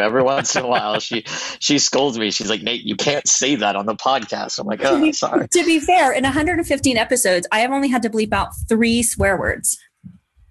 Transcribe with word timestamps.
Every 0.00 0.22
once 0.22 0.56
in 0.56 0.64
a 0.64 0.68
while, 0.68 1.00
she 1.00 1.24
she 1.58 1.78
scolds 1.78 2.18
me. 2.18 2.30
She's 2.30 2.50
like, 2.50 2.62
Nate, 2.62 2.84
you 2.84 2.96
can't 2.96 3.26
say 3.26 3.56
that 3.56 3.76
on 3.76 3.86
the 3.86 3.94
podcast. 3.94 4.58
I'm 4.58 4.66
like, 4.66 4.84
oh, 4.84 4.90
to, 4.90 4.96
ah, 4.96 5.00
be, 5.00 5.12
sorry. 5.12 5.48
to 5.48 5.64
be 5.64 5.80
fair, 5.80 6.12
in 6.12 6.24
115 6.24 6.96
episodes, 6.96 7.46
I 7.52 7.60
have 7.60 7.70
only 7.70 7.88
had 7.88 8.02
to 8.02 8.10
bleep 8.10 8.32
out 8.32 8.50
three 8.68 9.02
swear 9.02 9.36
words. 9.38 9.78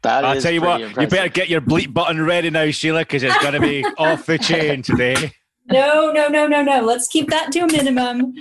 That 0.04 0.24
I'll 0.24 0.38
is 0.38 0.44
tell 0.44 0.52
you 0.52 0.62
what, 0.62 0.82
pretty 0.82 1.02
you 1.02 1.08
better 1.08 1.30
get 1.30 1.50
your 1.50 1.62
bleep 1.62 1.92
button 1.92 2.24
ready 2.24 2.52
now, 2.52 2.70
Sheila, 2.70 3.00
because 3.00 3.24
it's 3.24 3.38
going 3.40 3.54
to 3.54 3.60
be 3.60 3.84
off 3.98 4.28
the 4.28 4.38
chain 4.38 4.84
today. 4.84 5.34
No, 5.68 6.12
no, 6.12 6.28
no, 6.28 6.46
no, 6.46 6.62
no. 6.62 6.82
Let's 6.82 7.08
keep 7.08 7.32
that 7.32 7.52
to 7.54 7.62
a 7.62 7.68
minimum. 7.68 8.36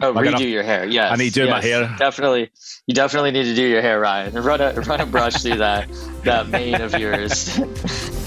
Oh, 0.00 0.14
I 0.14 0.22
redo 0.22 0.30
gotta- 0.32 0.46
your 0.46 0.62
hair. 0.62 0.84
Yes. 0.84 1.10
I 1.10 1.16
need 1.16 1.32
to 1.32 1.46
do 1.46 1.50
my 1.50 1.62
hair. 1.62 1.94
Definitely. 1.98 2.50
You 2.86 2.94
definitely 2.94 3.30
need 3.30 3.44
to 3.44 3.54
do 3.54 3.66
your 3.66 3.80
hair, 3.80 4.00
Ryan. 4.00 4.34
Run 4.34 4.60
a 4.60 4.72
run 4.82 5.00
a 5.00 5.06
brush 5.06 5.42
through 5.42 5.56
that 5.56 5.88
that 6.24 6.48
mane 6.48 6.80
of 6.80 6.92
yours. 6.98 7.58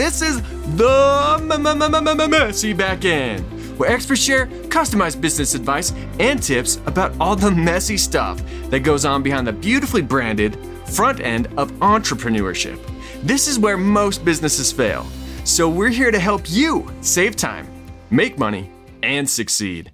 This 0.00 0.22
is 0.22 0.40
the 0.76 2.26
Messy 2.30 2.72
Back 2.72 3.04
End, 3.04 3.44
where 3.78 3.90
experts 3.90 4.22
share 4.22 4.46
customized 4.46 5.20
business 5.20 5.54
advice 5.54 5.92
and 6.18 6.42
tips 6.42 6.76
about 6.86 7.12
all 7.20 7.36
the 7.36 7.50
messy 7.50 7.98
stuff 7.98 8.42
that 8.70 8.80
goes 8.80 9.04
on 9.04 9.22
behind 9.22 9.46
the 9.46 9.52
beautifully 9.52 10.00
branded 10.00 10.58
front 10.86 11.20
end 11.20 11.48
of 11.58 11.70
entrepreneurship. 11.80 12.80
This 13.22 13.46
is 13.46 13.58
where 13.58 13.76
most 13.76 14.24
businesses 14.24 14.72
fail. 14.72 15.06
So 15.44 15.68
we're 15.68 15.90
here 15.90 16.10
to 16.10 16.18
help 16.18 16.50
you 16.50 16.90
save 17.02 17.36
time, 17.36 17.68
make 18.08 18.38
money, 18.38 18.70
and 19.02 19.28
succeed. 19.28 19.92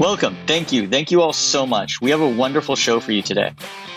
Welcome. 0.00 0.36
Thank 0.48 0.72
you. 0.72 0.88
Thank 0.88 1.12
you 1.12 1.22
all 1.22 1.32
so 1.32 1.64
much. 1.64 2.00
We 2.00 2.10
have 2.10 2.22
a 2.22 2.28
wonderful 2.28 2.74
show 2.74 2.98
for 2.98 3.12
you 3.12 3.22
today. 3.22 3.52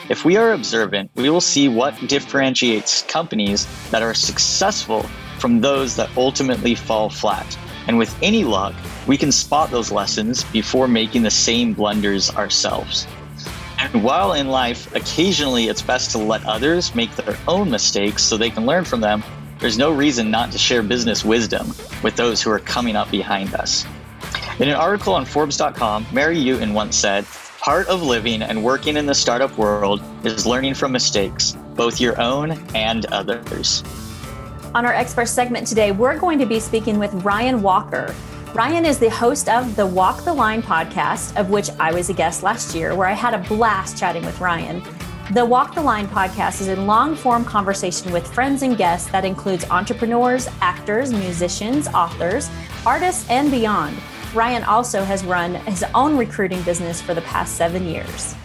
If 0.10 0.26
we 0.26 0.36
are 0.36 0.52
observant, 0.52 1.12
we 1.16 1.30
will 1.30 1.40
see 1.40 1.70
what 1.70 1.98
differentiates 2.08 3.04
companies 3.04 3.66
that 3.90 4.02
are 4.04 4.14
successful 4.14 5.04
from 5.40 5.62
those 5.62 5.96
that 5.96 6.10
ultimately 6.18 6.76
fall 6.76 7.10
flat. 7.10 7.58
And 7.88 7.98
with 7.98 8.14
any 8.22 8.44
luck, 8.44 8.76
we 9.08 9.18
can 9.18 9.32
spot 9.32 9.72
those 9.72 9.92
lessons 9.92 10.44
before 10.46 10.90
making 10.90 11.24
the 11.24 11.32
same 11.32 11.74
blunders 11.74 12.30
ourselves. 12.32 13.08
And 13.80 14.04
while 14.04 14.34
in 14.34 14.50
life, 14.50 14.94
occasionally 14.94 15.68
it's 15.68 15.82
best 15.82 16.12
to 16.12 16.18
let 16.18 16.46
others 16.46 16.94
make 16.94 17.16
their 17.16 17.38
own 17.48 17.70
mistakes 17.72 18.24
so 18.24 18.36
they 18.36 18.50
can 18.50 18.66
learn 18.66 18.84
from 18.84 19.00
them, 19.00 19.24
there's 19.60 19.78
no 19.78 19.92
reason 19.92 20.30
not 20.30 20.52
to 20.52 20.58
share 20.58 20.84
business 20.84 21.24
wisdom 21.24 21.68
with 22.04 22.18
those 22.18 22.42
who 22.42 22.52
are 22.52 22.60
coming 22.60 22.98
up 22.98 23.10
behind 23.10 23.54
us. 23.56 23.86
In 24.60 24.68
an 24.68 24.76
article 24.76 25.14
on 25.14 25.24
Forbes.com, 25.26 26.08
Mary 26.12 26.44
Newton 26.44 26.74
once 26.74 26.98
said, 26.98 27.26
Part 27.64 27.88
of 27.88 28.04
living 28.04 28.42
and 28.42 28.62
working 28.62 28.98
in 28.98 29.06
the 29.06 29.16
startup 29.16 29.58
world 29.58 30.02
is 30.26 30.46
learning 30.46 30.74
from 30.74 30.92
mistakes, 30.92 31.56
both 31.76 32.02
your 32.02 32.20
own 32.20 32.52
and 32.76 33.06
others. 33.06 33.82
On 34.76 34.86
our 34.86 34.92
expert 34.92 35.28
segment 35.28 35.66
today, 35.66 35.94
we're 35.94 36.20
going 36.20 36.40
to 36.40 36.46
be 36.46 36.60
speaking 36.60 37.00
with 37.00 37.14
Ryan 37.24 37.62
Walker. 37.62 38.14
Ryan 38.54 38.86
is 38.86 39.00
the 39.00 39.10
host 39.10 39.48
of 39.48 39.78
the 39.78 39.88
Walk 39.88 40.26
the 40.26 40.34
Line 40.34 40.62
podcast, 40.62 41.40
of 41.40 41.52
which 41.52 41.70
I 41.80 41.94
was 41.94 42.10
a 42.10 42.14
guest 42.14 42.44
last 42.44 42.76
year, 42.76 42.96
where 42.96 43.08
I 43.08 43.14
had 43.14 43.34
a 43.34 43.38
blast 43.48 43.98
chatting 43.98 44.26
with 44.26 44.42
Ryan. 44.42 44.84
The 45.32 45.46
Walk 45.46 45.74
the 45.74 45.82
Line 45.82 46.10
podcast 46.10 46.60
is 46.60 46.68
a 46.68 46.76
long 46.76 47.16
form 47.16 47.46
conversation 47.46 48.12
with 48.12 48.28
friends 48.28 48.64
and 48.64 48.76
guests 48.76 49.10
that 49.12 49.24
includes 49.24 49.64
entrepreneurs, 49.70 50.50
actors, 50.60 51.14
musicians, 51.14 51.88
authors, 51.88 52.50
artists, 52.86 53.30
and 53.30 53.50
beyond. 53.50 53.96
Ryan 54.34 54.64
also 54.64 55.04
has 55.04 55.24
run 55.24 55.56
his 55.56 55.86
own 55.94 56.18
recruiting 56.18 56.62
business 56.64 57.00
for 57.00 57.14
the 57.14 57.22
past 57.22 57.56
seven 57.56 57.86
years. 57.86 58.36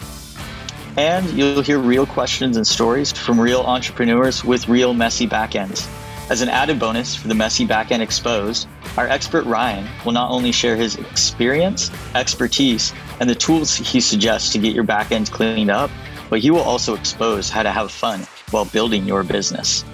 And 0.98 1.27
you'll 1.30 1.62
hear 1.62 1.79
real 1.79 2.05
questions 2.05 2.57
and 2.58 2.67
stories 2.67 3.11
from 3.12 3.40
real 3.40 3.61
entrepreneurs 3.61 4.45
with 4.45 4.68
real 4.68 4.92
messy 4.92 5.27
backends. 5.27 5.89
As 6.29 6.42
an 6.42 6.51
added 6.51 6.79
bonus 6.79 7.17
for 7.17 7.29
the 7.29 7.35
Messy 7.35 7.67
Backend 7.67 8.01
Exposed, 8.01 8.68
our 8.98 9.08
expert 9.08 9.46
Ryan 9.46 9.89
will 10.05 10.12
not 10.12 10.30
only 10.30 10.52
share 10.52 10.77
his 10.77 10.96
experience, 10.96 11.91
expertise, 12.14 12.92
and 13.18 13.30
the 13.30 13.35
tools 13.35 13.74
he 13.74 13.98
suggests 13.98 14.52
to 14.52 14.58
get 14.58 14.74
your 14.74 14.85
backend 14.85 15.30
cleaned 15.30 15.70
up, 15.70 15.91
but 16.29 16.41
he 16.41 16.51
will 16.51 16.61
also 16.61 16.95
expose 16.95 17.48
how 17.48 17.62
to 17.62 17.70
have 17.70 17.91
fun 17.91 18.27
while 18.51 18.67
building 18.67 19.07
your 19.07 19.23
business. 19.23 19.85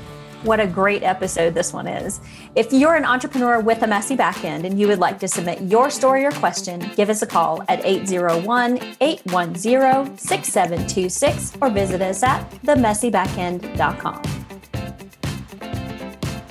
What 0.44 0.60
a 0.60 0.66
great 0.66 1.02
episode 1.02 1.54
this 1.54 1.72
one 1.72 1.86
is. 1.86 2.20
If 2.54 2.70
you're 2.70 2.96
an 2.96 3.06
entrepreneur 3.06 3.60
with 3.60 3.82
a 3.82 3.86
messy 3.86 4.14
backend 4.14 4.64
and 4.64 4.78
you 4.78 4.86
would 4.88 4.98
like 4.98 5.18
to 5.20 5.28
submit 5.28 5.62
your 5.62 5.88
story 5.88 6.26
or 6.26 6.30
question, 6.32 6.90
give 6.96 7.08
us 7.08 7.22
a 7.22 7.26
call 7.26 7.62
at 7.66 7.82
801 7.82 8.96
810 9.00 10.18
6726 10.18 11.52
or 11.62 11.70
visit 11.70 12.02
us 12.02 12.22
at 12.22 12.50
themessybackend.com. 12.62 14.22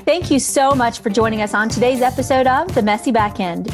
Thank 0.05 0.31
you 0.31 0.39
so 0.39 0.71
much 0.71 0.99
for 0.99 1.11
joining 1.11 1.41
us 1.41 1.53
on 1.53 1.69
today's 1.69 2.01
episode 2.01 2.47
of 2.47 2.73
The 2.73 2.81
Messy 2.81 3.11
Backend, 3.11 3.71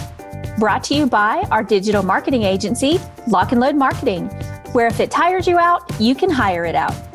brought 0.59 0.83
to 0.85 0.95
you 0.95 1.05
by 1.05 1.47
our 1.49 1.63
digital 1.63 2.03
marketing 2.03 2.43
agency, 2.43 2.99
Lock 3.27 3.53
and 3.53 3.61
Load 3.61 3.75
Marketing, 3.75 4.27
where 4.73 4.87
if 4.87 4.99
it 4.99 5.11
tires 5.11 5.47
you 5.47 5.57
out, 5.57 5.89
you 5.97 6.13
can 6.13 6.29
hire 6.29 6.65
it 6.65 6.75
out. 6.75 7.08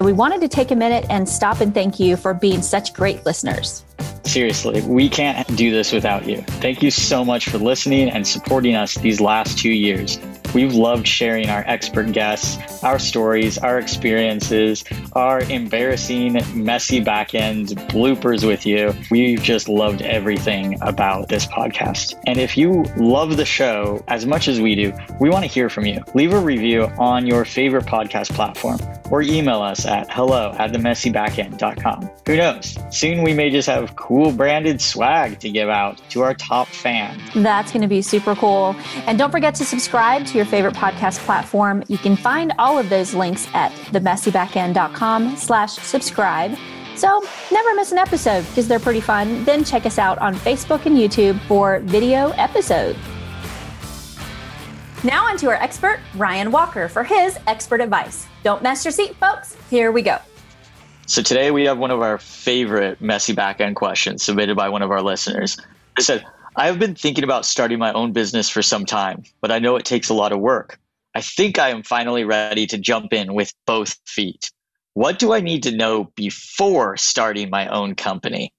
We 0.00 0.12
wanted 0.12 0.42
to 0.42 0.48
take 0.48 0.70
a 0.70 0.76
minute 0.76 1.06
and 1.08 1.26
stop 1.26 1.60
and 1.60 1.72
thank 1.72 1.98
you 1.98 2.16
for 2.16 2.34
being 2.34 2.60
such 2.60 2.92
great 2.92 3.24
listeners. 3.24 3.82
Seriously, 4.24 4.82
we 4.82 5.08
can't 5.08 5.46
do 5.56 5.70
this 5.70 5.92
without 5.92 6.26
you. 6.26 6.42
Thank 6.42 6.82
you 6.82 6.90
so 6.90 7.24
much 7.24 7.48
for 7.48 7.58
listening 7.58 8.10
and 8.10 8.26
supporting 8.26 8.74
us 8.74 8.96
these 8.96 9.20
last 9.20 9.58
two 9.58 9.70
years. 9.70 10.18
We've 10.54 10.74
loved 10.74 11.06
sharing 11.06 11.48
our 11.48 11.64
expert 11.66 12.12
guests, 12.12 12.82
our 12.82 12.98
stories, 12.98 13.58
our 13.58 13.78
experiences, 13.78 14.84
our 15.12 15.40
embarrassing, 15.40 16.40
messy 16.54 17.00
back 17.00 17.34
end 17.34 17.68
bloopers 17.90 18.46
with 18.46 18.64
you. 18.64 18.94
We've 19.10 19.42
just 19.42 19.68
loved 19.68 20.02
everything 20.02 20.78
about 20.82 21.28
this 21.28 21.46
podcast. 21.46 22.14
And 22.26 22.38
if 22.38 22.56
you 22.56 22.84
love 22.96 23.36
the 23.36 23.44
show 23.44 24.04
as 24.08 24.26
much 24.26 24.48
as 24.48 24.60
we 24.60 24.74
do, 24.74 24.92
we 25.20 25.30
want 25.30 25.44
to 25.44 25.50
hear 25.50 25.68
from 25.68 25.86
you. 25.86 26.02
Leave 26.14 26.32
a 26.32 26.40
review 26.40 26.84
on 26.98 27.26
your 27.26 27.44
favorite 27.44 27.84
podcast 27.84 28.32
platform 28.34 28.78
or 29.10 29.22
email 29.22 29.62
us 29.62 29.86
at 29.86 30.10
hello 30.10 30.54
at 30.58 30.72
themessybackend.com. 30.72 32.10
Who 32.26 32.36
knows? 32.36 32.76
Soon 32.90 33.22
we 33.22 33.32
may 33.32 33.50
just 33.50 33.68
have 33.68 33.96
cool 33.96 34.32
branded 34.32 34.80
swag 34.80 35.38
to 35.40 35.50
give 35.50 35.68
out 35.68 36.00
to 36.10 36.22
our 36.22 36.34
top 36.34 36.68
fans. 36.68 37.20
That's 37.34 37.72
going 37.72 37.82
to 37.82 37.88
be 37.88 38.02
super 38.02 38.34
cool. 38.34 38.76
And 39.06 39.18
don't 39.18 39.30
forget 39.30 39.54
to 39.56 39.64
subscribe 39.64 40.26
to 40.26 40.36
your 40.36 40.46
favorite 40.46 40.74
podcast 40.74 41.18
platform. 41.24 41.82
You 41.88 41.98
can 41.98 42.16
find 42.16 42.52
all 42.58 42.78
of 42.78 42.88
those 42.88 43.14
links 43.14 43.48
at 43.54 43.72
themessybackend.com 43.92 45.36
slash 45.36 45.72
subscribe. 45.72 46.56
So 46.96 47.22
never 47.52 47.74
miss 47.74 47.92
an 47.92 47.98
episode 47.98 48.46
because 48.48 48.66
they're 48.66 48.80
pretty 48.80 49.02
fun. 49.02 49.44
Then 49.44 49.64
check 49.64 49.84
us 49.84 49.98
out 49.98 50.18
on 50.18 50.34
Facebook 50.34 50.86
and 50.86 50.96
YouTube 50.96 51.38
for 51.42 51.80
video 51.80 52.30
episodes. 52.30 52.98
Now 55.06 55.24
on 55.26 55.36
to 55.36 55.46
our 55.46 55.54
expert, 55.54 56.00
Ryan 56.16 56.50
Walker, 56.50 56.88
for 56.88 57.04
his 57.04 57.38
expert 57.46 57.80
advice. 57.80 58.26
Don't 58.42 58.60
mess 58.60 58.84
your 58.84 58.90
seat, 58.90 59.14
folks. 59.14 59.56
Here 59.70 59.92
we 59.92 60.02
go. 60.02 60.18
So 61.06 61.22
today 61.22 61.52
we 61.52 61.62
have 61.66 61.78
one 61.78 61.92
of 61.92 62.00
our 62.00 62.18
favorite 62.18 63.00
messy 63.00 63.32
backend 63.32 63.76
questions 63.76 64.24
submitted 64.24 64.56
by 64.56 64.68
one 64.68 64.82
of 64.82 64.90
our 64.90 65.00
listeners. 65.00 65.58
They 65.96 66.02
said, 66.02 66.26
I 66.56 66.66
have 66.66 66.80
been 66.80 66.96
thinking 66.96 67.22
about 67.22 67.46
starting 67.46 67.78
my 67.78 67.92
own 67.92 68.10
business 68.10 68.50
for 68.50 68.62
some 68.62 68.84
time, 68.84 69.22
but 69.40 69.52
I 69.52 69.60
know 69.60 69.76
it 69.76 69.84
takes 69.84 70.08
a 70.08 70.14
lot 70.14 70.32
of 70.32 70.40
work. 70.40 70.80
I 71.14 71.20
think 71.20 71.56
I 71.56 71.68
am 71.68 71.84
finally 71.84 72.24
ready 72.24 72.66
to 72.66 72.76
jump 72.76 73.12
in 73.12 73.32
with 73.32 73.54
both 73.64 73.96
feet. 74.06 74.50
What 74.94 75.20
do 75.20 75.32
I 75.32 75.38
need 75.38 75.62
to 75.62 75.76
know 75.76 76.10
before 76.16 76.96
starting 76.96 77.48
my 77.48 77.68
own 77.68 77.94
company? 77.94 78.52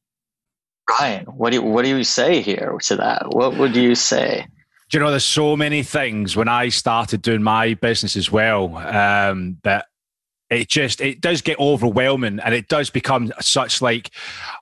Ryan, 0.89 1.25
what 1.25 1.49
do 1.49 1.57
you, 1.57 1.61
what 1.63 1.83
do 1.83 1.89
you 1.89 2.05
say 2.05 2.39
here 2.39 2.77
to 2.83 2.95
that? 2.95 3.31
What 3.31 3.57
would 3.57 3.75
you 3.75 3.95
say? 3.95 4.47
Do 4.89 4.97
you 4.97 5.03
know, 5.03 5.09
there's 5.09 5.25
so 5.25 5.57
many 5.57 5.83
things 5.83 6.37
when 6.37 6.47
I 6.47 6.69
started 6.69 7.21
doing 7.21 7.43
my 7.43 7.73
business 7.73 8.15
as 8.15 8.31
well 8.31 8.77
um, 8.77 9.57
that 9.63 9.87
it 10.49 10.69
just 10.69 11.01
it 11.01 11.19
does 11.19 11.41
get 11.41 11.59
overwhelming 11.59 12.39
and 12.39 12.53
it 12.53 12.69
does 12.69 12.89
become 12.89 13.33
such 13.41 13.81
like 13.81 14.11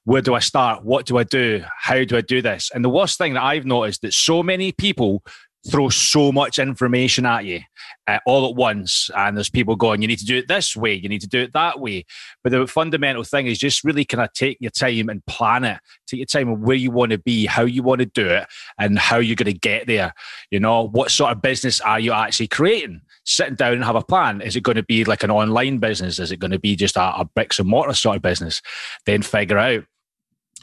where 0.03 0.21
do 0.21 0.33
i 0.33 0.39
start? 0.39 0.83
What 0.83 1.05
do 1.05 1.17
i 1.17 1.23
do? 1.23 1.63
How 1.77 2.03
do 2.03 2.17
i 2.17 2.21
do 2.21 2.41
this? 2.41 2.71
And 2.73 2.83
the 2.83 2.89
worst 2.89 3.19
thing 3.19 3.35
that 3.35 3.43
i've 3.43 3.65
noticed 3.65 4.01
that 4.01 4.13
so 4.13 4.41
many 4.41 4.71
people 4.71 5.23
throw 5.69 5.89
so 5.89 6.31
much 6.31 6.59
information 6.59 7.25
at 7.25 7.45
you 7.45 7.59
uh, 8.07 8.19
all 8.25 8.47
at 8.49 8.55
once 8.55 9.09
and 9.15 9.35
there's 9.35 9.49
people 9.49 9.75
going 9.75 10.01
you 10.01 10.07
need 10.07 10.19
to 10.19 10.25
do 10.25 10.37
it 10.37 10.47
this 10.47 10.75
way 10.75 10.93
you 10.93 11.09
need 11.09 11.21
to 11.21 11.27
do 11.27 11.41
it 11.41 11.53
that 11.53 11.79
way 11.79 12.05
but 12.43 12.51
the 12.51 12.67
fundamental 12.67 13.23
thing 13.23 13.47
is 13.47 13.57
just 13.57 13.83
really 13.83 14.05
kind 14.05 14.23
of 14.23 14.31
take 14.33 14.57
your 14.59 14.71
time 14.71 15.09
and 15.09 15.25
plan 15.25 15.63
it 15.63 15.79
take 16.07 16.19
your 16.19 16.25
time 16.25 16.49
on 16.49 16.61
where 16.61 16.75
you 16.75 16.91
want 16.91 17.11
to 17.11 17.17
be 17.17 17.45
how 17.45 17.63
you 17.63 17.81
want 17.83 17.99
to 17.99 18.05
do 18.05 18.27
it 18.27 18.47
and 18.79 18.99
how 18.99 19.17
you're 19.17 19.35
going 19.35 19.51
to 19.51 19.59
get 19.59 19.87
there 19.87 20.13
you 20.51 20.59
know 20.59 20.87
what 20.87 21.11
sort 21.11 21.31
of 21.31 21.41
business 21.41 21.81
are 21.81 21.99
you 21.99 22.11
actually 22.11 22.47
creating 22.47 23.01
sitting 23.25 23.55
down 23.55 23.73
and 23.73 23.83
have 23.83 23.95
a 23.95 24.03
plan. 24.03 24.41
Is 24.41 24.55
it 24.55 24.63
going 24.63 24.77
to 24.77 24.83
be 24.83 25.03
like 25.03 25.23
an 25.23 25.31
online 25.31 25.79
business? 25.79 26.19
Is 26.19 26.31
it 26.31 26.39
going 26.39 26.51
to 26.51 26.59
be 26.59 26.75
just 26.75 26.95
a, 26.95 27.19
a 27.19 27.25
bricks 27.25 27.59
and 27.59 27.67
mortar 27.67 27.93
sort 27.93 28.17
of 28.17 28.21
business? 28.21 28.61
Then 29.05 29.21
figure 29.21 29.57
out 29.57 29.83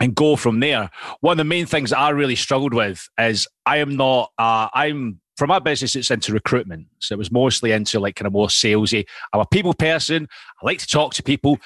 and 0.02 0.16
go 0.16 0.34
from 0.34 0.58
there. 0.58 0.90
One 1.20 1.34
of 1.34 1.38
the 1.38 1.44
main 1.44 1.64
things 1.64 1.90
that 1.90 1.98
I 1.98 2.10
really 2.10 2.34
struggled 2.34 2.74
with 2.74 3.08
is 3.20 3.46
I 3.66 3.76
am 3.76 3.96
not, 3.96 4.32
uh, 4.36 4.66
I'm 4.74 5.20
for 5.36 5.46
my 5.46 5.60
business, 5.60 5.94
it's 5.94 6.10
into 6.10 6.32
recruitment. 6.32 6.88
So 6.98 7.14
it 7.14 7.18
was 7.18 7.30
mostly 7.30 7.70
into 7.70 8.00
like 8.00 8.16
kind 8.16 8.26
of 8.26 8.32
more 8.32 8.48
salesy. 8.48 9.06
I'm 9.32 9.40
a 9.40 9.46
people 9.46 9.74
person. 9.74 10.28
I 10.60 10.66
like 10.66 10.78
to 10.78 10.88
talk 10.88 11.14
to 11.14 11.22
people. 11.22 11.56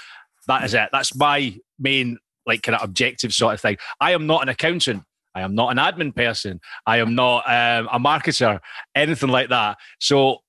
That 0.49 0.65
is 0.65 0.75
it. 0.75 0.91
That's 0.93 1.17
my 1.17 1.57
main 1.79 2.19
like 2.45 2.63
kind 2.63 2.77
of 2.77 2.85
objective 2.85 3.33
sort 3.33 3.55
of 3.55 3.61
thing. 3.63 3.79
I 4.01 4.13
am 4.13 4.27
not 4.27 4.43
an 4.43 4.51
accountant. 4.51 5.05
I 5.35 5.41
am 5.41 5.55
not 5.55 5.71
an 5.71 5.79
admin 5.79 6.15
person. 6.15 6.61
I 6.87 6.99
am 6.99 7.15
not 7.15 7.39
um, 7.47 7.89
a 7.91 7.99
marketer, 7.99 8.61
anything 8.95 9.31
like 9.31 9.49
that. 9.49 9.79
So 9.99 10.43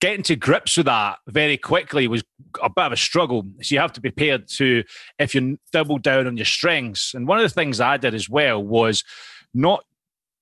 getting 0.00 0.22
to 0.24 0.36
grips 0.36 0.76
with 0.76 0.86
that 0.86 1.18
very 1.28 1.56
quickly 1.56 2.08
was 2.08 2.24
a 2.62 2.70
bit 2.70 2.84
of 2.86 2.92
a 2.92 2.96
struggle. 2.96 3.44
So 3.62 3.74
you 3.74 3.80
have 3.80 3.92
to 3.92 4.00
be 4.00 4.10
prepared 4.10 4.48
to, 4.56 4.82
if 5.18 5.34
you 5.34 5.58
double 5.72 5.98
down 5.98 6.26
on 6.26 6.36
your 6.36 6.46
strengths. 6.46 7.14
And 7.14 7.28
one 7.28 7.38
of 7.38 7.44
the 7.44 7.54
things 7.54 7.80
I 7.80 7.96
did 7.96 8.14
as 8.14 8.28
well 8.28 8.62
was 8.62 9.04
not 9.52 9.84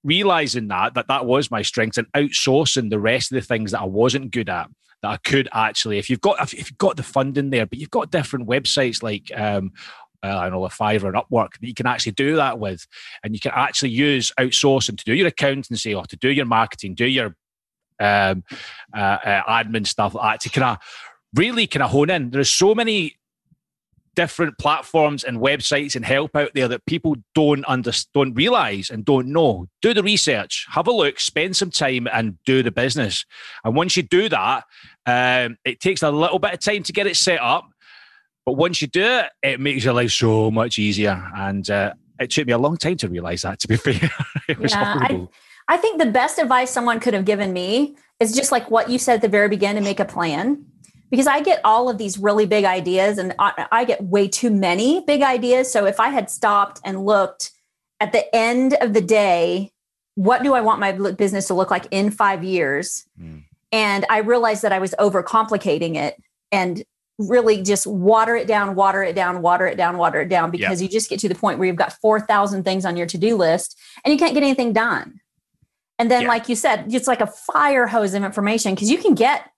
realizing 0.05 0.69
that 0.69 0.95
that 0.95 1.09
that 1.09 1.27
was 1.27 1.51
my 1.51 1.61
strength 1.61 1.99
and 1.99 2.07
outsourcing 2.13 2.89
the 2.89 3.01
rest 3.01 3.33
of 3.33 3.35
the 3.35 3.43
things 3.43 3.73
that 3.73 3.81
I 3.81 3.85
wasn't 3.85 4.31
good 4.31 4.49
at 4.49 4.69
that 5.03 5.09
I 5.09 5.17
could 5.17 5.49
actually 5.53 5.99
if 5.99 6.09
you've 6.09 6.21
got 6.21 6.41
if 6.41 6.55
you've 6.71 6.79
got 6.79 6.97
the 6.97 7.03
funding 7.03 7.51
there 7.51 7.67
but 7.67 7.79
you've 7.79 7.91
got 7.91 8.13
different 8.13 8.49
websites 8.49 9.03
like 9.03 9.31
um 9.35 9.73
uh, 10.23 10.37
I 10.37 10.49
know 10.51 10.65
a 10.65 10.69
Fiverr 10.69 11.07
and 11.07 11.15
Upwork 11.15 11.59
that 11.61 11.67
you 11.67 11.75
can 11.75 11.87
actually 11.87 12.11
do 12.13 12.35
that 12.35 12.59
with, 12.59 12.89
and 13.23 13.35
you 13.35 13.39
can 13.39 13.53
actually 13.55 13.91
use 13.91 14.33
outsourcing 14.39 14.99
to 14.99 15.05
do 15.05 15.15
your 15.15 15.29
accountancy 15.29 15.95
or 15.95 16.05
to 16.07 16.17
do 16.17 16.31
your 16.31 16.45
marketing, 16.45 16.97
do 16.97 17.07
your 17.07 17.37
um, 18.01 18.45
uh, 18.95 19.19
uh, 19.25 19.43
admin 19.63 19.87
stuff 19.87 20.15
like 20.15 20.41
that 20.41 20.41
to 20.43 20.61
kind 20.61 20.77
of 20.77 20.79
really 21.35 21.67
kind 21.67 21.83
of 21.83 21.91
hone 21.91 22.11
in. 22.11 22.31
There's 22.31 22.51
so 22.51 22.75
many 22.75 23.17
different 24.19 24.59
platforms 24.59 25.23
and 25.23 25.39
websites 25.39 25.95
and 25.95 26.05
help 26.05 26.35
out 26.35 26.51
there 26.53 26.67
that 26.67 26.85
people 26.87 27.15
don't 27.37 27.65
under, 27.69 27.93
don't 28.15 28.35
realize 28.35 28.91
and 28.91 29.05
don't 29.05 29.29
know. 29.29 29.69
Do 29.81 29.95
the 29.95 30.03
research, 30.03 30.67
have 30.71 30.89
a 30.89 30.93
look, 30.93 31.21
spend 31.21 31.57
some 31.57 31.71
time, 31.71 32.09
and 32.13 32.37
do 32.45 32.65
the 32.65 32.73
business. 32.73 33.25
And 33.63 33.77
once 33.77 33.97
you 33.97 34.03
do 34.03 34.29
that, 34.29 34.65
um, 35.07 35.57
it 35.65 35.79
takes 35.79 36.03
a 36.03 36.11
little 36.11 36.41
bit 36.41 36.55
of 36.55 36.61
time 36.61 36.83
to 36.83 36.93
get 36.93 37.07
it 37.07 37.17
set 37.17 37.41
up, 37.41 37.69
but 38.45 38.55
once 38.55 38.81
you 38.81 38.89
do 38.89 39.05
it, 39.05 39.27
it 39.43 39.61
makes 39.61 39.85
your 39.85 39.95
life 39.95 40.11
so 40.11 40.51
much 40.51 40.79
easier. 40.79 41.31
And 41.37 41.69
uh, 41.71 41.93
it 42.19 42.31
took 42.31 42.47
me 42.47 42.55
a 42.55 42.59
long 42.59 42.77
time 42.77 42.97
to 42.97 43.09
realize 43.09 43.43
that. 43.43 43.61
To 43.61 43.69
be 43.69 43.77
fair, 43.77 44.11
it 44.49 44.59
was 44.59 44.73
yeah, 44.73 44.95
horrible. 44.95 45.31
I, 45.33 45.48
I 45.69 45.77
think 45.77 45.99
the 45.99 46.07
best 46.07 46.39
advice 46.39 46.71
someone 46.71 46.99
could 46.99 47.15
have 47.15 47.25
given 47.25 47.53
me 47.53 47.97
is 48.21 48.35
just 48.35 48.51
like 48.51 48.71
what 48.71 48.91
you 48.91 48.99
said 48.99 49.17
at 49.17 49.23
the 49.23 49.29
very 49.29 49.49
beginning: 49.49 49.83
to 49.83 49.89
make 49.89 50.01
a 50.01 50.05
plan 50.05 50.65
because 51.11 51.27
I 51.27 51.41
get 51.41 51.61
all 51.65 51.89
of 51.89 51.99
these 51.99 52.19
really 52.19 52.47
big 52.47 52.65
ideas 52.65 53.19
and 53.19 53.35
I, 53.39 53.85
get 53.85 54.03
way 54.03 54.29
too 54.29 54.51
many 54.51 55.03
big 55.07 55.23
ideas. 55.23 55.73
So 55.73 55.87
if 55.87 56.01
I 56.01 56.11
had 56.11 56.31
stopped 56.31 56.81
and 56.85 57.05
looked 57.05 57.53
at 58.01 58.13
the 58.13 58.35
end 58.35 58.75
of 58.81 58.93
the 58.93 59.01
day, 59.01 59.73
what 60.15 60.43
do 60.43 60.55
I 60.55 60.61
want 60.61 60.81
my 60.81 60.93
business 60.93 61.47
to 61.47 61.55
look 61.55 61.71
like 61.71 61.87
in 61.91 62.11
five 62.11 62.45
years? 62.45 63.07
Mm. 63.21 63.45
And 63.73 64.07
I 64.11 64.19
realized 64.19 64.63
that 64.63 64.73
I 64.73 64.79
was 64.79 64.95
overcomplicating 64.99 65.97
it 65.97 66.17
and 66.53 66.83
really 67.19 67.63
just 67.63 67.87
water 67.87 68.37
it 68.37 68.47
down, 68.47 68.75
water 68.75 69.03
it 69.03 69.15
down, 69.15 69.43
water 69.43 69.67
it 69.67 69.77
down, 69.77 69.99
water 69.99 70.21
it 70.21 70.29
down 70.29 70.51
because 70.51 70.81
you 70.81 70.89
just 70.89 71.11
get 71.11 71.19
to 71.21 71.29
the 71.29 71.35
point 71.35 71.59
where 71.59 71.67
you've 71.67 71.77
got 71.77 71.93
4,000 71.95 72.63
things 72.65 72.85
on 72.85 72.97
your 72.97 73.07
to 73.07 73.19
do 73.19 73.37
list 73.37 73.79
and 74.05 74.13
you 74.13 74.19
can't 74.19 74.35
get 74.35 74.43
anything 74.43 74.73
done. 74.73 75.21
And 75.99 76.11
then, 76.11 76.23
yeah. 76.23 76.29
like 76.29 76.49
you 76.49 76.55
said, 76.55 76.93
it's 76.93 77.09
like 77.09 77.21
a 77.21 77.27
fire 77.27 77.87
hose 77.87 78.15
of 78.15 78.23
information 78.23 78.75
because 78.75 78.91
you 78.91 78.99
can 78.99 79.15
get 79.15 79.51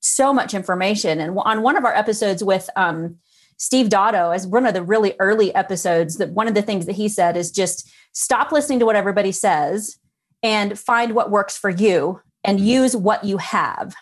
so 0.00 0.34
much 0.34 0.52
information. 0.52 1.20
And 1.20 1.38
on 1.38 1.62
one 1.62 1.76
of 1.76 1.84
our 1.84 1.94
episodes 1.94 2.42
with 2.42 2.68
um, 2.76 3.16
Steve 3.56 3.88
Dotto, 3.88 4.34
as 4.34 4.46
one 4.46 4.66
of 4.66 4.74
the 4.74 4.82
really 4.82 5.14
early 5.20 5.54
episodes, 5.54 6.16
that 6.18 6.30
one 6.30 6.48
of 6.48 6.54
the 6.54 6.62
things 6.62 6.86
that 6.86 6.96
he 6.96 7.08
said 7.08 7.36
is 7.36 7.50
just 7.50 7.90
stop 8.12 8.52
listening 8.52 8.80
to 8.80 8.86
what 8.86 8.96
everybody 8.96 9.32
says 9.32 9.98
and 10.42 10.78
find 10.78 11.14
what 11.14 11.30
works 11.30 11.56
for 11.56 11.70
you 11.70 12.20
and 12.42 12.60
use 12.60 12.96
what 12.96 13.24
you 13.24 13.38
have. 13.38 13.94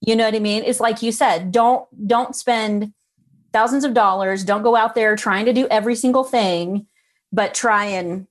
You 0.00 0.16
know 0.16 0.24
what 0.24 0.34
I 0.34 0.40
mean? 0.40 0.62
It's 0.64 0.80
like 0.80 1.02
you 1.02 1.12
said, 1.12 1.52
don't 1.52 1.86
don't 2.06 2.34
spend 2.34 2.92
thousands 3.52 3.84
of 3.84 3.94
dollars, 3.94 4.44
don't 4.44 4.62
go 4.62 4.76
out 4.76 4.94
there 4.94 5.16
trying 5.16 5.46
to 5.46 5.52
do 5.52 5.66
every 5.68 5.94
single 5.94 6.24
thing, 6.24 6.86
but 7.32 7.54
try 7.54 7.84
and 7.86 8.26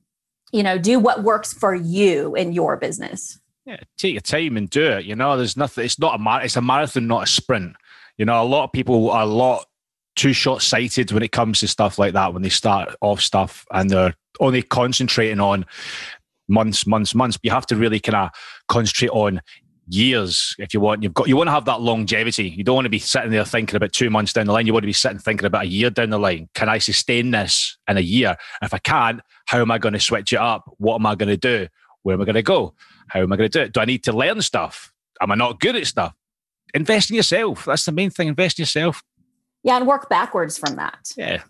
you 0.51 0.63
know, 0.63 0.77
do 0.77 0.99
what 0.99 1.23
works 1.23 1.53
for 1.53 1.75
you 1.75 2.35
in 2.35 2.53
your 2.53 2.77
business. 2.77 3.39
Yeah, 3.65 3.77
take 3.97 4.13
your 4.13 4.21
time 4.21 4.57
and 4.57 4.69
do 4.69 4.83
it. 4.83 5.05
You 5.05 5.15
know, 5.15 5.37
there's 5.37 5.57
nothing. 5.57 5.85
It's 5.85 5.99
not 5.99 6.15
a 6.15 6.17
mar- 6.17 6.43
It's 6.43 6.55
a 6.55 6.61
marathon, 6.61 7.07
not 7.07 7.23
a 7.23 7.27
sprint. 7.27 7.75
You 8.17 8.25
know, 8.25 8.41
a 8.41 8.43
lot 8.43 8.63
of 8.63 8.71
people 8.71 9.11
are 9.11 9.23
a 9.23 9.27
lot 9.27 9.65
too 10.15 10.33
short 10.33 10.61
sighted 10.61 11.11
when 11.11 11.23
it 11.23 11.31
comes 11.31 11.59
to 11.59 11.67
stuff 11.67 11.99
like 11.99 12.13
that. 12.13 12.33
When 12.33 12.41
they 12.41 12.49
start 12.49 12.95
off 13.01 13.21
stuff 13.21 13.65
and 13.71 13.89
they're 13.89 14.15
only 14.39 14.61
concentrating 14.61 15.39
on 15.39 15.65
months, 16.47 16.87
months, 16.87 17.13
months. 17.13 17.37
But 17.37 17.45
you 17.45 17.51
have 17.51 17.67
to 17.67 17.75
really 17.75 17.99
kind 17.99 18.15
of 18.15 18.29
concentrate 18.67 19.11
on 19.11 19.41
years 19.89 20.55
if 20.59 20.73
you 20.73 20.79
want. 20.79 21.03
You've 21.03 21.13
got 21.13 21.27
you 21.27 21.35
want 21.35 21.47
to 21.47 21.51
have 21.51 21.65
that 21.65 21.81
longevity. 21.81 22.49
You 22.49 22.63
don't 22.63 22.75
want 22.75 22.85
to 22.85 22.89
be 22.89 22.99
sitting 22.99 23.31
there 23.31 23.45
thinking 23.45 23.75
about 23.75 23.91
two 23.91 24.09
months 24.09 24.33
down 24.33 24.45
the 24.45 24.53
line. 24.53 24.65
You 24.65 24.73
want 24.73 24.83
to 24.83 24.87
be 24.87 24.93
sitting 24.93 25.19
thinking 25.19 25.45
about 25.45 25.63
a 25.63 25.67
year 25.67 25.89
down 25.89 26.09
the 26.09 26.19
line. 26.19 26.49
Can 26.53 26.69
I 26.69 26.77
sustain 26.77 27.31
this 27.31 27.77
in 27.87 27.97
a 27.97 28.01
year? 28.01 28.37
If 28.61 28.73
I 28.73 28.77
can't, 28.77 29.21
how 29.47 29.59
am 29.61 29.71
I 29.71 29.77
going 29.77 29.93
to 29.93 29.99
switch 29.99 30.31
it 30.31 30.39
up? 30.39 30.63
What 30.77 30.95
am 30.95 31.05
I 31.05 31.15
going 31.15 31.29
to 31.29 31.37
do? 31.37 31.67
Where 32.03 32.13
am 32.13 32.21
I 32.21 32.25
going 32.25 32.35
to 32.35 32.41
go? 32.41 32.75
How 33.09 33.21
am 33.21 33.33
I 33.33 33.35
going 33.35 33.49
to 33.49 33.59
do 33.59 33.63
it? 33.65 33.73
Do 33.73 33.81
I 33.81 33.85
need 33.85 34.03
to 34.05 34.13
learn 34.13 34.41
stuff? 34.41 34.93
Am 35.21 35.31
I 35.31 35.35
not 35.35 35.59
good 35.59 35.75
at 35.75 35.87
stuff? 35.87 36.13
Invest 36.73 37.09
in 37.09 37.15
yourself. 37.15 37.65
That's 37.65 37.85
the 37.85 37.91
main 37.91 38.09
thing. 38.11 38.27
Invest 38.27 38.59
in 38.59 38.63
yourself. 38.63 39.03
Yeah, 39.63 39.77
and 39.77 39.87
work 39.87 40.07
backwards 40.09 40.57
from 40.57 40.75
that. 40.75 41.11
Yeah. 41.17 41.41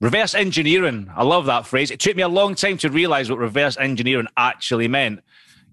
Reverse 0.00 0.34
engineering. 0.34 1.10
I 1.16 1.24
love 1.24 1.46
that 1.46 1.66
phrase. 1.66 1.90
It 1.90 2.00
took 2.00 2.14
me 2.14 2.22
a 2.22 2.28
long 2.28 2.54
time 2.54 2.76
to 2.78 2.90
realize 2.90 3.30
what 3.30 3.38
reverse 3.38 3.78
engineering 3.78 4.28
actually 4.36 4.88
meant. 4.88 5.20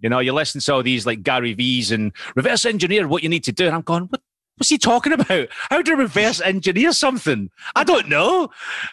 You 0.04 0.10
know, 0.10 0.20
you 0.20 0.34
listen 0.34 0.62
to 0.62 0.74
all 0.74 0.84
these 0.84 1.08
like 1.08 1.24
Gary 1.24 1.54
Vee's 1.54 1.92
and 1.92 2.12
reverse 2.36 2.66
engineer 2.66 3.08
what 3.08 3.24
you 3.24 3.30
need 3.30 3.44
to 3.46 3.52
do. 3.52 3.66
And 3.66 3.74
I'm 3.74 3.82
going, 3.82 4.04
what, 4.04 4.22
what's 4.58 4.70
he 4.70 4.78
talking 4.78 5.14
about? 5.14 5.48
How 5.72 5.82
do 5.82 5.92
you 5.92 5.98
reverse 5.98 6.40
engineer 6.42 6.92
something? 6.92 7.50
I 7.76 7.84
don't 7.84 8.10
know. 8.10 8.52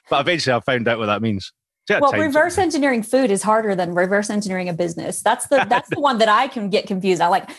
But 0.09 0.23
eventually 0.23 0.55
I 0.55 0.61
found 0.61 0.89
out 0.89 0.99
what 0.99 1.07
that 1.07 1.21
means 1.21 1.53
well, 1.99 2.13
reverse 2.13 2.59
engineering 2.59 3.03
food 3.03 3.31
is 3.31 3.43
harder 3.43 3.75
than 3.75 3.95
reverse 3.95 4.31
engineering 4.31 4.69
a 4.69 4.73
business. 4.73 5.23
That's 5.23 5.49
the 5.49 5.67
that's 5.69 5.89
the 5.91 5.99
one 5.99 6.19
that 6.19 6.29
I 6.29 6.47
can 6.47 6.71
get 6.71 6.87
confused. 6.87 7.21
I 7.21 7.27
like 7.29 7.51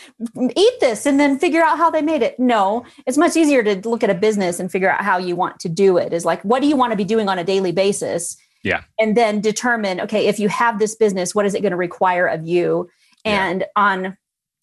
eat 0.56 0.80
this 0.80 1.06
and 1.06 1.20
then 1.20 1.38
figure 1.38 1.62
out 1.62 1.78
how 1.78 1.90
they 1.90 2.02
made 2.02 2.22
it. 2.22 2.40
No, 2.40 2.86
it's 3.06 3.18
much 3.18 3.36
easier 3.36 3.64
to 3.64 3.90
look 3.90 4.04
at 4.04 4.10
a 4.10 4.16
business 4.16 4.60
and 4.60 4.72
figure 4.72 4.90
out 4.90 5.02
how 5.02 5.18
you 5.18 5.36
want 5.36 5.60
to 5.62 5.70
do 5.70 5.98
it. 5.98 6.14
Is 6.14 6.24
like 6.24 6.42
what 6.44 6.62
do 6.62 6.68
you 6.68 6.78
want 6.78 6.92
to 6.92 6.98
be 6.98 7.04
doing 7.04 7.28
on 7.28 7.40
a 7.40 7.44
daily 7.44 7.72
basis? 7.72 8.38
Yeah. 8.64 8.84
And 9.00 9.18
then 9.18 9.42
determine, 9.42 10.00
okay, 10.02 10.28
if 10.28 10.40
you 10.40 10.48
have 10.48 10.78
this 10.78 10.94
business, 10.94 11.34
what 11.34 11.48
is 11.48 11.56
it 11.56 11.62
going 11.62 11.72
to 11.72 11.78
require 11.78 12.28
of 12.28 12.46
you? 12.46 12.90
And 13.26 13.62
yeah. 13.62 13.68
on 13.76 14.18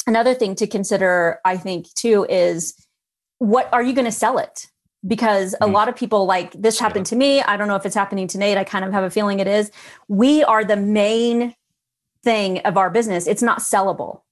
another 0.06 0.34
thing 0.34 0.54
to 0.56 0.66
consider, 0.66 1.40
I 1.44 1.56
think 1.56 1.92
too, 1.94 2.26
is 2.28 2.74
what 3.38 3.72
are 3.72 3.82
you 3.82 3.92
going 3.92 4.04
to 4.04 4.12
sell 4.12 4.38
it? 4.38 4.66
because 5.06 5.54
a 5.54 5.66
mm. 5.66 5.72
lot 5.72 5.88
of 5.88 5.96
people 5.96 6.26
like 6.26 6.52
this 6.52 6.78
happened 6.78 7.06
to 7.06 7.16
me. 7.16 7.40
I 7.42 7.56
don't 7.56 7.68
know 7.68 7.76
if 7.76 7.86
it's 7.86 7.94
happening 7.94 8.26
to 8.28 8.38
Nate. 8.38 8.58
I 8.58 8.64
kind 8.64 8.84
of 8.84 8.92
have 8.92 9.04
a 9.04 9.10
feeling 9.10 9.38
it 9.38 9.46
is. 9.46 9.70
We 10.08 10.42
are 10.42 10.64
the 10.64 10.76
main 10.76 11.54
thing 12.24 12.58
of 12.60 12.76
our 12.76 12.90
business. 12.90 13.26
It's 13.26 13.42
not 13.42 13.60
sellable. 13.60 14.22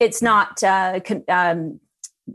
It's 0.00 0.20
not 0.20 0.62
uh, 0.62 1.00
um, 1.28 1.80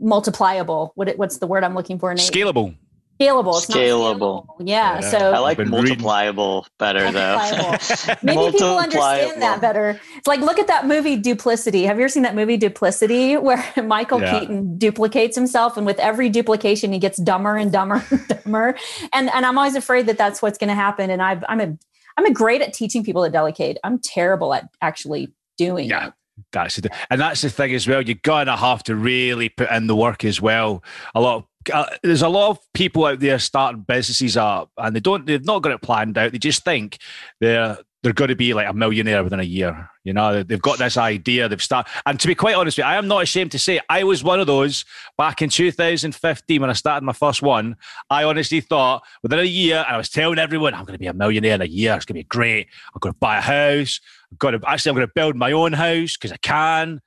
multipliable. 0.00 0.92
What, 0.94 1.16
what's 1.18 1.38
the 1.38 1.46
word 1.46 1.64
I'm 1.64 1.74
looking 1.74 1.98
for? 1.98 2.14
Nate? 2.14 2.30
Scalable 2.30 2.74
scalable. 3.20 3.56
It's 3.56 3.66
scalable. 3.66 4.46
scalable. 4.46 4.68
Yeah, 4.68 5.00
yeah, 5.00 5.10
So 5.10 5.18
I 5.18 5.38
like 5.38 5.58
multipliable 5.58 6.56
reading. 6.56 6.72
better 6.78 7.12
though. 7.12 8.14
Maybe 8.22 8.52
people 8.52 8.78
understand 8.78 9.42
that 9.42 9.60
better. 9.60 10.00
It's 10.16 10.26
like 10.26 10.40
look 10.40 10.58
at 10.58 10.66
that 10.66 10.86
movie 10.86 11.16
Duplicity. 11.16 11.84
Have 11.84 11.98
you 11.98 12.04
ever 12.04 12.08
seen 12.08 12.22
that 12.22 12.34
movie 12.34 12.56
Duplicity 12.56 13.36
where 13.36 13.64
Michael 13.82 14.20
yeah. 14.20 14.40
Keaton 14.40 14.78
duplicates 14.78 15.36
himself 15.36 15.76
and 15.76 15.86
with 15.86 15.98
every 15.98 16.28
duplication 16.28 16.92
he 16.92 16.98
gets 16.98 17.18
dumber 17.18 17.56
and 17.56 17.72
dumber 17.72 18.04
and 18.10 18.28
dumber. 18.44 18.76
And 19.12 19.30
and 19.30 19.46
I'm 19.46 19.58
always 19.58 19.76
afraid 19.76 20.06
that 20.06 20.18
that's 20.18 20.42
what's 20.42 20.58
going 20.58 20.68
to 20.68 20.74
happen. 20.74 21.10
And 21.10 21.22
I've, 21.22 21.44
I'm 21.48 21.60
a 21.60 21.76
I'm 22.16 22.24
a 22.24 22.32
great 22.32 22.62
at 22.62 22.72
teaching 22.72 23.04
people 23.04 23.24
to 23.24 23.30
delegate. 23.30 23.76
I'm 23.84 23.98
terrible 23.98 24.54
at 24.54 24.68
actually 24.80 25.32
doing 25.58 25.90
yeah. 25.90 26.08
it. 26.08 26.12
That's 26.52 26.76
the, 26.76 26.90
and 27.10 27.20
that's 27.20 27.42
the 27.42 27.50
thing 27.50 27.74
as 27.74 27.86
well. 27.88 28.02
You're 28.02 28.18
gonna 28.22 28.56
have 28.56 28.82
to 28.84 28.94
really 28.94 29.48
put 29.48 29.70
in 29.70 29.86
the 29.86 29.96
work 29.96 30.24
as 30.24 30.40
well. 30.40 30.82
A 31.14 31.20
lot 31.20 31.36
of 31.36 31.44
uh, 31.72 31.86
there's 32.02 32.22
a 32.22 32.28
lot 32.28 32.50
of 32.50 32.58
people 32.74 33.04
out 33.06 33.20
there 33.20 33.38
starting 33.38 33.82
businesses 33.82 34.36
up 34.36 34.70
and 34.76 34.94
they 34.94 35.00
don't 35.00 35.26
they've 35.26 35.44
not 35.44 35.62
got 35.62 35.72
it 35.72 35.82
planned 35.82 36.18
out. 36.18 36.32
They 36.32 36.38
just 36.38 36.64
think 36.64 36.98
they're 37.40 37.78
they're 38.02 38.12
going 38.12 38.28
to 38.28 38.36
be 38.36 38.54
like 38.54 38.68
a 38.68 38.72
millionaire 38.72 39.24
within 39.24 39.40
a 39.40 39.44
year 39.44 39.90
you 40.04 40.12
know? 40.12 40.44
They've 40.44 40.62
got 40.62 40.78
this 40.78 40.96
idea 40.96 41.48
they've 41.48 41.60
started 41.60 41.90
and 42.06 42.20
to 42.20 42.28
be 42.28 42.36
quite 42.36 42.54
honest 42.54 42.78
with 42.78 42.84
you 42.84 42.88
i 42.88 42.94
am 42.94 43.08
not 43.08 43.24
ashamed 43.24 43.50
to 43.52 43.58
say 43.58 43.80
i 43.88 44.04
was 44.04 44.22
one 44.22 44.38
of 44.38 44.46
those 44.46 44.84
back 45.18 45.42
in 45.42 45.48
2015 45.48 46.60
when 46.60 46.70
i 46.70 46.72
started 46.72 47.04
my 47.04 47.12
first 47.12 47.42
one. 47.42 47.76
I 48.08 48.22
honestly 48.22 48.60
thought 48.60 49.02
within 49.22 49.40
a 49.40 49.42
year 49.42 49.84
i 49.88 49.96
was 49.96 50.08
telling 50.08 50.38
everyone 50.38 50.72
i'm 50.74 50.84
going 50.84 50.94
to 50.94 51.00
be 51.00 51.08
a 51.08 51.12
millionaire 51.12 51.56
in 51.56 51.62
a 51.62 51.66
year. 51.66 51.94
It's 51.96 52.04
going 52.04 52.14
to 52.14 52.20
be 52.20 52.28
great. 52.28 52.68
I'm 52.94 53.00
going 53.00 53.12
to 53.12 53.18
buy 53.18 53.38
a 53.38 53.40
house. 53.40 54.00
I'm 54.30 54.36
going 54.38 54.60
to 54.60 54.70
actually 54.70 54.90
i'm 54.90 54.96
going 54.96 55.08
to 55.08 55.12
build 55.12 55.34
my 55.34 55.52
own 55.52 55.72
house 55.72 56.16
because 56.16 56.32
i 56.32 56.38
can. 56.38 57.00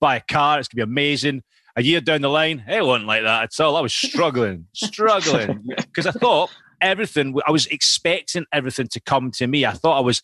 Buy 0.00 0.16
a 0.16 0.20
car. 0.20 0.58
It's 0.58 0.68
going 0.68 0.82
to 0.82 0.86
be 0.86 0.92
amazing 0.92 1.42
a 1.78 1.82
year 1.82 2.00
down 2.00 2.22
the 2.22 2.28
line, 2.28 2.64
it 2.68 2.84
wasn't 2.84 3.06
like 3.06 3.22
that 3.22 3.44
at 3.44 3.60
all. 3.60 3.76
I 3.76 3.80
was 3.80 3.94
struggling, 3.94 4.66
struggling 4.74 5.64
because 5.76 6.06
I 6.08 6.10
thought 6.10 6.50
everything, 6.80 7.38
I 7.46 7.52
was 7.52 7.68
expecting 7.68 8.46
everything 8.52 8.88
to 8.88 9.00
come 9.00 9.30
to 9.32 9.46
me. 9.46 9.64
I 9.64 9.70
thought 9.70 9.96
I 9.96 10.00
was, 10.00 10.20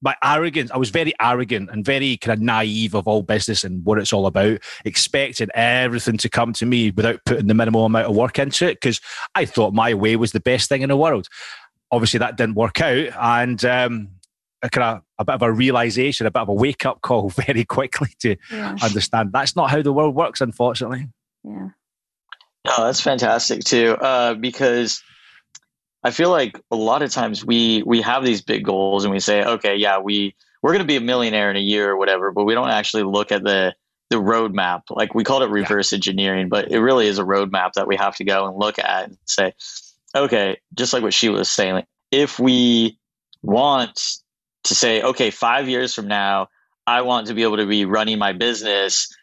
my 0.00 0.16
arrogance, 0.24 0.70
I 0.70 0.78
was 0.78 0.88
very 0.88 1.12
arrogant 1.20 1.68
and 1.70 1.84
very 1.84 2.16
kind 2.16 2.38
of 2.38 2.42
naive 2.42 2.94
of 2.94 3.06
all 3.06 3.20
business 3.20 3.64
and 3.64 3.84
what 3.84 3.98
it's 3.98 4.14
all 4.14 4.26
about, 4.26 4.60
expecting 4.86 5.48
everything 5.54 6.16
to 6.16 6.30
come 6.30 6.54
to 6.54 6.64
me 6.64 6.90
without 6.90 7.20
putting 7.26 7.48
the 7.48 7.54
minimal 7.54 7.84
amount 7.84 8.06
of 8.06 8.16
work 8.16 8.38
into 8.38 8.66
it 8.66 8.80
because 8.80 9.02
I 9.34 9.44
thought 9.44 9.74
my 9.74 9.92
way 9.92 10.16
was 10.16 10.32
the 10.32 10.40
best 10.40 10.70
thing 10.70 10.80
in 10.80 10.88
the 10.88 10.96
world. 10.96 11.28
Obviously, 11.92 12.18
that 12.18 12.38
didn't 12.38 12.54
work 12.54 12.80
out. 12.80 13.08
And, 13.20 13.62
um, 13.66 14.08
a 14.64 14.70
kind 14.70 14.96
of 14.96 15.02
a 15.18 15.24
bit 15.24 15.34
of 15.34 15.42
a 15.42 15.52
realization, 15.52 16.26
a 16.26 16.30
bit 16.30 16.40
of 16.40 16.48
a 16.48 16.54
wake 16.54 16.86
up 16.86 17.02
call 17.02 17.28
very 17.46 17.64
quickly 17.64 18.08
to 18.20 18.36
yeah. 18.50 18.76
understand 18.82 19.30
that's 19.32 19.54
not 19.54 19.70
how 19.70 19.82
the 19.82 19.92
world 19.92 20.14
works, 20.14 20.40
unfortunately. 20.40 21.08
Yeah. 21.44 21.68
No, 22.66 22.84
that's 22.86 23.00
fantastic 23.00 23.62
too, 23.62 23.96
uh, 24.00 24.34
because 24.34 25.02
I 26.02 26.10
feel 26.10 26.30
like 26.30 26.58
a 26.70 26.76
lot 26.76 27.02
of 27.02 27.10
times 27.10 27.44
we 27.44 27.82
we 27.84 28.00
have 28.00 28.24
these 28.24 28.40
big 28.40 28.64
goals 28.64 29.04
and 29.04 29.12
we 29.12 29.20
say, 29.20 29.44
okay, 29.44 29.76
yeah, 29.76 29.98
we 29.98 30.34
we're 30.62 30.72
going 30.72 30.82
to 30.82 30.86
be 30.86 30.96
a 30.96 31.00
millionaire 31.00 31.50
in 31.50 31.56
a 31.56 31.60
year 31.60 31.90
or 31.90 31.98
whatever, 31.98 32.32
but 32.32 32.44
we 32.44 32.54
don't 32.54 32.70
actually 32.70 33.02
look 33.02 33.32
at 33.32 33.44
the 33.44 33.74
the 34.08 34.16
roadmap. 34.16 34.82
Like 34.88 35.14
we 35.14 35.24
called 35.24 35.42
it 35.42 35.50
reverse 35.50 35.92
yeah. 35.92 35.96
engineering, 35.96 36.48
but 36.48 36.70
it 36.72 36.80
really 36.80 37.06
is 37.06 37.18
a 37.18 37.24
roadmap 37.24 37.72
that 37.74 37.86
we 37.86 37.96
have 37.96 38.16
to 38.16 38.24
go 38.24 38.46
and 38.46 38.56
look 38.56 38.78
at 38.78 39.04
and 39.04 39.18
say, 39.26 39.52
okay, 40.16 40.58
just 40.72 40.94
like 40.94 41.02
what 41.02 41.12
she 41.12 41.28
was 41.28 41.50
saying, 41.50 41.74
like, 41.74 41.88
if 42.10 42.38
we 42.38 42.98
want 43.42 44.00
to 44.64 44.74
say, 44.74 45.02
okay, 45.02 45.30
five 45.30 45.68
years 45.68 45.94
from 45.94 46.08
now, 46.08 46.48
I 46.86 47.02
want 47.02 47.28
to 47.28 47.34
be 47.34 47.42
able 47.42 47.58
to 47.58 47.66
be 47.66 47.84
running 47.84 48.18
my 48.18 48.32
business, 48.32 49.14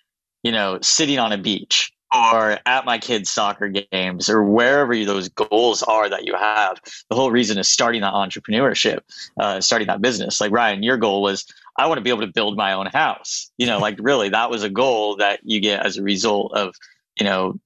you 0.44 0.52
know, 0.52 0.80
sitting 0.82 1.20
on 1.20 1.32
a 1.32 1.38
beach 1.38 1.92
or 2.14 2.60
at 2.66 2.86
my 2.86 2.98
kids' 2.98 3.30
soccer 3.30 3.70
games 3.70 4.30
or 4.30 4.44
wherever 4.44 5.06
those 5.06 5.30
goals 5.30 5.82
are 5.84 6.10
that 6.10 6.26
you 6.26 6.36
have. 6.36 6.80
The 7.10 7.16
whole 7.16 7.32
reason 7.32 7.58
is 7.58 7.70
starting 7.70 8.02
that 8.02 8.14
entrepreneurship, 8.14 9.00
uh, 9.40 9.62
starting 9.62 9.88
that 9.88 10.02
business. 10.02 10.42
Like 10.42 10.52
Ryan, 10.52 10.84
your 10.84 10.98
goal 10.98 11.22
was, 11.22 11.46
I 11.78 11.88
want 11.88 12.00
to 12.00 12.04
be 12.04 12.10
able 12.10 12.22
to 12.22 12.34
build 12.34 12.58
my 12.58 12.74
own 12.74 12.88
house. 12.88 13.52
You 13.58 13.68
know, 13.68 13.80
like 13.80 13.98
really, 14.00 14.30
that 14.30 14.50
was 14.50 14.64
a 14.64 14.70
goal 14.70 15.18
that 15.18 15.40
you 15.44 15.60
get 15.60 15.86
as 15.86 15.98
a 15.98 16.04
result 16.04 16.54
of, 16.54 16.76
you 17.18 17.26
know, 17.26 17.60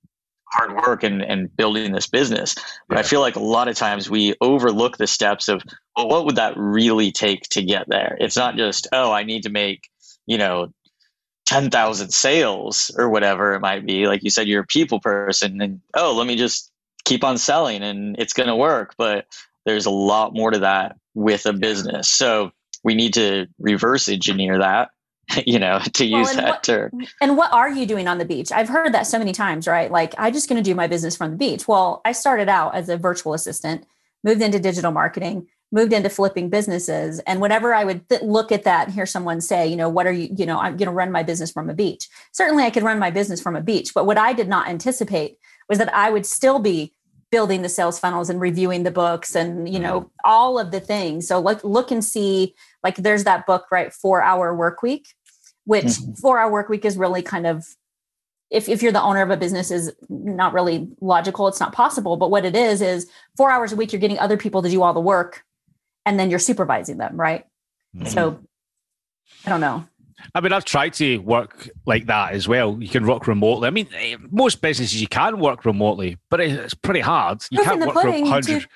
hard 0.56 0.76
work 0.76 1.04
and, 1.04 1.22
and 1.22 1.56
building 1.56 1.92
this 1.92 2.08
business. 2.08 2.56
But 2.88 2.96
yeah. 2.96 3.00
I 3.00 3.04
feel 3.04 3.20
like 3.20 3.36
a 3.36 3.42
lot 3.42 3.68
of 3.68 3.76
times 3.76 4.10
we 4.10 4.36
overlook 4.40 4.98
the 4.98 5.08
steps 5.08 5.50
of, 5.50 5.62
well, 5.96 6.08
what 6.08 6.26
would 6.26 6.38
that 6.38 6.54
really 6.56 7.12
take 7.12 7.44
to 7.50 7.64
get 7.64 7.90
there? 7.90 8.18
It's 8.20 8.38
not 8.38 8.56
just, 8.56 8.88
oh, 8.92 9.12
I 9.12 9.24
need 9.24 9.44
to 9.44 9.50
make, 9.50 9.90
you 10.26 10.38
know, 10.38 10.74
10,000 11.48 12.10
sales 12.12 12.90
or 12.98 13.10
whatever 13.10 13.54
it 13.54 13.60
might 13.60 13.86
be. 13.86 14.08
Like 14.08 14.24
you 14.24 14.30
said, 14.30 14.48
you're 14.48 14.64
a 14.64 14.68
people 14.68 15.00
person 15.00 15.62
and, 15.62 15.82
oh, 15.94 16.16
let 16.16 16.26
me 16.26 16.36
just 16.36 16.72
keep 17.04 17.24
on 17.24 17.38
selling 17.38 17.84
and 17.84 18.16
it's 18.18 18.34
going 18.34 18.50
to 18.50 18.56
work. 18.56 18.96
But 18.98 19.26
there's 19.66 19.86
a 19.86 19.92
lot 19.92 20.34
more 20.34 20.52
to 20.52 20.60
that 20.60 20.96
with 21.14 21.46
a 21.46 21.54
business. 21.54 22.10
So 22.10 22.52
we 22.84 22.96
need 22.96 23.16
to 23.16 23.48
reverse 23.60 24.08
engineer 24.08 24.60
that 24.60 24.90
you 25.46 25.60
know, 25.60 25.80
to 25.94 26.06
use 26.06 26.34
that 26.34 26.46
what, 26.46 26.64
term. 26.64 26.92
And 27.22 27.38
what 27.38 27.52
are 27.52 27.70
you 27.70 27.86
doing 27.86 28.08
on 28.08 28.18
the 28.18 28.26
beach? 28.26 28.52
I've 28.52 28.70
heard 28.70 28.94
that 28.94 29.08
so 29.08 29.20
many 29.20 29.32
times, 29.32 29.68
right? 29.68 29.92
Like, 29.92 30.14
I'm 30.18 30.34
just 30.34 30.50
going 30.50 30.62
to 30.62 30.70
do 30.70 30.76
my 30.76 30.88
business 30.88 31.16
from 31.16 31.32
the 31.32 31.38
beach. 31.38 31.68
Well, 31.68 32.02
I 32.06 32.12
started 32.12 32.50
out 32.50 32.76
as 32.76 32.90
a 32.90 32.98
virtual 32.98 33.34
assistant, 33.34 33.86
moved 34.24 34.42
into 34.42 34.60
digital 34.60 34.92
marketing, 34.92 35.48
moved 35.72 35.94
into 35.94 36.10
flipping 36.10 36.50
businesses. 36.50 37.20
And 37.22 37.42
whenever 37.42 37.74
I 37.74 37.84
would 37.84 38.08
th- 38.10 38.22
look 38.22 38.52
at 38.52 38.64
that 38.64 38.88
and 38.88 38.94
hear 38.94 39.06
someone 39.06 39.42
say, 39.42 39.68
you 39.68 39.76
know, 39.76 39.90
what 39.90 40.08
are 40.08 40.12
you, 40.12 40.30
you 40.36 40.46
know, 40.46 40.60
I'm 40.60 40.78
going 40.78 40.88
to 40.88 40.94
run 40.94 41.12
my 41.12 41.24
business 41.24 41.52
from 41.52 41.70
a 41.70 41.74
beach. 41.74 42.08
Certainly 42.32 42.64
I 42.64 42.70
could 42.70 42.84
run 42.84 43.00
my 43.00 43.12
business 43.12 43.42
from 43.42 43.56
a 43.56 43.62
beach. 43.62 43.94
But 43.94 44.06
what 44.06 44.18
I 44.18 44.34
did 44.34 44.48
not 44.48 44.68
anticipate 44.68 45.38
was 45.68 45.80
that 45.80 45.94
I 45.94 46.10
would 46.12 46.26
still 46.26 46.60
be 46.60 46.94
building 47.32 47.62
the 47.62 47.70
sales 47.70 48.00
funnels 48.00 48.30
and 48.30 48.40
reviewing 48.40 48.84
the 48.84 48.92
books 48.92 49.36
and 49.36 49.68
you 49.68 49.80
know 49.80 50.02
mm-hmm. 50.02 50.10
all 50.24 50.60
of 50.60 50.72
the 50.72 50.80
things 50.80 51.28
so 51.28 51.40
look 51.40 51.64
look 51.64 51.92
and 51.92 52.04
see 52.04 52.54
like 52.84 52.96
there's 52.98 53.24
that 53.24 53.46
book 53.46 53.66
right 53.72 53.92
four 53.92 54.22
hour 54.22 54.56
work 54.56 54.82
week 54.82 55.08
which 55.66 55.86
mm-hmm. 55.86 56.14
four 56.14 56.40
hour 56.40 56.52
work 56.52 56.70
week 56.70 56.86
is 56.86 56.98
really 56.98 57.22
kind 57.22 57.48
of 57.48 57.66
if, 58.52 58.70
if 58.70 58.84
you're 58.84 58.92
the 58.92 59.02
owner 59.02 59.22
of 59.22 59.32
a 59.32 59.38
business 59.38 59.72
is 59.72 59.92
not 60.08 60.54
really 60.54 60.88
logical 61.02 61.48
it's 61.48 61.60
not 61.60 61.74
possible 61.74 62.16
but 62.16 62.30
what 62.30 62.46
it 62.46 62.56
is 62.56 62.82
is 62.82 63.10
four 63.36 63.50
hours 63.52 63.74
a 63.74 63.76
week 63.76 63.92
you're 63.92 64.00
getting 64.00 64.20
other 64.20 64.38
people 64.38 64.62
to 64.62 64.70
do 64.70 64.82
all 64.82 64.94
the 64.94 65.00
work 65.00 65.44
and 66.06 66.20
then 66.20 66.30
you're 66.30 66.40
supervising 66.40 66.98
them 66.98 67.20
right 67.20 67.46
mm-hmm. 67.96 68.08
so 68.08 68.40
i 69.46 69.50
don't 69.50 69.62
know 69.62 69.86
I 70.34 70.42
mean, 70.42 70.54
I've 70.54 70.66
tried 70.66 70.94
to 70.96 71.18
work 71.20 71.70
like 71.86 72.08
that 72.08 72.34
as 72.34 72.48
well. 72.48 72.78
You 72.80 72.88
can 72.88 73.06
work 73.06 73.28
remotely. 73.28 73.68
I 73.68 73.72
mean, 73.72 73.88
eh, 73.96 74.18
most 74.32 74.62
businesses 74.62 75.00
you 75.00 75.08
can 75.08 75.40
work 75.40 75.66
remotely, 75.66 76.18
but 76.30 76.40
it's 76.40 76.74
pretty 76.74 77.02
hard. 77.02 77.44
You 77.52 77.58
Proof 77.60 77.68
can't 77.68 77.80
work 77.82 78.02
from 78.02 78.26
hundred. 78.26 78.68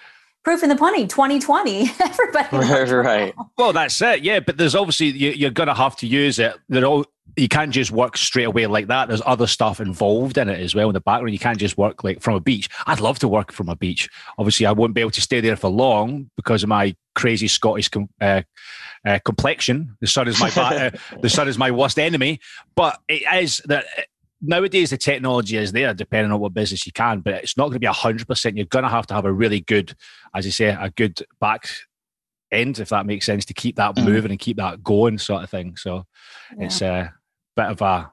Proof 0.43 0.63
in 0.63 0.69
the 0.69 0.75
pudding, 0.75 1.07
2020. 1.07 1.91
Everybody. 1.99 2.93
right. 2.93 3.35
Well, 3.57 3.73
that's 3.73 4.01
it. 4.01 4.23
Yeah, 4.23 4.39
but 4.39 4.57
there's 4.57 4.73
obviously 4.73 5.07
you, 5.07 5.47
are 5.47 5.51
going 5.51 5.67
to 5.67 5.73
have 5.73 5.97
to 5.97 6.07
use 6.07 6.39
it. 6.39 6.55
They're 6.69 6.85
all 6.85 7.05
you 7.35 7.47
can't 7.47 7.71
just 7.71 7.91
work 7.91 8.17
straight 8.17 8.45
away 8.45 8.67
like 8.67 8.87
that. 8.87 9.07
There's 9.07 9.21
other 9.25 9.47
stuff 9.47 9.79
involved 9.79 10.37
in 10.37 10.49
it 10.49 10.59
as 10.59 10.75
well 10.75 10.89
in 10.89 10.93
the 10.93 11.01
background. 11.01 11.33
You 11.33 11.39
can't 11.39 11.57
just 11.59 11.77
work 11.77 12.03
like 12.03 12.21
from 12.21 12.35
a 12.35 12.39
beach. 12.39 12.69
I'd 12.85 12.99
love 12.99 13.19
to 13.19 13.27
work 13.27 13.51
from 13.51 13.69
a 13.69 13.75
beach. 13.75 14.09
Obviously, 14.37 14.65
I 14.65 14.71
won't 14.71 14.93
be 14.93 15.01
able 15.01 15.11
to 15.11 15.21
stay 15.21 15.41
there 15.41 15.55
for 15.55 15.69
long 15.69 16.29
because 16.35 16.63
of 16.63 16.69
my 16.69 16.95
crazy 17.15 17.47
Scottish 17.47 17.89
uh, 18.21 18.41
uh, 19.05 19.19
complexion. 19.25 19.97
The 20.01 20.07
sun 20.07 20.27
is 20.27 20.39
my 20.39 20.49
uh, 20.55 20.91
the 21.21 21.29
sun 21.29 21.47
is 21.47 21.57
my 21.57 21.71
worst 21.71 21.99
enemy. 21.99 22.39
But 22.75 22.99
it 23.07 23.23
is 23.41 23.61
that 23.65 23.85
nowadays 24.41 24.89
the 24.89 24.97
technology 24.97 25.57
is 25.57 25.71
there, 25.71 25.93
depending 25.93 26.31
on 26.31 26.39
what 26.39 26.53
business 26.53 26.85
you 26.85 26.91
can. 26.91 27.21
But 27.21 27.35
it's 27.35 27.57
not 27.57 27.65
going 27.65 27.73
to 27.73 27.79
be 27.79 27.87
hundred 27.87 28.27
percent. 28.27 28.57
You're 28.57 28.65
going 28.65 28.83
to 28.83 28.89
have 28.89 29.07
to 29.07 29.13
have 29.13 29.25
a 29.25 29.33
really 29.33 29.61
good, 29.61 29.95
as 30.35 30.45
you 30.45 30.51
say, 30.51 30.67
a 30.67 30.91
good 30.95 31.21
back 31.39 31.67
end, 32.51 32.79
if 32.79 32.89
that 32.89 33.05
makes 33.05 33.25
sense, 33.25 33.45
to 33.45 33.53
keep 33.53 33.75
that 33.75 33.95
mm. 33.95 34.05
moving 34.05 34.31
and 34.31 34.39
keep 34.39 34.57
that 34.57 34.83
going, 34.83 35.17
sort 35.17 35.43
of 35.43 35.49
thing. 35.49 35.75
So 35.77 36.05
yeah. 36.57 36.65
it's 36.65 36.81
a 36.81 37.13
bit 37.55 37.67
of 37.67 37.81
a 37.81 38.11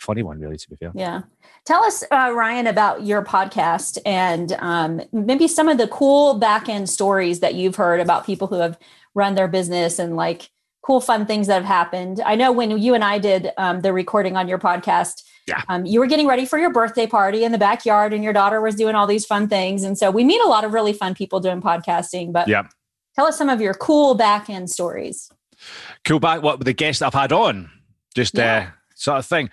funny 0.00 0.22
one, 0.22 0.40
really, 0.40 0.56
to 0.56 0.70
be 0.70 0.76
fair. 0.76 0.92
Yeah. 0.94 1.22
Tell 1.64 1.82
us, 1.82 2.04
uh, 2.10 2.32
Ryan, 2.34 2.66
about 2.66 3.04
your 3.04 3.24
podcast 3.24 3.98
and 4.06 4.52
um, 4.60 5.02
maybe 5.12 5.48
some 5.48 5.68
of 5.68 5.78
the 5.78 5.88
cool 5.88 6.34
back 6.34 6.68
end 6.68 6.88
stories 6.88 7.40
that 7.40 7.54
you've 7.54 7.76
heard 7.76 8.00
about 8.00 8.24
people 8.24 8.46
who 8.46 8.56
have 8.56 8.78
run 9.16 9.34
their 9.34 9.48
business 9.48 9.98
and 9.98 10.14
like 10.14 10.50
cool, 10.82 11.00
fun 11.00 11.26
things 11.26 11.48
that 11.48 11.54
have 11.54 11.64
happened. 11.64 12.20
I 12.24 12.36
know 12.36 12.52
when 12.52 12.78
you 12.78 12.94
and 12.94 13.02
I 13.02 13.18
did 13.18 13.50
um, 13.56 13.80
the 13.80 13.92
recording 13.92 14.36
on 14.36 14.46
your 14.46 14.58
podcast, 14.58 15.24
yeah. 15.48 15.62
Um, 15.68 15.86
you 15.86 16.00
were 16.00 16.06
getting 16.06 16.26
ready 16.26 16.44
for 16.44 16.58
your 16.58 16.72
birthday 16.72 17.06
party 17.06 17.44
in 17.44 17.52
the 17.52 17.58
backyard, 17.58 18.12
and 18.12 18.24
your 18.24 18.32
daughter 18.32 18.60
was 18.60 18.74
doing 18.74 18.96
all 18.96 19.06
these 19.06 19.24
fun 19.24 19.48
things. 19.48 19.84
And 19.84 19.96
so 19.96 20.10
we 20.10 20.24
meet 20.24 20.40
a 20.40 20.48
lot 20.48 20.64
of 20.64 20.72
really 20.72 20.92
fun 20.92 21.14
people 21.14 21.38
doing 21.38 21.62
podcasting. 21.62 22.32
But 22.32 22.48
yeah. 22.48 22.64
tell 23.14 23.26
us 23.26 23.38
some 23.38 23.48
of 23.48 23.60
your 23.60 23.74
cool 23.74 24.16
back 24.16 24.50
end 24.50 24.70
stories. 24.70 25.30
Cool 26.04 26.18
back 26.18 26.42
what 26.42 26.64
the 26.64 26.72
guests 26.72 27.00
I've 27.00 27.14
had 27.14 27.32
on. 27.32 27.70
Just 28.14 28.36
yeah. 28.36 28.56
uh, 28.56 28.70
sort 28.96 29.18
of 29.18 29.26
thing. 29.26 29.50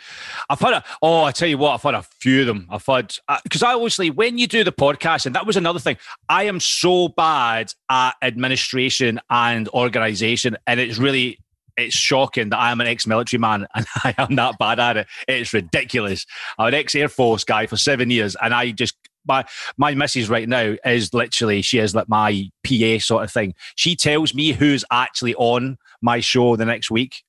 I've 0.49 0.59
had 0.59 0.73
a, 0.73 0.83
oh, 1.01 1.23
I 1.23 1.31
tell 1.31 1.47
you 1.47 1.57
what, 1.57 1.73
I've 1.73 1.83
had 1.83 1.93
a 1.93 2.01
few 2.01 2.41
of 2.41 2.47
them. 2.47 2.67
I've 2.69 2.85
had, 2.85 3.15
because 3.43 3.61
uh, 3.61 3.67
I 3.67 3.73
obviously, 3.73 4.09
when 4.09 4.37
you 4.37 4.47
do 4.47 4.63
the 4.63 4.71
podcast, 4.71 5.25
and 5.25 5.35
that 5.35 5.45
was 5.45 5.57
another 5.57 5.79
thing, 5.79 5.97
I 6.29 6.43
am 6.43 6.59
so 6.59 7.09
bad 7.09 7.73
at 7.89 8.15
administration 8.21 9.19
and 9.29 9.67
organization. 9.69 10.57
And 10.65 10.79
it's 10.79 10.97
really, 10.97 11.39
it's 11.77 11.95
shocking 11.95 12.49
that 12.49 12.59
I'm 12.59 12.81
an 12.81 12.87
ex-military 12.87 13.39
man 13.39 13.67
and 13.75 13.85
I 14.03 14.15
am 14.17 14.35
that 14.35 14.57
bad 14.57 14.79
at 14.79 14.97
it. 14.97 15.07
It's 15.27 15.53
ridiculous. 15.53 16.25
I'm 16.57 16.69
an 16.69 16.73
ex-Air 16.73 17.09
Force 17.09 17.43
guy 17.43 17.67
for 17.67 17.77
seven 17.77 18.09
years, 18.09 18.35
and 18.41 18.53
I 18.53 18.71
just 18.71 18.95
my 19.25 19.45
my 19.77 19.95
missus 19.95 20.29
right 20.29 20.47
now 20.49 20.75
is 20.85 21.13
literally 21.13 21.61
she 21.61 21.79
is 21.79 21.95
like 21.95 22.09
my 22.09 22.49
PA 22.65 22.99
sort 22.99 23.23
of 23.23 23.31
thing. 23.31 23.53
She 23.75 23.95
tells 23.95 24.33
me 24.33 24.51
who's 24.51 24.83
actually 24.91 25.33
on 25.35 25.77
my 26.01 26.19
show 26.19 26.55
the 26.55 26.65
next 26.65 26.91
week. 26.91 27.23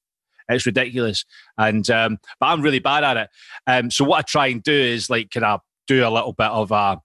It's 0.49 0.67
ridiculous, 0.67 1.25
and 1.57 1.89
um, 1.91 2.19
but 2.41 2.47
I'm 2.47 2.63
really 2.63 2.79
bad 2.81 3.05
at 3.05 3.17
it. 3.17 3.31
Um, 3.67 3.91
so 3.91 4.05
what 4.05 4.19
I 4.19 4.23
try 4.23 4.47
and 4.49 4.63
do 4.63 4.73
is 4.73 5.09
like 5.09 5.31
kind 5.31 5.45
of 5.45 5.61
do 5.87 6.07
a 6.07 6.11
little 6.11 6.33
bit 6.33 6.49
of 6.49 6.71
a, 6.71 7.01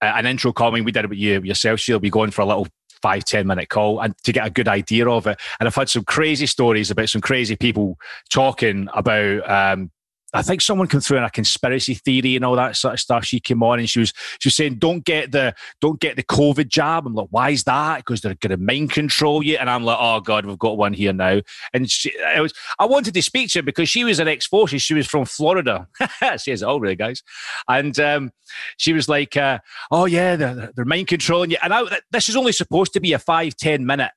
an 0.00 0.26
intro 0.26 0.52
comment. 0.52 0.84
We 0.84 0.92
did 0.92 1.04
it 1.04 1.10
with 1.10 1.18
you 1.18 1.42
yourself. 1.42 1.80
She'll 1.80 1.98
be 1.98 2.10
going 2.10 2.30
for 2.30 2.42
a 2.42 2.46
little 2.46 2.66
five 3.02 3.24
ten 3.24 3.46
minute 3.46 3.68
call 3.68 4.00
and 4.00 4.14
to 4.24 4.32
get 4.32 4.46
a 4.46 4.50
good 4.50 4.68
idea 4.68 5.08
of 5.08 5.26
it. 5.26 5.38
And 5.60 5.66
I've 5.66 5.74
had 5.74 5.90
some 5.90 6.04
crazy 6.04 6.46
stories 6.46 6.90
about 6.90 7.10
some 7.10 7.20
crazy 7.20 7.54
people 7.54 7.98
talking 8.30 8.88
about 8.94 9.50
um, 9.50 9.90
I 10.34 10.42
think 10.42 10.60
someone 10.60 10.88
came 10.88 11.00
through 11.00 11.18
in 11.18 11.24
a 11.24 11.30
conspiracy 11.30 11.94
theory 11.94 12.34
and 12.34 12.44
all 12.44 12.56
that 12.56 12.76
sort 12.76 12.94
of 12.94 13.00
stuff. 13.00 13.24
She 13.24 13.38
came 13.38 13.62
on 13.62 13.78
and 13.78 13.88
she 13.88 14.00
was 14.00 14.12
she 14.40 14.48
was 14.48 14.56
saying, 14.56 14.76
"Don't 14.76 15.04
get 15.04 15.30
the 15.30 15.54
don't 15.80 16.00
get 16.00 16.16
the 16.16 16.24
COVID 16.24 16.68
jab." 16.68 17.06
I'm 17.06 17.14
like, 17.14 17.28
"Why 17.30 17.50
is 17.50 17.62
that?" 17.64 17.98
Because 17.98 18.20
they're 18.20 18.34
going 18.34 18.50
to 18.50 18.56
mind 18.56 18.90
control 18.90 19.42
you. 19.42 19.56
And 19.56 19.70
I'm 19.70 19.84
like, 19.84 19.96
"Oh 20.00 20.20
God, 20.20 20.44
we've 20.44 20.58
got 20.58 20.76
one 20.76 20.92
here 20.92 21.12
now." 21.12 21.40
And 21.72 21.88
she, 21.88 22.10
it 22.10 22.40
was 22.40 22.52
I 22.80 22.86
wanted 22.86 23.14
to 23.14 23.22
speak 23.22 23.50
to 23.50 23.60
her 23.60 23.62
because 23.62 23.88
she 23.88 24.02
was 24.02 24.18
an 24.18 24.28
ex 24.28 24.46
forces. 24.46 24.82
She 24.82 24.94
was 24.94 25.06
from 25.06 25.24
Florida. 25.24 25.86
she 26.38 26.50
has 26.50 26.62
it 26.62 26.64
all, 26.64 26.80
really, 26.80 26.96
guys. 26.96 27.22
And 27.68 27.98
um, 28.00 28.32
she 28.76 28.92
was 28.92 29.08
like, 29.08 29.36
uh, 29.36 29.60
"Oh 29.92 30.06
yeah, 30.06 30.34
they're, 30.34 30.72
they're 30.74 30.84
mind 30.84 31.06
controlling 31.06 31.52
you." 31.52 31.58
And 31.62 31.72
I, 31.72 31.84
this 32.10 32.28
is 32.28 32.36
only 32.36 32.52
supposed 32.52 32.92
to 32.94 33.00
be 33.00 33.12
a 33.12 33.20
five 33.20 33.56
ten 33.56 33.86
minute 33.86 34.10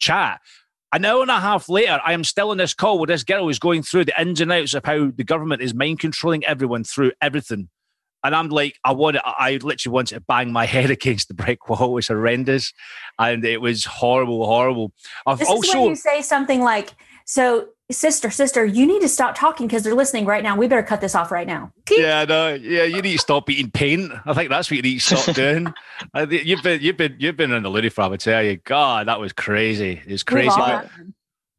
chat. 0.00 0.40
An 0.92 1.04
hour 1.04 1.22
and 1.22 1.30
a 1.30 1.38
half 1.38 1.68
later, 1.68 2.00
I 2.04 2.12
am 2.14 2.24
still 2.24 2.50
on 2.50 2.56
this 2.56 2.74
call 2.74 2.98
with 2.98 3.08
this 3.08 3.22
girl 3.22 3.44
who's 3.44 3.60
going 3.60 3.82
through 3.82 4.06
the 4.06 4.20
ins 4.20 4.40
and 4.40 4.50
outs 4.50 4.74
of 4.74 4.84
how 4.84 5.10
the 5.14 5.22
government 5.22 5.62
is 5.62 5.72
mind 5.72 6.00
controlling 6.00 6.44
everyone 6.44 6.82
through 6.82 7.12
everything. 7.22 7.68
And 8.24 8.34
I'm 8.34 8.48
like, 8.48 8.76
I 8.84 8.92
want 8.92 9.16
I 9.24 9.58
literally 9.62 9.94
wanted 9.94 10.16
to 10.16 10.20
bang 10.20 10.52
my 10.52 10.66
head 10.66 10.90
against 10.90 11.28
the 11.28 11.34
brick 11.34 11.68
wall. 11.68 11.90
It 11.90 11.94
was 11.94 12.08
horrendous. 12.08 12.72
And 13.18 13.44
it 13.44 13.60
was 13.60 13.84
horrible, 13.84 14.44
horrible. 14.46 14.92
I've 15.26 15.38
this 15.38 15.48
also, 15.48 15.68
is 15.68 15.74
when 15.74 15.84
you 15.90 15.94
say 15.96 16.22
something 16.22 16.60
like, 16.60 16.90
so 17.24 17.68
sister, 17.90 18.30
sister, 18.30 18.64
you 18.64 18.86
need 18.86 19.00
to 19.00 19.08
stop 19.08 19.36
talking 19.36 19.66
because 19.66 19.82
they're 19.82 19.94
listening 19.94 20.24
right 20.24 20.42
now. 20.42 20.56
We 20.56 20.68
better 20.68 20.82
cut 20.82 21.00
this 21.00 21.14
off 21.14 21.30
right 21.30 21.46
now. 21.46 21.72
Yeah, 21.90 22.24
no, 22.24 22.54
yeah, 22.54 22.84
you 22.84 23.02
need 23.02 23.12
to 23.12 23.18
stop 23.18 23.48
eating 23.50 23.70
paint. 23.70 24.12
I 24.26 24.34
think 24.34 24.50
that's 24.50 24.70
what 24.70 24.76
you 24.76 24.82
need 24.82 25.00
to 25.00 25.16
stop 25.16 25.34
doing. 25.34 25.72
you've 26.30 26.62
been, 26.62 26.80
you've 26.80 26.96
been, 26.96 27.16
you've 27.18 27.36
been 27.36 27.52
in 27.52 27.62
the 27.62 27.68
loony 27.68 27.88
farm. 27.88 28.06
I 28.06 28.08
would 28.10 28.20
tell 28.20 28.42
you, 28.42 28.56
God, 28.56 29.08
that 29.08 29.20
was 29.20 29.32
crazy. 29.32 30.00
It's 30.06 30.22
crazy. 30.22 30.48
My, 30.48 30.84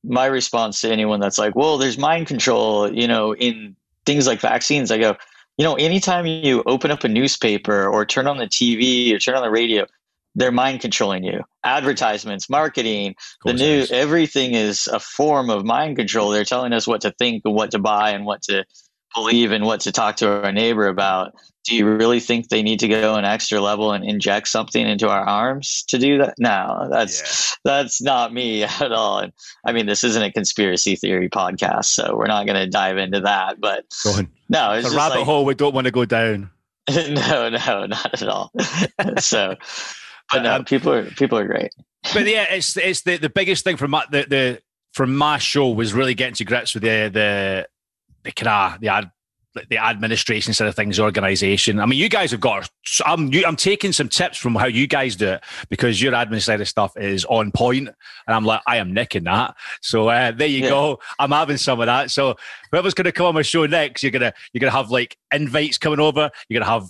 my 0.04 0.26
response 0.26 0.82
to 0.82 0.92
anyone 0.92 1.20
that's 1.20 1.38
like, 1.38 1.56
"Well, 1.56 1.78
there's 1.78 1.98
mind 1.98 2.28
control," 2.28 2.92
you 2.92 3.08
know, 3.08 3.36
in 3.36 3.76
things 4.06 4.28
like 4.28 4.40
vaccines, 4.40 4.92
I 4.92 4.98
go, 4.98 5.16
you 5.58 5.66
know, 5.66 5.76
anytime 5.76 6.26
you 6.26 6.64
open 6.66 6.92
up 6.92 7.04
a 7.04 7.08
newspaper 7.08 7.88
or 7.88 8.06
turn 8.06 8.28
on 8.28 8.38
the 8.38 8.48
TV 8.48 9.14
or 9.14 9.20
turn 9.20 9.36
on 9.36 9.44
the 9.44 9.52
radio, 9.52 9.86
they're 10.36 10.52
mind 10.52 10.82
controlling 10.82 11.24
you. 11.24 11.42
Advertisements, 11.64 12.50
marketing, 12.50 13.16
the 13.44 13.54
news, 13.54 13.92
everything 13.92 14.54
is 14.54 14.88
a 14.88 15.00
form 15.00 15.50
of 15.50 15.66
mind 15.66 15.98
control. 15.98 16.30
They're 16.30 16.46
telling 16.46 16.74
us 16.74 16.88
what 16.88 17.02
to 17.02 17.12
think 17.12 17.44
and 17.46 17.54
what 17.54 17.72
to 17.72 17.80
buy 17.80 18.12
and 18.12 18.26
what 18.26 18.44
to 18.44 18.66
believe 19.14 19.52
and 19.52 19.66
what 19.66 19.82
to 19.82 19.92
talk 19.92 20.18
to 20.18 20.44
our 20.44 20.52
neighbor 20.52 20.88
about. 20.88 21.34
Do 21.64 21.76
you 21.76 21.86
really 21.86 22.20
think 22.20 22.48
they 22.48 22.64
need 22.64 22.80
to 22.80 22.88
go 22.88 23.16
an 23.16 23.26
extra 23.26 23.62
level 23.62 23.92
and 23.92 24.04
inject 24.04 24.48
something 24.48 24.84
into 24.84 25.10
our 25.10 25.22
arms 25.22 25.84
to 25.90 26.00
do 26.00 26.18
that? 26.20 26.36
No, 26.40 26.88
that's 26.90 27.52
yeah. 27.52 27.56
that's 27.64 28.02
not 28.02 28.34
me 28.34 28.64
at 28.82 28.92
all. 28.92 29.20
And 29.20 29.34
I 29.66 29.74
mean, 29.74 29.86
this 29.86 30.04
isn't 30.04 30.24
a 30.24 30.32
conspiracy 30.32 30.96
theory 30.96 31.30
podcast, 31.30 31.86
so 31.86 32.16
we're 32.16 32.28
not 32.28 32.48
going 32.48 32.58
to 32.58 32.68
dive 32.68 32.98
into 32.98 33.22
that. 33.22 33.60
But 33.60 33.86
no, 34.50 34.72
it's 34.72 34.92
a 34.92 34.96
rabbit 34.96 35.18
like, 35.18 35.26
hole 35.26 35.46
we 35.46 35.54
don't 35.54 35.76
want 35.76 35.86
to 35.86 35.92
go 35.92 36.06
down. 36.06 36.50
no, 36.90 37.50
no, 37.50 37.86
not 37.86 38.22
at 38.22 38.28
all. 38.28 38.52
so 39.20 39.56
but 40.32 40.44
no, 40.44 40.56
um, 40.56 40.66
people 40.66 40.94
are 40.94 41.06
people 41.12 41.38
are 41.38 41.46
great. 41.46 41.74
But 42.14 42.28
yeah, 42.28 42.46
it's 42.50 42.76
it's 42.78 43.02
the, 43.02 43.18
the 43.18 43.30
biggest 43.30 43.64
thing 43.64 43.78
from 43.78 43.92
my, 43.92 44.06
the 44.12 44.26
the 44.28 44.62
from 44.94 45.16
my 45.16 45.38
show 45.38 45.70
was 45.70 45.94
really 45.94 46.14
getting 46.14 46.36
to 46.36 46.46
grips 46.46 46.74
with 46.74 46.84
the 46.84 47.10
the 47.14 47.68
the 48.24 48.32
kind 48.32 48.82
the 48.82 48.88
ad 48.90 49.12
the 49.70 49.78
administration 49.78 50.54
side 50.54 50.68
of 50.68 50.76
things, 50.76 51.00
organization. 51.00 51.80
I 51.80 51.86
mean, 51.86 52.00
you 52.00 52.10
guys 52.10 52.32
have 52.32 52.40
got. 52.40 52.70
I'm 53.06 53.32
I'm 53.46 53.56
taking 53.56 53.92
some 53.92 54.08
tips 54.08 54.38
from 54.38 54.56
how 54.56 54.68
you 54.68 54.88
guys 54.88 55.16
do 55.16 55.28
it 55.28 55.44
because 55.70 56.02
your 56.02 56.14
admin 56.14 56.42
side 56.42 56.62
of 56.62 56.68
stuff 56.68 56.96
is 56.96 57.26
on 57.26 57.52
point, 57.52 57.88
and 57.88 58.36
I'm 58.36 58.46
like, 58.46 58.62
I 58.66 58.78
am 58.78 58.94
nicking 58.94 59.26
that. 59.26 59.56
So 59.82 60.08
uh, 60.08 60.32
there 60.32 60.48
you 60.48 60.64
yeah. 60.64 60.70
go. 60.70 61.00
I'm 61.20 61.32
having 61.32 61.58
some 61.58 61.80
of 61.82 61.88
that. 61.88 62.12
So 62.12 62.36
whoever's 62.72 62.94
going 62.94 63.06
to 63.06 63.12
come 63.12 63.26
on 63.26 63.36
my 63.36 63.42
show 63.42 63.66
next, 63.66 64.04
you're 64.04 64.12
gonna 64.12 64.34
you're 64.54 64.62
gonna 64.62 64.72
have 64.72 64.90
like 64.90 65.18
invites 65.34 65.78
coming 65.78 66.00
over. 66.00 66.30
You're 66.48 66.62
gonna 66.62 66.72
have 66.72 66.90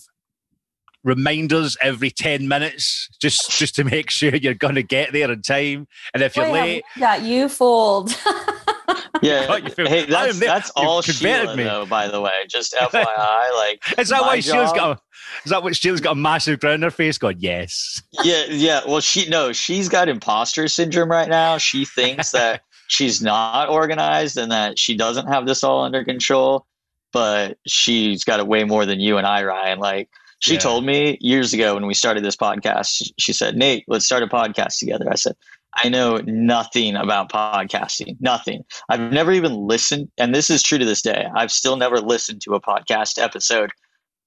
reminders 1.04 1.78
every 1.82 2.12
10 2.12 2.48
minutes 2.48 3.10
just 3.20 3.52
just 3.58 3.76
to 3.76 3.84
make 3.84 4.10
sure 4.10 4.36
you're 4.36 4.54
going 4.54 4.76
to 4.76 4.84
get 4.84 5.14
there 5.14 5.32
in 5.32 5.42
time. 5.42 5.88
And 6.14 6.24
if 6.24 6.36
you're 6.36 6.50
Wait, 6.50 6.62
late 6.62 6.84
got 7.00 7.22
you 7.22 7.50
fold 7.50 8.12
yeah 9.22 9.60
hey 9.78 10.06
that's, 10.06 10.40
that's 10.40 10.70
all 10.72 11.02
Sheila 11.02 11.56
me. 11.56 11.64
though 11.64 11.86
by 11.86 12.08
the 12.08 12.20
way 12.20 12.32
just 12.48 12.74
FYI 12.80 13.56
like 13.56 14.00
is 14.00 14.10
that 14.10 14.22
why 14.22 14.40
job, 14.40 14.54
Sheila's 14.54 14.74
got 14.74 14.98
a, 14.98 15.02
is 15.46 15.52
that 15.52 15.64
what 15.64 15.76
Sheila's 15.76 16.02
got 16.02 16.12
a 16.12 16.16
massive 16.16 16.60
grin 16.60 16.74
on 16.74 16.82
her 16.82 16.92
face? 16.92 17.18
Going 17.18 17.38
yes. 17.40 18.02
Yeah 18.24 18.46
yeah 18.50 18.82
well 18.88 19.00
she 19.00 19.30
no 19.30 19.54
she's 19.54 19.90
got 19.90 20.10
imposter 20.10 20.68
syndrome 20.68 21.10
right 21.10 21.30
now. 21.30 21.58
She 21.58 21.86
thinks 21.86 22.32
that 22.32 22.62
she's 22.88 23.22
not 23.22 23.70
organized 23.70 24.38
and 24.38 24.52
that 24.52 24.78
she 24.78 24.96
doesn't 24.96 25.28
have 25.28 25.46
this 25.46 25.64
all 25.64 25.84
under 25.84 26.04
control 26.04 26.66
but 27.14 27.58
she's 27.68 28.24
got 28.24 28.40
it 28.40 28.48
way 28.48 28.64
more 28.64 28.86
than 28.86 29.00
you 29.00 29.18
and 29.18 29.28
I 29.28 29.44
Ryan 29.44 29.80
like 29.80 30.10
she 30.42 30.56
yeah. 30.56 30.60
told 30.60 30.86
me 30.86 31.18
years 31.22 31.54
ago 31.54 31.76
when 31.76 31.86
we 31.86 31.94
started 31.94 32.24
this 32.24 32.36
podcast, 32.36 33.12
she 33.18 33.32
said, 33.32 33.56
Nate, 33.56 33.86
let's 33.88 34.06
start 34.06 34.24
a 34.24 34.28
podcast 34.28 34.80
together. 34.80 35.06
I 35.10 35.16
said, 35.16 35.36
I 35.76 35.88
know 35.88 36.18
nothing 36.26 36.96
about 36.96 37.32
podcasting, 37.32 38.18
nothing. 38.20 38.64
I've 38.90 39.12
never 39.14 39.32
even 39.32 39.54
listened, 39.54 40.10
and 40.18 40.34
this 40.34 40.50
is 40.50 40.64
true 40.64 40.80
to 40.80 40.86
this 40.86 41.04
day. 41.04 41.28
I've 41.36 41.52
still 41.52 41.78
never 41.78 42.00
listened 42.00 42.42
to 42.42 42.56
a 42.56 42.62
podcast 42.62 43.22
episode 43.22 43.72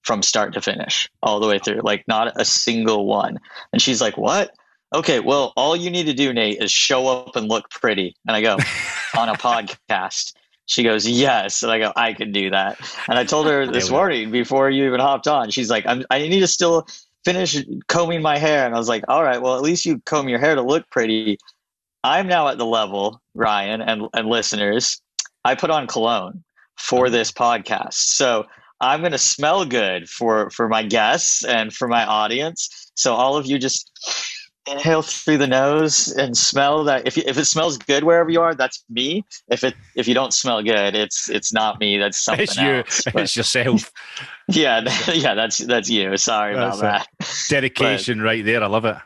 from 0.02 0.22
start 0.22 0.54
to 0.54 0.60
finish, 0.60 1.08
all 1.20 1.40
the 1.40 1.48
way 1.48 1.58
through, 1.58 1.80
like 1.82 2.04
not 2.06 2.40
a 2.40 2.44
single 2.44 3.06
one. 3.06 3.40
And 3.72 3.82
she's 3.82 4.00
like, 4.00 4.16
What? 4.16 4.52
Okay, 4.94 5.18
well, 5.18 5.52
all 5.56 5.74
you 5.74 5.90
need 5.90 6.06
to 6.06 6.14
do, 6.14 6.32
Nate, 6.32 6.62
is 6.62 6.70
show 6.70 7.08
up 7.08 7.34
and 7.34 7.48
look 7.48 7.68
pretty. 7.70 8.14
And 8.26 8.36
I 8.36 8.40
go, 8.40 8.56
On 9.18 9.28
a 9.28 9.34
podcast. 9.34 10.32
She 10.66 10.82
goes, 10.82 11.06
yes. 11.06 11.62
And 11.62 11.70
I 11.70 11.78
go, 11.78 11.92
I 11.94 12.14
can 12.14 12.32
do 12.32 12.50
that. 12.50 12.78
And 13.08 13.18
I 13.18 13.24
told 13.24 13.46
her 13.46 13.66
this 13.70 13.90
morning 13.90 14.30
before 14.30 14.70
you 14.70 14.86
even 14.86 15.00
hopped 15.00 15.28
on, 15.28 15.50
she's 15.50 15.70
like, 15.70 15.84
I'm, 15.86 16.04
I 16.10 16.20
need 16.20 16.40
to 16.40 16.46
still 16.46 16.86
finish 17.24 17.56
combing 17.88 18.22
my 18.22 18.38
hair. 18.38 18.66
And 18.66 18.74
I 18.74 18.78
was 18.78 18.88
like, 18.88 19.04
all 19.08 19.22
right, 19.22 19.40
well, 19.40 19.56
at 19.56 19.62
least 19.62 19.86
you 19.86 20.00
comb 20.00 20.28
your 20.28 20.38
hair 20.38 20.54
to 20.54 20.62
look 20.62 20.88
pretty. 20.90 21.38
I'm 22.02 22.26
now 22.26 22.48
at 22.48 22.58
the 22.58 22.66
level, 22.66 23.20
Ryan 23.34 23.80
and, 23.80 24.08
and 24.12 24.28
listeners, 24.28 25.00
I 25.44 25.54
put 25.54 25.70
on 25.70 25.86
cologne 25.86 26.44
for 26.76 27.06
uh-huh. 27.06 27.12
this 27.12 27.32
podcast. 27.32 27.94
So 27.94 28.44
I'm 28.80 29.00
going 29.00 29.12
to 29.12 29.18
smell 29.18 29.64
good 29.64 30.08
for, 30.08 30.50
for 30.50 30.68
my 30.68 30.82
guests 30.82 31.44
and 31.44 31.72
for 31.72 31.88
my 31.88 32.04
audience. 32.04 32.90
So 32.94 33.14
all 33.14 33.36
of 33.36 33.46
you 33.46 33.58
just 33.58 33.90
inhale 34.66 35.02
through 35.02 35.38
the 35.38 35.46
nose 35.46 36.08
and 36.12 36.36
smell 36.36 36.84
that. 36.84 37.06
If, 37.06 37.18
if 37.18 37.36
it 37.38 37.44
smells 37.44 37.78
good 37.78 38.04
wherever 38.04 38.30
you 38.30 38.40
are 38.40 38.54
that's 38.54 38.84
me. 38.88 39.24
If 39.48 39.64
it 39.64 39.74
if 39.94 40.08
you 40.08 40.14
don't 40.14 40.32
smell 40.32 40.62
good 40.62 40.94
it's 40.94 41.28
it's 41.28 41.52
not 41.52 41.78
me 41.80 41.98
that's 41.98 42.18
something 42.24 42.44
it's 42.44 42.56
you. 42.56 42.76
else. 42.76 43.02
But, 43.12 43.22
it's 43.22 43.36
yourself. 43.36 43.90
Yeah 44.48 44.82
yeah 45.12 45.34
that's 45.34 45.58
that's 45.58 45.88
you. 45.88 46.16
Sorry 46.18 46.54
that's 46.54 46.78
about 46.78 47.06
that. 47.18 47.28
dedication 47.48 48.18
but, 48.18 48.24
right 48.24 48.44
there. 48.44 48.62
I 48.62 48.66
love 48.66 48.84
it. 48.84 48.96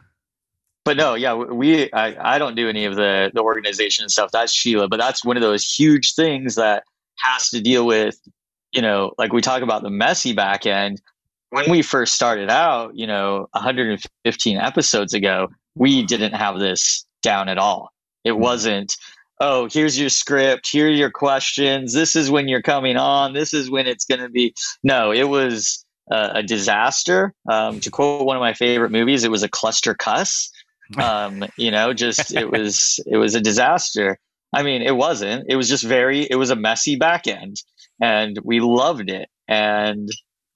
But 0.84 0.96
no 0.96 1.14
yeah 1.14 1.34
we 1.34 1.92
I, 1.92 2.34
I 2.34 2.38
don't 2.38 2.56
do 2.56 2.68
any 2.68 2.84
of 2.84 2.96
the 2.96 3.30
the 3.32 3.42
organization 3.42 4.08
stuff. 4.08 4.30
That's 4.32 4.52
sheila 4.52 4.88
but 4.88 4.98
that's 4.98 5.24
one 5.24 5.36
of 5.36 5.42
those 5.42 5.64
huge 5.64 6.14
things 6.14 6.56
that 6.56 6.84
has 7.18 7.50
to 7.50 7.60
deal 7.60 7.86
with 7.86 8.18
you 8.72 8.82
know 8.82 9.12
like 9.18 9.32
we 9.32 9.40
talk 9.40 9.62
about 9.62 9.82
the 9.82 9.90
messy 9.90 10.32
back 10.32 10.66
end 10.66 11.00
when 11.50 11.70
we 11.70 11.82
first 11.82 12.14
started 12.14 12.50
out, 12.50 12.94
you 12.96 13.06
know, 13.06 13.48
115 13.52 14.58
episodes 14.58 15.14
ago, 15.14 15.48
we 15.74 16.04
didn't 16.04 16.34
have 16.34 16.58
this 16.58 17.06
down 17.22 17.48
at 17.48 17.58
all. 17.58 17.90
It 18.24 18.32
hmm. 18.32 18.40
wasn't, 18.40 18.96
oh, 19.40 19.68
here's 19.70 19.98
your 19.98 20.10
script, 20.10 20.68
here 20.68 20.88
are 20.88 20.90
your 20.90 21.10
questions, 21.10 21.92
this 21.94 22.16
is 22.16 22.30
when 22.30 22.48
you're 22.48 22.62
coming 22.62 22.96
on, 22.96 23.32
this 23.32 23.54
is 23.54 23.70
when 23.70 23.86
it's 23.86 24.04
going 24.04 24.20
to 24.20 24.28
be. 24.28 24.54
No, 24.82 25.12
it 25.12 25.28
was 25.28 25.84
a, 26.10 26.30
a 26.36 26.42
disaster. 26.42 27.34
Um, 27.48 27.80
to 27.80 27.90
quote 27.90 28.26
one 28.26 28.36
of 28.36 28.40
my 28.40 28.54
favorite 28.54 28.90
movies, 28.90 29.24
it 29.24 29.30
was 29.30 29.42
a 29.42 29.48
cluster 29.48 29.94
cuss. 29.94 30.50
Um, 30.96 31.44
you 31.58 31.70
know, 31.70 31.92
just 31.92 32.32
it 32.34 32.50
was 32.50 32.98
it 33.04 33.18
was 33.18 33.34
a 33.34 33.42
disaster. 33.42 34.18
I 34.54 34.62
mean, 34.62 34.80
it 34.80 34.96
wasn't. 34.96 35.44
It 35.46 35.56
was 35.56 35.68
just 35.68 35.84
very. 35.84 36.22
It 36.22 36.36
was 36.36 36.48
a 36.48 36.56
messy 36.56 36.96
back 36.96 37.26
end, 37.26 37.56
and 38.00 38.38
we 38.42 38.60
loved 38.60 39.10
it. 39.10 39.28
And 39.46 40.08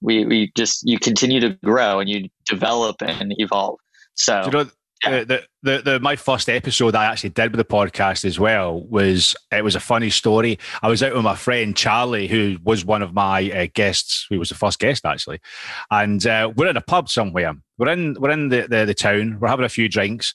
we 0.03 0.25
we 0.25 0.51
just 0.55 0.87
you 0.87 0.99
continue 0.99 1.39
to 1.39 1.51
grow 1.63 1.99
and 1.99 2.09
you 2.09 2.29
develop 2.45 2.97
and 3.01 3.33
evolve. 3.37 3.79
So 4.15 4.43
you 4.45 4.51
know, 4.51 4.69
yeah. 5.05 5.23
the, 5.23 5.43
the, 5.63 5.81
the 5.83 5.99
my 5.99 6.15
first 6.15 6.49
episode 6.49 6.93
I 6.93 7.05
actually 7.05 7.31
did 7.31 7.51
with 7.51 7.57
the 7.57 7.65
podcast 7.65 8.25
as 8.25 8.39
well 8.39 8.83
was 8.83 9.35
it 9.51 9.63
was 9.63 9.75
a 9.75 9.79
funny 9.79 10.09
story. 10.09 10.59
I 10.81 10.89
was 10.89 11.01
out 11.01 11.15
with 11.15 11.23
my 11.23 11.35
friend 11.35 11.75
Charlie, 11.75 12.27
who 12.27 12.57
was 12.63 12.85
one 12.85 13.01
of 13.01 13.13
my 13.13 13.49
uh, 13.49 13.67
guests, 13.73 14.27
who 14.29 14.37
was 14.37 14.49
the 14.49 14.55
first 14.55 14.77
guest 14.77 15.05
actually, 15.05 15.39
and 15.89 16.27
uh, 16.27 16.51
we're 16.55 16.69
in 16.69 16.77
a 16.77 16.81
pub 16.81 17.09
somewhere. 17.09 17.55
We're 17.77 17.89
in 17.89 18.15
we're 18.19 18.31
in 18.31 18.49
the, 18.49 18.67
the 18.67 18.85
the 18.85 18.93
town. 18.93 19.39
We're 19.39 19.47
having 19.47 19.65
a 19.65 19.69
few 19.69 19.87
drinks, 19.87 20.33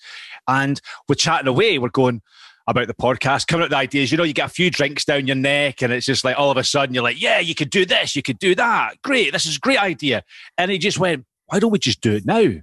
and 0.48 0.80
we're 1.08 1.14
chatting 1.14 1.46
away. 1.46 1.78
We're 1.78 1.90
going 1.90 2.22
about 2.68 2.86
the 2.86 2.94
podcast, 2.94 3.46
coming 3.46 3.64
up 3.64 3.70
with 3.70 3.78
ideas. 3.78 4.12
You 4.12 4.18
know, 4.18 4.24
you 4.24 4.34
get 4.34 4.46
a 4.46 4.52
few 4.52 4.70
drinks 4.70 5.04
down 5.04 5.26
your 5.26 5.36
neck, 5.36 5.82
and 5.82 5.92
it's 5.92 6.06
just 6.06 6.22
like 6.22 6.38
all 6.38 6.50
of 6.50 6.58
a 6.58 6.62
sudden 6.62 6.94
you're 6.94 7.02
like, 7.02 7.20
yeah, 7.20 7.40
you 7.40 7.54
could 7.54 7.70
do 7.70 7.86
this, 7.86 8.14
you 8.14 8.22
could 8.22 8.38
do 8.38 8.54
that. 8.54 9.00
Great, 9.02 9.32
this 9.32 9.46
is 9.46 9.56
a 9.56 9.60
great 9.60 9.82
idea. 9.82 10.22
And 10.58 10.70
he 10.70 10.78
just 10.78 10.98
went, 10.98 11.24
why 11.46 11.58
don't 11.58 11.72
we 11.72 11.78
just 11.78 12.02
do 12.02 12.12
it 12.12 12.26
now? 12.26 12.38
And 12.38 12.62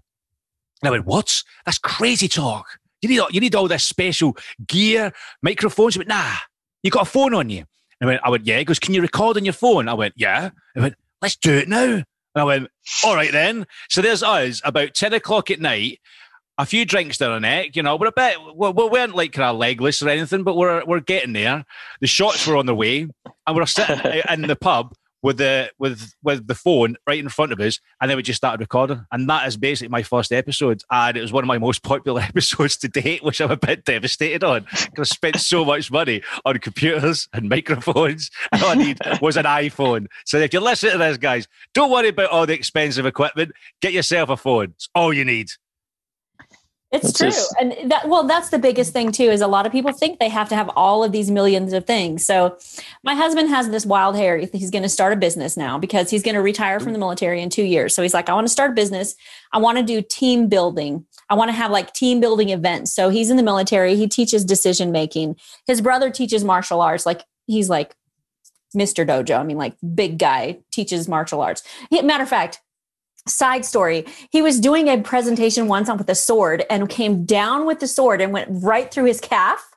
I 0.84 0.92
went, 0.92 1.06
what? 1.06 1.42
That's 1.66 1.80
crazy 1.80 2.28
talk. 2.28 2.80
You 3.02 3.10
need, 3.10 3.22
you 3.32 3.42
need 3.42 3.56
all 3.56 3.68
this 3.68 3.84
special 3.84 4.38
gear, 4.68 5.12
microphones. 5.42 5.98
Went, 5.98 6.08
nah, 6.08 6.36
you 6.84 6.92
got 6.92 7.08
a 7.08 7.10
phone 7.10 7.34
on 7.34 7.50
you. 7.50 7.66
And 8.00 8.10
I 8.10 8.14
went, 8.14 8.22
I 8.24 8.30
went, 8.30 8.46
yeah. 8.46 8.60
He 8.60 8.66
goes, 8.66 8.80
can 8.80 8.94
you 8.94 9.02
record 9.02 9.38
on 9.38 9.46
your 9.46 9.54
phone? 9.54 9.90
I 9.90 9.94
went, 9.96 10.14
yeah. 10.18 10.52
I 10.76 10.80
went, 10.80 10.96
let's 11.22 11.36
do 11.36 11.54
it 11.54 11.68
now. 11.68 12.04
And 12.36 12.42
I 12.42 12.44
went, 12.44 12.70
all 13.04 13.16
right 13.16 13.32
then. 13.32 13.66
So 13.90 14.02
there's 14.02 14.22
us 14.22 14.62
about 14.64 14.94
10 14.94 15.14
o'clock 15.14 15.50
at 15.50 15.60
night 15.60 16.00
a 16.58 16.66
few 16.66 16.86
drinks 16.86 17.18
down 17.18 17.32
our 17.32 17.40
neck. 17.40 17.76
You 17.76 17.84
know, 17.84 17.96
we're 17.96 18.08
a 18.08 18.12
bit, 18.12 18.38
we, 18.56 18.70
we 18.72 18.90
weren't 18.90 19.16
like 19.16 19.34
kind 19.34 19.50
of 19.50 19.58
legless 19.58 20.02
or 20.02 20.10
anything, 20.10 20.44
but 20.44 20.56
we're 20.56 20.84
we're 20.86 21.00
getting 21.00 21.34
there. 21.34 21.66
The 22.02 22.08
shots 22.08 22.46
were 22.48 22.58
on 22.58 22.66
the 22.66 22.76
way, 22.76 23.08
and 23.48 23.56
we're 23.56 23.66
sitting 23.66 24.00
in 24.30 24.42
the 24.44 24.56
pub 24.56 24.94
with 25.26 25.38
the 25.38 25.72
with 25.80 26.14
with 26.22 26.46
the 26.46 26.54
phone 26.54 26.96
right 27.08 27.18
in 27.18 27.30
front 27.30 27.52
of 27.52 27.60
us, 27.60 27.80
and 28.00 28.10
then 28.10 28.16
we 28.16 28.22
just 28.22 28.38
started 28.38 28.62
recording. 28.62 29.04
And 29.12 29.28
that 29.28 29.48
is 29.48 29.58
basically 29.58 29.90
my 29.90 30.04
first 30.04 30.32
episode, 30.32 30.84
and 30.92 31.18
it 31.18 31.22
was 31.22 31.34
one 31.34 31.44
of 31.44 31.48
my 31.48 31.58
most 31.58 31.82
popular 31.82 32.22
episodes 32.30 32.78
to 32.78 32.88
date, 32.88 33.24
which 33.24 33.42
I'm 33.42 33.50
a 33.50 33.58
bit 33.58 33.86
devastated 33.86 34.44
on 34.44 34.68
because 34.72 35.12
I 35.12 35.16
spent 35.16 35.40
so 35.40 35.66
much 35.66 35.92
money 35.92 36.22
on 36.46 36.60
computers 36.60 37.28
and 37.34 37.50
microphones. 37.50 38.30
And 38.52 38.64
all 38.64 38.70
I 38.70 38.76
need 38.76 39.00
was 39.20 39.36
an 39.36 39.46
iPhone. 39.46 40.06
So 40.26 40.38
if 40.38 40.54
you 40.54 40.60
listen 40.60 40.92
to 40.92 40.98
this, 41.00 41.18
guys, 41.18 41.48
don't 41.74 41.92
worry 41.92 42.10
about 42.10 42.30
all 42.30 42.46
the 42.46 42.54
expensive 42.54 43.08
equipment. 43.08 43.52
Get 43.82 43.94
yourself 43.94 44.30
a 44.30 44.38
phone. 44.38 44.74
It's 44.76 44.90
all 44.94 45.12
you 45.12 45.26
need. 45.26 45.50
It's, 46.96 47.14
true. 47.14 47.30
Just... 47.30 47.56
And 47.60 47.92
that 47.92 48.08
well, 48.08 48.26
that's 48.26 48.50
the 48.50 48.60
biggest 48.60 48.94
thing 48.94 49.12
too, 49.12 49.24
is 49.24 49.42
a 49.42 49.48
lot 49.48 49.66
of 49.66 49.72
people 49.72 49.92
think 49.92 50.20
they 50.20 50.30
have 50.30 50.50
to 50.50 50.56
have 50.56 50.70
all 50.76 51.04
of 51.04 51.12
these 51.12 51.30
millions 51.30 51.74
of 51.74 51.86
things. 51.86 52.26
So 52.26 52.58
my 53.04 53.14
husband 53.14 53.50
has 53.50 53.70
this 53.70 53.86
wild 53.86 54.16
hair. 54.16 54.38
He's 54.38 54.72
going 54.72 54.84
to 54.84 54.90
start 54.90 55.14
a 55.14 55.16
business 55.16 55.58
now 55.58 55.78
because 55.78 56.10
he's 56.10 56.24
going 56.24 56.36
to 56.36 56.42
retire 56.42 56.80
from 56.80 56.94
the 56.94 57.00
military 57.00 57.42
in 57.42 57.50
two 57.50 57.64
years. 57.64 57.94
So 57.94 58.02
he's 58.02 58.14
like, 58.14 58.30
I 58.30 58.34
want 58.34 58.48
to 58.48 58.52
start 58.52 58.72
a 58.72 58.74
business. 58.74 59.16
I 59.52 59.58
want 59.58 59.78
to 59.78 59.84
do 59.84 60.02
team 60.02 60.48
building. 60.48 61.06
I 61.30 61.36
want 61.36 61.50
to 61.50 61.54
have 61.54 61.72
like 61.72 61.94
team 61.94 62.20
building 62.20 62.50
events. 62.50 62.94
So 62.94 63.10
he's 63.10 63.30
in 63.30 63.38
the 63.38 63.44
military. 63.44 63.96
He 63.96 64.08
teaches 64.08 64.46
decision 64.46 64.92
making. 64.92 65.38
His 65.68 65.82
brother 65.82 66.10
teaches 66.10 66.44
martial 66.44 66.82
arts. 66.82 67.06
Like 67.06 67.24
he's 67.48 67.70
like 67.70 67.96
Mr. 68.76 69.08
Dojo. 69.08 69.40
I 69.40 69.44
mean, 69.44 69.58
like 69.58 69.76
big 69.94 70.20
guy 70.20 70.60
teaches 70.72 71.08
martial 71.08 71.42
arts. 71.42 71.64
He, 71.90 72.02
matter 72.02 72.24
of 72.24 72.30
fact, 72.30 72.60
side 73.28 73.66
story. 73.66 74.06
He 74.32 74.42
was 74.42 74.60
doing 74.60 74.88
a 74.88 75.02
presentation 75.02 75.68
once 75.68 75.90
on 75.90 75.98
with 75.98 76.10
a 76.10 76.16
sword 76.16 76.64
and 76.70 76.90
came 76.90 77.26
down 77.26 77.66
with 77.66 77.80
the 77.80 77.88
sword 77.88 78.22
and 78.22 78.32
went 78.32 78.48
right 78.64 78.92
through 78.92 79.06
his 79.06 79.20
calf. 79.20 79.68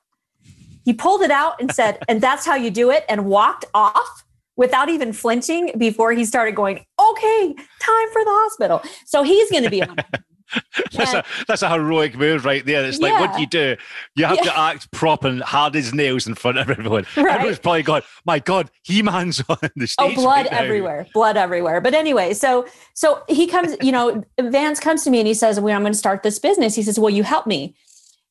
He 0.85 0.93
pulled 0.93 1.23
it 1.23 1.31
out 1.31 1.61
and 1.61 1.73
said 1.73 1.99
and 2.09 2.21
that's 2.21 2.47
how 2.47 2.55
you 2.55 2.71
do 2.71 2.91
it 2.91 3.05
and 3.09 3.27
walked 3.27 3.65
off 3.75 4.25
without 4.57 4.89
even 4.89 5.13
flinching 5.13 5.73
before 5.79 6.13
he 6.13 6.25
started 6.25 6.55
going 6.55 6.85
okay 7.01 7.55
time 7.81 8.13
for 8.13 8.25
the 8.25 8.31
hospital. 8.31 8.83
So 9.07 9.23
he's 9.23 9.51
going 9.51 9.65
to 9.65 9.71
be 9.71 9.83
on 9.83 9.97
that's 10.93 11.15
a 11.15 11.25
that's 11.47 11.63
a 11.63 11.69
heroic 11.69 12.17
move 12.17 12.45
right 12.45 12.65
there. 12.65 12.85
It's 12.85 12.99
like 12.99 13.13
yeah. 13.13 13.21
what 13.21 13.35
do 13.35 13.41
you 13.41 13.47
do? 13.47 13.77
You 14.15 14.25
have 14.25 14.37
yeah. 14.37 14.45
to 14.45 14.59
act 14.59 14.91
prop 14.93 15.25
and 15.25 15.43
hard 15.43 15.77
as 15.77 15.93
nails 15.93 16.27
in 16.27 16.35
front 16.35 16.59
of 16.59 16.71
everyone. 16.71 17.07
Right. 17.19 17.35
Everyone's 17.35 17.59
probably 17.59 17.83
going, 17.83 18.03
"My 18.25 18.39
God, 18.39 18.71
He 18.83 19.03
Man's 19.03 19.43
on 19.49 19.59
the 19.61 19.71
oh, 19.83 19.87
stage." 19.87 19.95
Oh, 19.99 20.15
blood 20.15 20.47
right 20.47 20.53
everywhere, 20.53 21.07
blood 21.13 21.37
everywhere. 21.37 21.81
But 21.81 21.95
anyway, 21.95 22.33
so 22.33 22.67
so 22.95 23.23
he 23.29 23.47
comes, 23.47 23.77
you 23.83 23.93
know, 23.93 24.25
Vance 24.41 24.81
comes 24.81 25.05
to 25.05 25.11
me 25.11 25.19
and 25.19 25.27
he 25.27 25.35
says, 25.35 25.61
"Well, 25.61 25.75
I'm 25.75 25.83
going 25.83 25.93
to 25.93 25.99
start 25.99 26.23
this 26.23 26.39
business." 26.39 26.75
He 26.75 26.83
says, 26.83 26.99
"Will 26.99 27.11
you 27.11 27.23
help 27.23 27.47
me?" 27.47 27.75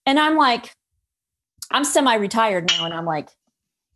And 0.06 0.18
I'm 0.18 0.38
like, 0.38 0.74
I'm 1.70 1.84
semi-retired 1.84 2.68
now, 2.68 2.86
and 2.86 2.94
I'm 2.94 3.06
like, 3.06 3.30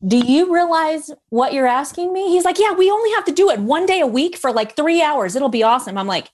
do 0.05 0.17
you 0.17 0.53
realize 0.53 1.11
what 1.29 1.53
you're 1.53 1.67
asking 1.67 2.11
me? 2.11 2.29
He's 2.29 2.43
like, 2.43 2.59
yeah, 2.59 2.73
we 2.73 2.89
only 2.89 3.11
have 3.11 3.25
to 3.25 3.31
do 3.31 3.49
it 3.49 3.59
one 3.59 3.85
day 3.85 3.99
a 3.99 4.07
week 4.07 4.35
for 4.35 4.51
like 4.51 4.75
three 4.75 5.01
hours. 5.01 5.35
It'll 5.35 5.49
be 5.49 5.63
awesome. 5.63 5.97
I'm 5.97 6.07
like, 6.07 6.31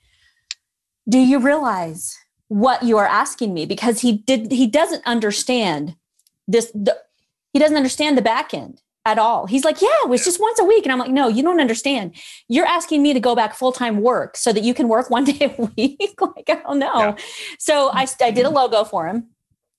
do 1.09 1.19
you 1.19 1.39
realize 1.39 2.17
what 2.47 2.83
you 2.83 2.97
are 2.97 3.05
asking 3.05 3.53
me? 3.53 3.65
Because 3.65 4.01
he 4.01 4.17
did 4.17 4.51
he 4.51 4.67
doesn't 4.67 5.05
understand 5.05 5.95
this 6.47 6.71
the, 6.73 6.97
he 7.53 7.59
doesn't 7.59 7.77
understand 7.77 8.17
the 8.17 8.21
back 8.21 8.53
end 8.53 8.81
at 9.05 9.17
all. 9.17 9.47
He's 9.47 9.63
like 9.63 9.81
yeah 9.81 10.03
it 10.03 10.09
was 10.09 10.23
just 10.23 10.39
once 10.39 10.59
a 10.59 10.63
week. 10.63 10.85
And 10.85 10.91
i'm 10.91 10.99
like 10.99 11.11
no 11.11 11.27
you 11.27 11.43
don't 11.43 11.59
understand. 11.59 12.15
You're 12.47 12.65
asking 12.65 13.01
me 13.01 13.13
to 13.13 13.19
go 13.19 13.35
back 13.35 13.55
full-time 13.55 14.01
work 14.01 14.37
so 14.37 14.53
that 14.53 14.63
you 14.63 14.73
can 14.73 14.87
work 14.87 15.09
one 15.17 15.25
day 15.25 15.55
a 15.57 15.61
week. 15.75 16.15
Like 16.21 16.49
i 16.49 16.55
don't 16.55 16.79
know. 16.79 16.99
Yeah. 16.99 17.15
so 17.59 17.89
I, 17.93 18.07
I 18.21 18.31
did 18.31 18.45
a 18.45 18.49
logo 18.49 18.83
for 18.83 19.07
him. 19.07 19.27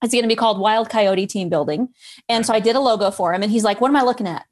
It's 0.03 0.13
going 0.13 0.23
to 0.23 0.29
be 0.29 0.37
called 0.37 0.61
wild 0.61 0.89
coyote 0.89 1.27
team 1.27 1.49
building. 1.49 1.89
And 2.29 2.47
so 2.47 2.55
i 2.55 2.61
did 2.61 2.77
a 2.77 2.81
logo 2.81 3.11
for 3.11 3.35
him 3.35 3.43
and 3.43 3.53
he's 3.53 3.65
like 3.65 3.81
what 3.81 3.89
am 3.89 3.97
i 3.97 4.03
looking 4.03 4.27
at 4.27 4.47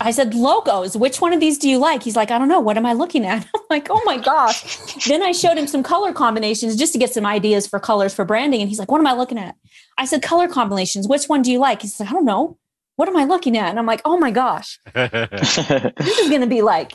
I 0.00 0.10
said, 0.10 0.34
logos, 0.34 0.96
which 0.96 1.20
one 1.20 1.32
of 1.32 1.40
these 1.40 1.58
do 1.58 1.68
you 1.68 1.78
like? 1.78 2.02
He's 2.02 2.16
like, 2.16 2.30
I 2.30 2.38
don't 2.38 2.48
know. 2.48 2.60
What 2.60 2.76
am 2.76 2.84
I 2.84 2.92
looking 2.92 3.24
at? 3.24 3.46
I'm 3.54 3.62
like, 3.70 3.88
oh 3.90 4.02
my 4.04 4.18
gosh. 4.18 4.76
then 5.04 5.22
I 5.22 5.32
showed 5.32 5.56
him 5.56 5.66
some 5.66 5.82
color 5.82 6.12
combinations 6.12 6.76
just 6.76 6.92
to 6.92 6.98
get 6.98 7.14
some 7.14 7.24
ideas 7.24 7.66
for 7.66 7.78
colors 7.78 8.12
for 8.12 8.24
branding. 8.24 8.60
And 8.60 8.68
he's 8.68 8.78
like, 8.78 8.90
what 8.90 8.98
am 8.98 9.06
I 9.06 9.14
looking 9.14 9.38
at? 9.38 9.54
I 9.96 10.04
said, 10.04 10.22
color 10.22 10.48
combinations. 10.48 11.08
Which 11.08 11.26
one 11.26 11.42
do 11.42 11.50
you 11.50 11.58
like? 11.58 11.82
He's 11.82 11.98
like, 11.98 12.10
I 12.10 12.12
don't 12.12 12.24
know. 12.24 12.58
What 12.96 13.08
am 13.08 13.16
I 13.16 13.24
looking 13.24 13.56
at? 13.56 13.70
And 13.70 13.78
I'm 13.78 13.86
like, 13.86 14.02
oh 14.04 14.18
my 14.18 14.30
gosh. 14.30 14.78
this 14.94 15.58
is 15.58 16.28
going 16.28 16.40
to 16.40 16.46
be 16.46 16.62
like, 16.62 16.94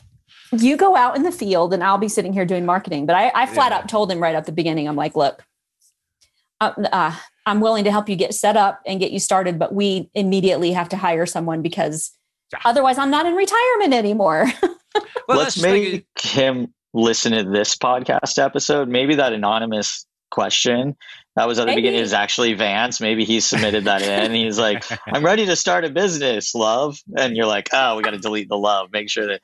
you 0.51 0.75
go 0.75 0.95
out 0.95 1.15
in 1.15 1.23
the 1.23 1.32
field 1.32 1.73
and 1.73 1.84
I'll 1.84 1.97
be 1.97 2.10
sitting 2.10 2.34
here 2.34 2.45
doing 2.45 2.65
marketing. 2.65 3.06
But 3.06 3.15
I, 3.15 3.32
I 3.34 3.45
flat 3.45 3.71
yeah. 3.71 3.80
out 3.80 3.89
told 3.89 4.12
him 4.12 4.19
right 4.19 4.36
at 4.36 4.45
the 4.45 4.51
beginning, 4.51 4.88
I'm 4.88 4.95
like, 4.95 5.15
look, 5.15 5.43
uh, 6.60 6.73
uh, 6.91 7.15
I'm 7.45 7.62
willing 7.62 7.86
to 7.86 7.91
help 7.91 8.10
you 8.10 8.15
get 8.15 8.34
set 8.34 8.58
up 8.58 8.82
and 8.86 8.99
get 8.99 9.12
you 9.12 9.19
started, 9.19 9.58
but 9.58 9.73
we 9.73 10.10
immediately 10.13 10.73
have 10.73 10.89
to 10.89 10.97
hire 10.97 11.25
someone 11.25 11.62
because 11.62 12.12
Otherwise, 12.65 12.97
I'm 12.97 13.11
not 13.11 13.25
in 13.25 13.35
retirement 13.35 13.93
anymore. 13.93 14.47
well, 15.27 15.37
Let's 15.37 15.61
make 15.61 16.05
him 16.19 16.73
listen 16.93 17.31
to 17.31 17.43
this 17.43 17.75
podcast 17.75 18.43
episode. 18.43 18.89
Maybe 18.89 19.15
that 19.15 19.33
anonymous 19.33 20.05
question 20.29 20.95
that 21.35 21.47
was 21.47 21.59
at 21.59 21.63
the 21.63 21.67
Maybe. 21.67 21.83
beginning 21.83 22.01
is 22.01 22.11
actually 22.11 22.53
Vance. 22.53 22.99
Maybe 22.99 23.23
he 23.23 23.39
submitted 23.39 23.85
that 23.85 24.01
in. 24.01 24.33
He's 24.33 24.59
like, 24.59 24.83
I'm 25.07 25.23
ready 25.23 25.45
to 25.45 25.55
start 25.55 25.85
a 25.85 25.89
business, 25.89 26.53
love. 26.53 26.97
And 27.17 27.37
you're 27.37 27.45
like, 27.45 27.69
oh, 27.71 27.95
we 27.95 28.03
got 28.03 28.11
to 28.11 28.17
delete 28.17 28.49
the 28.49 28.57
love. 28.57 28.89
Make 28.91 29.09
sure 29.09 29.27
that 29.27 29.41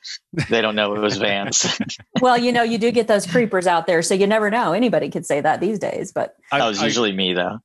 they 0.50 0.62
don't 0.62 0.76
know 0.76 0.94
it 0.96 1.00
was 1.00 1.18
Vance. 1.18 1.80
well, 2.22 2.38
you 2.38 2.52
know, 2.52 2.64
you 2.64 2.78
do 2.78 2.92
get 2.92 3.08
those 3.08 3.26
creepers 3.26 3.68
out 3.68 3.88
there. 3.88 4.02
So 4.02 4.16
you 4.16 4.28
never 4.28 4.50
know. 4.50 4.74
Anybody 4.74 5.10
could 5.10 5.26
say 5.26 5.40
that 5.40 5.62
these 5.62 5.80
days. 5.80 6.12
But 6.12 6.36
that 6.52 6.66
was 6.68 6.82
usually 6.82 7.14
me, 7.14 7.34
though. 7.34 7.60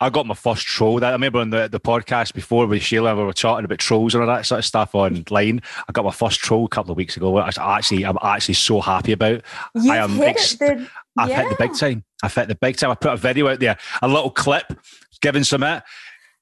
I 0.00 0.10
got 0.10 0.26
my 0.26 0.34
first 0.34 0.66
troll. 0.66 1.00
That 1.00 1.10
I 1.10 1.12
remember 1.12 1.38
on 1.38 1.50
the, 1.50 1.68
the 1.68 1.80
podcast 1.80 2.34
before 2.34 2.66
with 2.66 2.82
Sheila, 2.82 3.14
we 3.16 3.22
were 3.22 3.32
chatting 3.32 3.64
about 3.64 3.78
trolls 3.78 4.14
and 4.14 4.22
all 4.22 4.28
that 4.28 4.46
sort 4.46 4.58
of 4.58 4.64
stuff 4.64 4.94
online. 4.94 5.62
I 5.88 5.92
got 5.92 6.04
my 6.04 6.10
first 6.10 6.40
troll 6.40 6.66
a 6.66 6.68
couple 6.68 6.90
of 6.92 6.96
weeks 6.96 7.16
ago. 7.16 7.36
I 7.38 7.50
actually, 7.58 8.04
I'm 8.04 8.18
actually 8.22 8.54
so 8.54 8.80
happy 8.80 9.12
about. 9.12 9.42
You 9.74 9.92
I 9.92 9.96
am. 9.98 10.10
Hit 10.10 10.28
ex- 10.28 10.54
the, 10.56 10.88
I've 11.16 11.28
yeah. 11.28 11.42
hit 11.42 11.50
the 11.50 11.56
big 11.64 11.76
time. 11.76 12.04
I've 12.22 12.34
hit 12.34 12.48
the 12.48 12.54
big 12.54 12.76
time. 12.76 12.90
I 12.90 12.94
put 12.94 13.12
a 13.12 13.16
video 13.16 13.48
out 13.48 13.60
there, 13.60 13.78
a 14.02 14.08
little 14.08 14.30
clip, 14.30 14.72
giving 15.20 15.44
some 15.44 15.62
it, 15.62 15.82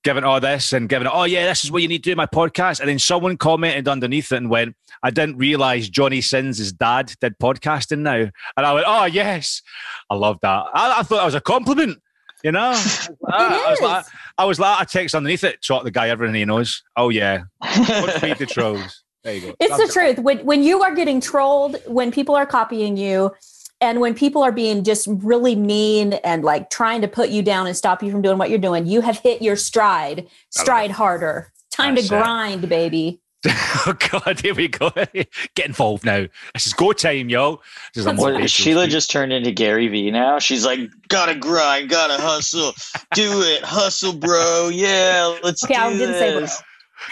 giving 0.02 0.24
all 0.24 0.40
this 0.40 0.72
and 0.72 0.88
giving 0.88 1.06
it. 1.06 1.12
Oh 1.12 1.24
yeah, 1.24 1.46
this 1.46 1.64
is 1.64 1.70
what 1.70 1.82
you 1.82 1.88
need 1.88 2.04
to 2.04 2.10
do 2.10 2.16
my 2.16 2.26
podcast. 2.26 2.80
And 2.80 2.88
then 2.88 2.98
someone 2.98 3.36
commented 3.36 3.88
underneath 3.88 4.32
it 4.32 4.36
and 4.36 4.50
went, 4.50 4.76
"I 5.02 5.10
didn't 5.10 5.36
realize 5.36 5.88
Johnny 5.88 6.20
Sins' 6.20 6.72
dad 6.72 7.14
did 7.20 7.38
podcasting 7.38 8.00
now." 8.00 8.30
And 8.56 8.66
I 8.66 8.72
went, 8.72 8.86
"Oh 8.88 9.04
yes, 9.04 9.62
I 10.08 10.14
love 10.14 10.38
that. 10.42 10.64
I, 10.72 11.00
I 11.00 11.02
thought 11.02 11.16
that 11.16 11.24
was 11.24 11.34
a 11.34 11.40
compliment." 11.40 11.98
You 12.42 12.52
know, 12.52 12.70
I, 13.28 13.66
was 13.70 13.81
like, 13.81 14.05
I 14.37 14.44
was 14.44 14.59
like, 14.59 14.81
I 14.81 14.85
text 14.85 15.14
underneath 15.14 15.44
it, 15.44 15.62
talk 15.62 15.85
the 15.85 15.90
guy 15.90 16.09
everything 16.09 16.35
he 16.35 16.44
knows. 16.44 16.83
Oh 16.96 17.09
yeah, 17.09 17.42
feed 17.62 18.38
the 18.38 18.46
trolls. 18.50 19.05
There 19.22 19.35
you 19.35 19.40
go. 19.40 19.55
It's 19.61 19.76
That's 19.76 19.88
the 19.88 19.92
truth. 19.92 20.18
When 20.18 20.44
when 20.44 20.62
you 20.62 20.83
are 20.83 20.94
getting 20.94 21.20
trolled, 21.20 21.76
when 21.87 22.11
people 22.11 22.35
are 22.35 22.46
copying 22.46 22.96
you, 22.96 23.33
and 23.81 24.00
when 24.00 24.14
people 24.14 24.42
are 24.42 24.52
being 24.52 24.83
just 24.83 25.07
really 25.09 25.55
mean 25.55 26.14
and 26.24 26.44
like 26.44 26.70
trying 26.70 27.00
to 27.02 27.09
put 27.09 27.31
you 27.31 27.42
down 27.42 27.66
and 27.66 27.76
stop 27.76 28.02
you 28.02 28.11
from 28.11 28.22
doing 28.22 28.38
what 28.38 28.50
you're 28.50 28.59
doing, 28.59 28.87
you 28.87 29.00
have 29.00 29.18
hit 29.18 29.42
your 29.42 29.57
stride. 29.57 30.28
Stride 30.50 30.90
harder. 30.90 31.52
Time 31.70 31.94
That's 31.94 32.09
to 32.09 32.14
grind, 32.14 32.68
baby. 32.68 33.21
oh 33.48 33.94
God, 34.11 34.40
here 34.40 34.55
we 34.55 34.68
go. 34.68 34.90
Get 35.55 35.66
involved 35.66 36.05
now. 36.05 36.26
This 36.55 36.66
is 36.66 36.72
go 36.72 36.92
time, 36.92 37.28
yo. 37.28 37.61
Well, 37.96 38.46
Sheila 38.46 38.87
just 38.87 39.11
turned 39.11 39.33
into 39.33 39.50
Gary 39.50 39.88
Vee 39.88 40.12
now. 40.12 40.38
She's 40.38 40.64
like, 40.64 40.78
gotta 41.09 41.35
grind, 41.35 41.90
gotta 41.90 42.22
hustle, 42.22 42.72
do 43.14 43.42
it, 43.42 43.64
hustle, 43.64 44.12
bro. 44.12 44.70
Yeah, 44.72 45.38
let's 45.42 45.64
okay, 45.64 45.74
do 45.74 45.81
I 45.81 45.90
didn't 45.90 46.12
this. 46.12 46.57
say 46.57 46.64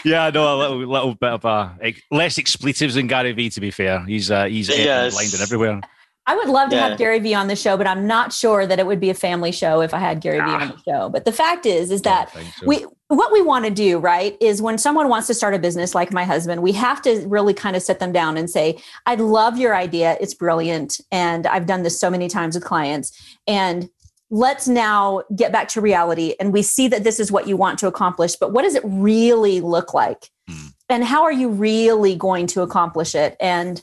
Yeah, 0.05 0.27
I 0.27 0.31
know 0.31 0.55
a 0.55 0.57
little, 0.57 0.79
little 0.79 1.15
bit 1.17 1.31
of 1.31 1.45
uh, 1.45 1.71
less 2.13 2.39
expletives 2.39 2.95
than 2.95 3.09
Gary 3.09 3.33
Vee. 3.33 3.51
To 3.51 3.61
be 3.61 3.73
fair, 3.73 4.05
he's 4.07 4.31
uh, 4.31 4.45
he's 4.45 4.69
yes. 4.69 5.15
blinded 5.15 5.41
everywhere. 5.41 5.81
I 6.27 6.37
would 6.37 6.49
love 6.49 6.71
to 6.71 6.77
yeah. 6.77 6.91
have 6.91 6.99
Gary 6.99 7.19
Vee 7.19 7.35
on 7.35 7.49
the 7.49 7.57
show, 7.57 7.77
but 7.77 7.89
I'm 7.89 8.07
not 8.07 8.33
sure 8.33 8.67
that 8.67 8.79
it 8.79 8.87
would 8.87 9.01
be 9.01 9.11
a 9.11 9.15
family 9.15 9.51
show 9.51 9.81
if 9.81 9.93
I 9.93 9.99
had 9.99 10.21
Gary 10.21 10.39
ah. 10.39 10.47
Vee 10.47 10.65
on 10.65 10.69
the 10.69 10.83
show. 10.89 11.09
But 11.09 11.25
the 11.25 11.33
fact 11.33 11.67
is, 11.67 11.91
is 11.91 12.03
that 12.03 12.31
so. 12.33 12.41
we 12.67 12.87
what 13.11 13.33
we 13.33 13.43
want 13.43 13.65
to 13.65 13.73
do, 13.73 13.99
right, 13.99 14.37
is 14.41 14.63
when 14.63 14.79
someone 14.79 15.09
wants 15.09 15.27
to 15.27 15.35
start 15.35 15.53
a 15.53 15.59
business 15.59 15.97
like 15.97 16.13
my 16.13 16.23
husband, 16.23 16.63
we 16.63 16.71
have 16.73 17.03
to 17.03 17.27
really 17.27 17.53
kind 17.53 17.75
of 17.75 17.83
sit 17.83 17.99
them 17.99 18.13
down 18.13 18.37
and 18.37 18.49
say, 18.49 18.81
I 19.05 19.17
love 19.17 19.59
your 19.59 19.75
idea. 19.75 20.17
It's 20.21 20.33
brilliant. 20.33 21.01
And 21.11 21.45
I've 21.49 21.67
done 21.67 21.83
this 21.83 21.99
so 21.99 22.09
many 22.09 22.29
times 22.29 22.55
with 22.55 22.63
clients. 22.63 23.11
And 23.49 23.91
let's 24.31 24.69
now 24.69 25.25
get 25.35 25.51
back 25.51 25.67
to 25.71 25.81
reality. 25.81 26.37
And 26.39 26.53
we 26.53 26.63
see 26.63 26.87
that 26.87 27.03
this 27.03 27.19
is 27.19 27.33
what 27.33 27.49
you 27.49 27.57
want 27.57 27.81
to 27.81 27.89
accomplish, 27.89 28.37
but 28.37 28.53
what 28.53 28.63
does 28.63 28.77
it 28.77 28.85
really 28.85 29.61
look 29.61 29.93
like? 29.93 30.31
Mm. 30.49 30.73
And 30.89 31.05
how 31.05 31.25
are 31.25 31.33
you 31.33 31.49
really 31.49 32.15
going 32.15 32.47
to 32.49 32.63
accomplish 32.63 33.17
it? 33.17 33.37
And 33.41 33.83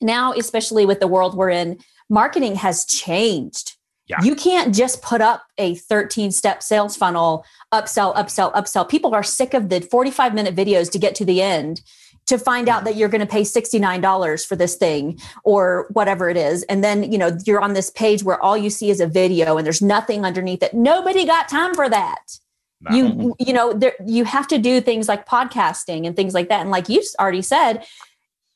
now, 0.00 0.32
especially 0.32 0.86
with 0.86 1.00
the 1.00 1.08
world 1.08 1.36
we're 1.36 1.50
in, 1.50 1.78
marketing 2.08 2.54
has 2.54 2.86
changed. 2.86 3.75
Yeah. 4.06 4.22
You 4.22 4.36
can't 4.36 4.74
just 4.74 5.02
put 5.02 5.20
up 5.20 5.44
a 5.58 5.74
13 5.74 6.30
step 6.30 6.62
sales 6.62 6.96
funnel, 6.96 7.44
upsell, 7.72 8.14
upsell, 8.14 8.52
upsell. 8.54 8.88
People 8.88 9.14
are 9.14 9.22
sick 9.22 9.52
of 9.52 9.68
the 9.68 9.80
45 9.80 10.32
minute 10.32 10.54
videos 10.54 10.90
to 10.92 10.98
get 10.98 11.14
to 11.16 11.24
the 11.24 11.42
end 11.42 11.82
to 12.26 12.38
find 12.38 12.68
out 12.68 12.82
mm. 12.82 12.84
that 12.86 12.96
you're 12.96 13.08
going 13.08 13.20
to 13.20 13.26
pay 13.26 13.42
$69 13.42 14.46
for 14.46 14.56
this 14.56 14.76
thing 14.76 15.18
or 15.44 15.86
whatever 15.90 16.28
it 16.28 16.36
is. 16.36 16.62
And 16.64 16.84
then, 16.84 17.10
you 17.10 17.18
know, 17.18 17.36
you're 17.46 17.60
on 17.60 17.72
this 17.72 17.90
page 17.90 18.22
where 18.22 18.40
all 18.40 18.56
you 18.56 18.70
see 18.70 18.90
is 18.90 19.00
a 19.00 19.06
video 19.06 19.56
and 19.56 19.66
there's 19.66 19.82
nothing 19.82 20.24
underneath 20.24 20.62
it. 20.62 20.74
Nobody 20.74 21.24
got 21.24 21.48
time 21.48 21.74
for 21.74 21.88
that. 21.88 22.38
No. 22.82 22.94
You 22.94 23.34
you 23.38 23.52
know 23.54 23.72
there 23.72 23.94
you 24.04 24.24
have 24.24 24.46
to 24.48 24.58
do 24.58 24.82
things 24.82 25.08
like 25.08 25.26
podcasting 25.26 26.06
and 26.06 26.14
things 26.14 26.34
like 26.34 26.50
that. 26.50 26.60
And 26.60 26.70
like 26.70 26.90
you 26.90 27.02
already 27.18 27.40
said, 27.40 27.86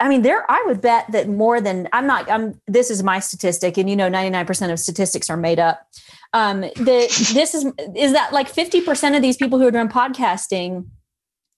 I 0.00 0.08
mean, 0.08 0.22
there, 0.22 0.50
I 0.50 0.62
would 0.66 0.80
bet 0.80 1.12
that 1.12 1.28
more 1.28 1.60
than 1.60 1.86
I'm 1.92 2.06
not, 2.06 2.30
I'm, 2.30 2.58
this 2.66 2.90
is 2.90 3.02
my 3.02 3.20
statistic, 3.20 3.76
and 3.76 3.88
you 3.88 3.94
know, 3.94 4.08
99% 4.08 4.72
of 4.72 4.80
statistics 4.80 5.28
are 5.28 5.36
made 5.36 5.58
up. 5.58 5.86
Um, 6.32 6.62
the, 6.62 7.28
this 7.34 7.54
is, 7.54 7.66
is 7.94 8.12
that 8.12 8.32
like 8.32 8.50
50% 8.50 9.14
of 9.14 9.22
these 9.22 9.36
people 9.36 9.58
who 9.58 9.66
are 9.66 9.70
doing 9.70 9.88
podcasting 9.88 10.86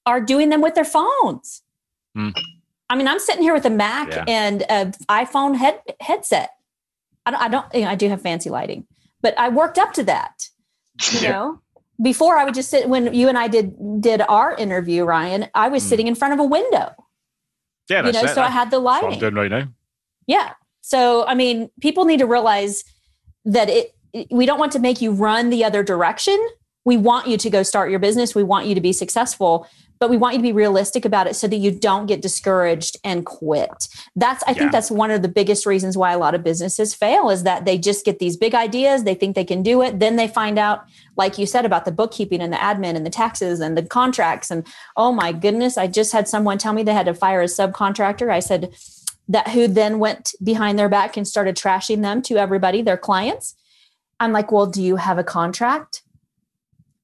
are 0.06 0.20
doing 0.20 0.48
them 0.48 0.60
with 0.60 0.74
their 0.74 0.84
phones. 0.84 1.62
Mm. 2.18 2.32
I 2.90 2.96
mean, 2.96 3.06
I'm 3.06 3.20
sitting 3.20 3.42
here 3.42 3.54
with 3.54 3.64
a 3.64 3.70
Mac 3.70 4.08
yeah. 4.10 4.24
and 4.26 4.62
an 4.68 4.92
iPhone 5.08 5.56
head, 5.56 5.80
headset. 6.00 6.50
I 7.24 7.30
don't, 7.30 7.42
I 7.42 7.48
don't, 7.48 7.74
you 7.74 7.80
know, 7.82 7.90
I 7.90 7.94
do 7.94 8.08
have 8.08 8.20
fancy 8.20 8.50
lighting, 8.50 8.86
but 9.20 9.38
I 9.38 9.50
worked 9.50 9.78
up 9.78 9.92
to 9.94 10.02
that, 10.04 10.48
you 11.12 11.20
yeah. 11.20 11.30
know? 11.30 11.60
Before 12.02 12.36
I 12.36 12.44
would 12.44 12.54
just 12.54 12.70
sit 12.70 12.88
when 12.88 13.14
you 13.14 13.28
and 13.28 13.38
I 13.38 13.46
did 13.46 14.00
did 14.00 14.22
our 14.22 14.56
interview, 14.56 15.04
Ryan, 15.04 15.46
I 15.54 15.68
was 15.68 15.84
mm. 15.84 15.88
sitting 15.88 16.08
in 16.08 16.16
front 16.16 16.34
of 16.34 16.40
a 16.40 16.44
window 16.44 16.92
yeah, 17.88 18.06
you 18.06 18.12
know, 18.12 18.26
so 18.26 18.42
I 18.42 18.48
had 18.48 18.70
the 18.70 18.78
lighting. 18.78 19.12
I'm 19.12 19.18
doing 19.18 19.34
right 19.34 19.50
now. 19.50 19.68
Yeah. 20.26 20.52
So 20.80 21.26
I 21.26 21.34
mean, 21.34 21.70
people 21.80 22.04
need 22.04 22.18
to 22.18 22.26
realize 22.26 22.84
that 23.44 23.68
it, 23.68 23.92
it 24.12 24.28
we 24.30 24.46
don't 24.46 24.58
want 24.58 24.72
to 24.72 24.78
make 24.78 25.00
you 25.00 25.12
run 25.12 25.50
the 25.50 25.64
other 25.64 25.82
direction. 25.82 26.38
We 26.84 26.96
want 26.96 27.28
you 27.28 27.36
to 27.36 27.50
go 27.50 27.62
start 27.62 27.90
your 27.90 27.98
business. 27.98 28.34
We 28.34 28.42
want 28.42 28.66
you 28.66 28.74
to 28.74 28.80
be 28.80 28.92
successful, 28.92 29.68
but 29.98 30.10
we 30.10 30.16
want 30.16 30.34
you 30.34 30.38
to 30.38 30.42
be 30.42 30.52
realistic 30.52 31.04
about 31.04 31.26
it 31.28 31.36
so 31.36 31.46
that 31.46 31.56
you 31.56 31.70
don't 31.70 32.06
get 32.06 32.22
discouraged 32.22 32.96
and 33.04 33.24
quit. 33.24 33.88
That's 34.16 34.42
I 34.44 34.50
yeah. 34.50 34.58
think 34.58 34.72
that's 34.72 34.90
one 34.90 35.10
of 35.10 35.22
the 35.22 35.28
biggest 35.28 35.64
reasons 35.64 35.96
why 35.96 36.12
a 36.12 36.18
lot 36.18 36.34
of 36.34 36.42
businesses 36.42 36.92
fail 36.92 37.30
is 37.30 37.44
that 37.44 37.64
they 37.64 37.78
just 37.78 38.04
get 38.04 38.18
these 38.18 38.36
big 38.36 38.54
ideas, 38.54 39.04
they 39.04 39.14
think 39.14 39.36
they 39.36 39.44
can 39.44 39.62
do 39.62 39.80
it, 39.80 40.00
then 40.00 40.16
they 40.16 40.26
find 40.26 40.58
out 40.58 40.84
like 41.16 41.38
you 41.38 41.46
said 41.46 41.64
about 41.64 41.84
the 41.84 41.92
bookkeeping 41.92 42.40
and 42.40 42.52
the 42.52 42.56
admin 42.56 42.96
and 42.96 43.06
the 43.06 43.10
taxes 43.10 43.60
and 43.60 43.76
the 43.76 43.82
contracts 43.82 44.50
and 44.50 44.66
oh 44.96 45.12
my 45.12 45.32
goodness 45.32 45.76
i 45.76 45.86
just 45.86 46.12
had 46.12 46.28
someone 46.28 46.58
tell 46.58 46.72
me 46.72 46.82
they 46.82 46.92
had 46.92 47.06
to 47.06 47.14
fire 47.14 47.42
a 47.42 47.46
subcontractor 47.46 48.30
i 48.30 48.40
said 48.40 48.74
that 49.28 49.48
who 49.48 49.68
then 49.68 49.98
went 49.98 50.34
behind 50.42 50.78
their 50.78 50.88
back 50.88 51.16
and 51.16 51.26
started 51.28 51.56
trashing 51.56 52.02
them 52.02 52.22
to 52.22 52.36
everybody 52.36 52.82
their 52.82 52.96
clients 52.96 53.54
i'm 54.20 54.32
like 54.32 54.50
well 54.50 54.66
do 54.66 54.82
you 54.82 54.96
have 54.96 55.18
a 55.18 55.24
contract 55.24 56.02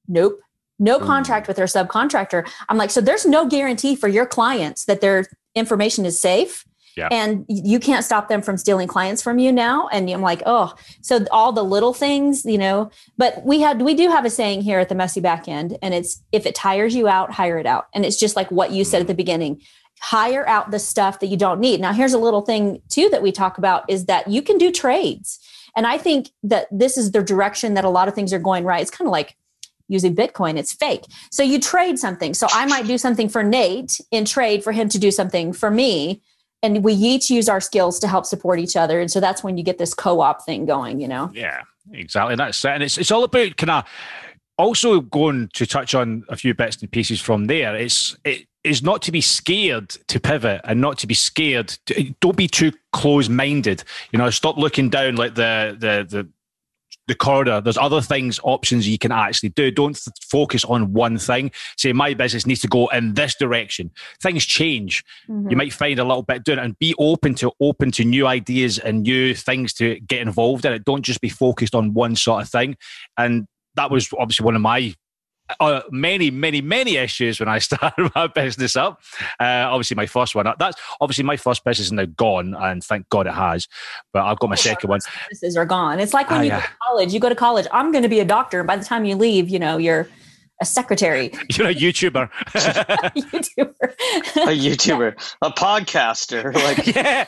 nope 0.09 0.39
no 0.77 0.99
mm. 0.99 1.05
contract 1.05 1.47
with 1.47 1.55
their 1.55 1.65
subcontractor 1.65 2.47
i'm 2.67 2.77
like 2.77 2.91
so 2.91 2.99
there's 2.99 3.25
no 3.25 3.47
guarantee 3.47 3.95
for 3.95 4.09
your 4.09 4.25
clients 4.25 4.85
that 4.85 4.99
their 4.99 5.25
information 5.55 6.05
is 6.05 6.19
safe 6.19 6.65
yeah. 6.99 7.07
And 7.11 7.45
you 7.47 7.79
can't 7.79 8.03
stop 8.03 8.27
them 8.27 8.41
from 8.41 8.57
stealing 8.57 8.89
clients 8.89 9.21
from 9.21 9.39
you 9.39 9.53
now. 9.53 9.87
And 9.87 10.09
I'm 10.09 10.21
like, 10.21 10.43
oh, 10.45 10.75
so 11.01 11.25
all 11.31 11.53
the 11.53 11.63
little 11.63 11.93
things, 11.93 12.43
you 12.43 12.57
know. 12.57 12.91
But 13.17 13.45
we 13.45 13.61
had 13.61 13.81
we 13.81 13.93
do 13.93 14.09
have 14.09 14.25
a 14.25 14.29
saying 14.29 14.63
here 14.63 14.79
at 14.79 14.89
the 14.89 14.95
messy 14.95 15.21
back 15.21 15.47
end, 15.47 15.77
and 15.81 15.93
it's 15.93 16.21
if 16.33 16.45
it 16.45 16.55
tires 16.55 16.93
you 16.93 17.07
out, 17.07 17.31
hire 17.31 17.57
it 17.57 17.65
out. 17.65 17.87
And 17.93 18.05
it's 18.05 18.17
just 18.17 18.35
like 18.35 18.51
what 18.51 18.71
you 18.71 18.83
said 18.83 18.99
at 18.99 19.07
the 19.07 19.13
mm. 19.13 19.17
beginning. 19.17 19.61
Hire 20.01 20.47
out 20.47 20.71
the 20.71 20.79
stuff 20.79 21.19
that 21.19 21.27
you 21.27 21.37
don't 21.37 21.59
need. 21.59 21.79
Now, 21.79 21.93
here's 21.93 22.13
a 22.13 22.17
little 22.19 22.41
thing 22.41 22.81
too 22.89 23.09
that 23.09 23.21
we 23.21 23.31
talk 23.31 23.57
about 23.57 23.83
is 23.89 24.05
that 24.05 24.27
you 24.29 24.41
can 24.41 24.57
do 24.57 24.71
trades. 24.71 25.39
And 25.75 25.85
I 25.87 25.97
think 25.97 26.31
that 26.43 26.67
this 26.71 26.97
is 26.97 27.11
the 27.11 27.21
direction 27.23 27.75
that 27.75 27.85
a 27.85 27.89
lot 27.89 28.07
of 28.07 28.15
things 28.15 28.33
are 28.33 28.39
going 28.39 28.65
right. 28.65 28.81
It's 28.81 28.91
kind 28.91 29.07
of 29.07 29.11
like 29.11 29.37
using 29.89 30.15
Bitcoin. 30.15 30.57
It's 30.57 30.71
fake. 30.73 31.03
So 31.31 31.43
you 31.43 31.59
trade 31.59 31.99
something. 31.99 32.33
So 32.33 32.47
I 32.51 32.65
might 32.65 32.87
do 32.87 32.97
something 32.97 33.27
for 33.27 33.43
Nate 33.43 33.99
in 34.11 34.23
trade 34.23 34.63
for 34.63 34.71
him 34.71 34.87
to 34.89 34.99
do 34.99 35.11
something 35.11 35.51
for 35.51 35.69
me 35.69 36.21
and 36.61 36.83
we 36.83 36.93
each 36.93 37.29
use 37.29 37.47
our 37.47 37.61
skills 37.61 37.99
to 37.99 38.07
help 38.07 38.25
support 38.25 38.59
each 38.59 38.75
other 38.75 38.99
and 38.99 39.11
so 39.11 39.19
that's 39.19 39.43
when 39.43 39.57
you 39.57 39.63
get 39.63 39.77
this 39.77 39.93
co-op 39.93 40.43
thing 40.45 40.65
going 40.65 40.99
you 40.99 41.07
know 41.07 41.29
yeah 41.33 41.61
exactly 41.93 42.35
that's 42.35 42.63
it 42.65 42.69
and 42.69 42.83
it's, 42.83 42.97
it's 42.97 43.11
all 43.11 43.23
about 43.23 43.55
kind 43.57 43.71
of 43.71 43.83
also 44.57 44.99
going 44.99 45.49
to 45.53 45.65
touch 45.65 45.95
on 45.95 46.23
a 46.27 46.35
few 46.35 46.53
bits 46.53 46.77
and 46.81 46.91
pieces 46.91 47.21
from 47.21 47.45
there 47.45 47.75
it's 47.75 48.15
it 48.25 48.45
is 48.65 48.83
not 48.83 49.01
to 49.01 49.11
be 49.11 49.21
scared 49.21 49.89
to 49.89 50.19
pivot 50.19 50.59
and 50.65 50.81
not 50.81 50.97
to 50.97 51.07
be 51.07 51.13
scared 51.13 51.69
to, 51.85 52.13
don't 52.19 52.35
be 52.35 52.47
too 52.47 52.71
close-minded 52.91 53.83
you 54.11 54.19
know 54.19 54.29
stop 54.29 54.57
looking 54.57 54.89
down 54.89 55.15
like 55.15 55.35
the 55.35 55.77
the 55.79 56.05
the 56.09 56.29
the 57.09 57.15
corridor. 57.15 57.59
There's 57.59 57.77
other 57.77 58.01
things, 58.01 58.39
options 58.43 58.87
you 58.87 58.97
can 58.97 59.11
actually 59.11 59.49
do. 59.49 59.71
Don't 59.71 59.95
th- 59.95 60.15
focus 60.21 60.63
on 60.63 60.93
one 60.93 61.17
thing. 61.17 61.51
Say 61.75 61.91
my 61.91 62.13
business 62.13 62.45
needs 62.45 62.61
to 62.61 62.67
go 62.67 62.87
in 62.87 63.15
this 63.15 63.35
direction. 63.35 63.91
Things 64.21 64.45
change. 64.45 65.03
Mm-hmm. 65.27 65.49
You 65.49 65.57
might 65.57 65.73
find 65.73 65.99
a 65.99 66.03
little 66.03 66.23
bit 66.23 66.45
doing 66.45 66.59
it 66.59 66.65
and 66.65 66.79
be 66.79 66.95
open 66.99 67.33
to 67.35 67.51
open 67.59 67.91
to 67.91 68.05
new 68.05 68.27
ideas 68.27 68.77
and 68.79 69.03
new 69.03 69.33
things 69.33 69.73
to 69.73 69.99
get 70.01 70.21
involved 70.21 70.65
in 70.65 70.71
it. 70.71 70.85
Don't 70.85 71.01
just 71.01 71.19
be 71.19 71.29
focused 71.29 71.75
on 71.75 71.93
one 71.93 72.15
sort 72.15 72.43
of 72.43 72.49
thing. 72.49 72.77
And 73.17 73.47
that 73.75 73.91
was 73.91 74.09
obviously 74.17 74.45
one 74.45 74.55
of 74.55 74.61
my 74.61 74.93
uh, 75.59 75.81
many, 75.91 76.31
many, 76.31 76.61
many 76.61 76.97
issues 76.97 77.39
when 77.39 77.49
I 77.49 77.59
started 77.59 78.11
my 78.15 78.27
business 78.27 78.75
up. 78.75 79.01
Uh, 79.39 79.67
obviously, 79.69 79.95
my 79.95 80.05
first 80.05 80.35
one. 80.35 80.51
That's 80.57 80.79
obviously 81.01 81.23
my 81.23 81.37
first 81.37 81.63
business 81.63 81.87
is 81.87 81.91
now 81.91 82.05
gone, 82.05 82.55
and 82.55 82.83
thank 82.83 83.09
God 83.09 83.27
it 83.27 83.33
has. 83.33 83.67
But 84.13 84.25
I've 84.25 84.39
got 84.39 84.49
my 84.49 84.55
second 84.55 84.89
one. 84.89 84.99
Businesses 85.29 85.57
are 85.57 85.65
gone. 85.65 85.99
It's 85.99 86.13
like 86.13 86.29
when 86.29 86.39
uh, 86.39 86.43
you 86.43 86.49
yeah. 86.49 86.61
go 86.61 86.67
to 86.67 86.73
college. 86.87 87.13
You 87.13 87.19
go 87.19 87.29
to 87.29 87.35
college. 87.35 87.67
I'm 87.71 87.91
going 87.91 88.03
to 88.03 88.09
be 88.09 88.19
a 88.19 88.25
doctor. 88.25 88.59
and 88.59 88.67
By 88.67 88.77
the 88.77 88.85
time 88.85 89.05
you 89.05 89.15
leave, 89.15 89.49
you 89.49 89.59
know 89.59 89.77
you're 89.77 90.07
a 90.61 90.65
secretary. 90.65 91.31
You're 91.51 91.69
a 91.69 91.73
YouTuber. 91.73 92.29
a 92.29 93.09
YouTuber. 93.11 93.93
a 94.35 94.57
YouTuber. 94.57 95.35
A 95.41 95.51
podcaster. 95.51 96.53
Like 96.53 96.85
yeah. 96.85 97.25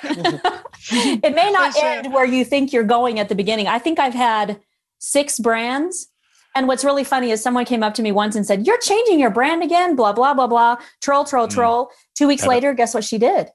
it 0.92 1.34
may 1.34 1.50
not 1.52 1.74
end 1.82 2.14
where 2.14 2.26
you 2.26 2.44
think 2.44 2.74
you're 2.74 2.84
going 2.84 3.20
at 3.20 3.30
the 3.30 3.36
beginning. 3.36 3.68
I 3.68 3.80
think 3.80 4.00
I've 4.00 4.14
had 4.14 4.60
six 5.00 5.40
brands 5.40 6.11
and 6.56 6.68
what's 6.68 6.84
really 6.84 7.04
funny 7.04 7.32
is 7.32 7.42
someone 7.42 7.66
came 7.66 7.84
up 7.84 7.94
to 7.96 8.02
me 8.02 8.12
once 8.12 8.36
and 8.36 8.46
said, 8.46 8.68
You're 8.68 8.80
changing 8.80 9.20
your 9.20 9.30
brand 9.30 9.64
again, 9.64 9.96
blah, 9.96 10.14
blah, 10.14 10.34
blah, 10.34 10.48
blah. 10.48 10.78
Troll, 11.02 11.24
troll, 11.24 11.48
mm. 11.48 11.52
troll. 11.52 11.92
Two 12.16 12.28
weeks 12.28 12.46
later, 12.46 12.74
guess 12.74 12.94
what 12.94 13.04
she 13.04 13.18
did? 13.18 13.50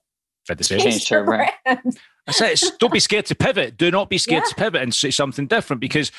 Fed 0.47 0.59
the 0.59 0.65
Changed 0.65 1.09
her 1.09 1.25
brand. 1.25 1.51
brand. 1.65 1.99
I 2.29 2.33
said, 2.33 2.59
don't 2.81 2.93
be 2.93 3.01
scared 3.01 3.27
to 3.27 3.35
pivot. 3.35 3.77
Do 3.77 3.91
not 3.91 4.11
be 4.11 4.19
scared 4.19 4.45
yeah. 4.45 4.49
to 4.49 4.55
pivot 4.57 4.83
and 4.83 4.95
say 4.95 5.11
something 5.11 5.47
different 5.47 5.81
because 5.81 6.11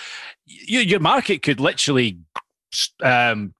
you, 0.45 0.79
your 0.79 0.99
market 0.99 1.43
could 1.43 1.59
literally 1.59 2.19
um, 3.03 3.53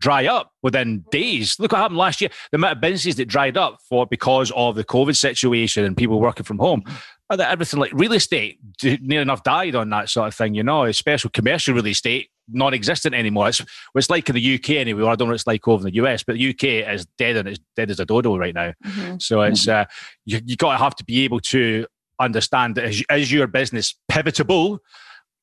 dry 0.00 0.26
up 0.26 0.52
within 0.62 1.04
days. 1.10 1.58
Look 1.58 1.72
what 1.72 1.78
happened 1.78 1.98
last 1.98 2.20
year. 2.20 2.30
The 2.50 2.56
amount 2.56 2.76
of 2.76 2.80
businesses 2.82 3.16
that 3.16 3.26
dried 3.26 3.56
up 3.56 3.78
for 3.88 4.06
because 4.06 4.50
of 4.54 4.74
the 4.74 4.84
COVID 4.84 5.16
situation 5.16 5.84
and 5.84 5.96
people 5.96 6.20
working 6.20 6.44
from 6.44 6.58
home. 6.58 6.82
Everything 7.30 7.80
like 7.80 7.92
real 7.94 8.12
estate, 8.12 8.58
near 9.00 9.22
enough 9.22 9.42
died 9.42 9.74
on 9.74 9.88
that 9.90 10.10
sort 10.10 10.28
of 10.28 10.34
thing, 10.34 10.54
you 10.54 10.62
know, 10.62 10.84
especially 10.84 11.30
commercial 11.30 11.74
real 11.74 11.86
estate 11.86 12.28
non-existent 12.48 13.14
anymore. 13.14 13.48
It's 13.48 13.62
it's 13.94 14.10
like 14.10 14.28
in 14.28 14.34
the 14.34 14.54
UK 14.54 14.70
anyway. 14.70 15.02
I 15.02 15.16
don't 15.16 15.20
know 15.20 15.26
what 15.26 15.34
it's 15.34 15.46
like 15.46 15.66
over 15.66 15.86
in 15.86 15.94
the 15.94 16.04
US, 16.04 16.22
but 16.22 16.34
the 16.34 16.50
UK 16.50 16.88
is 16.92 17.06
dead 17.18 17.36
and 17.36 17.48
it's 17.48 17.60
dead 17.76 17.90
as 17.90 18.00
a 18.00 18.04
dodo 18.04 18.36
right 18.36 18.54
now. 18.54 18.72
Mm-hmm. 18.84 19.18
So 19.18 19.42
it's 19.42 19.68
uh, 19.68 19.84
you 20.24 20.40
you 20.44 20.56
got 20.56 20.72
to 20.72 20.78
have 20.78 20.96
to 20.96 21.04
be 21.04 21.24
able 21.24 21.40
to 21.40 21.86
understand 22.20 22.76
that 22.76 22.84
is, 22.84 23.04
is 23.10 23.32
your 23.32 23.46
business 23.46 23.94
pivotable? 24.10 24.78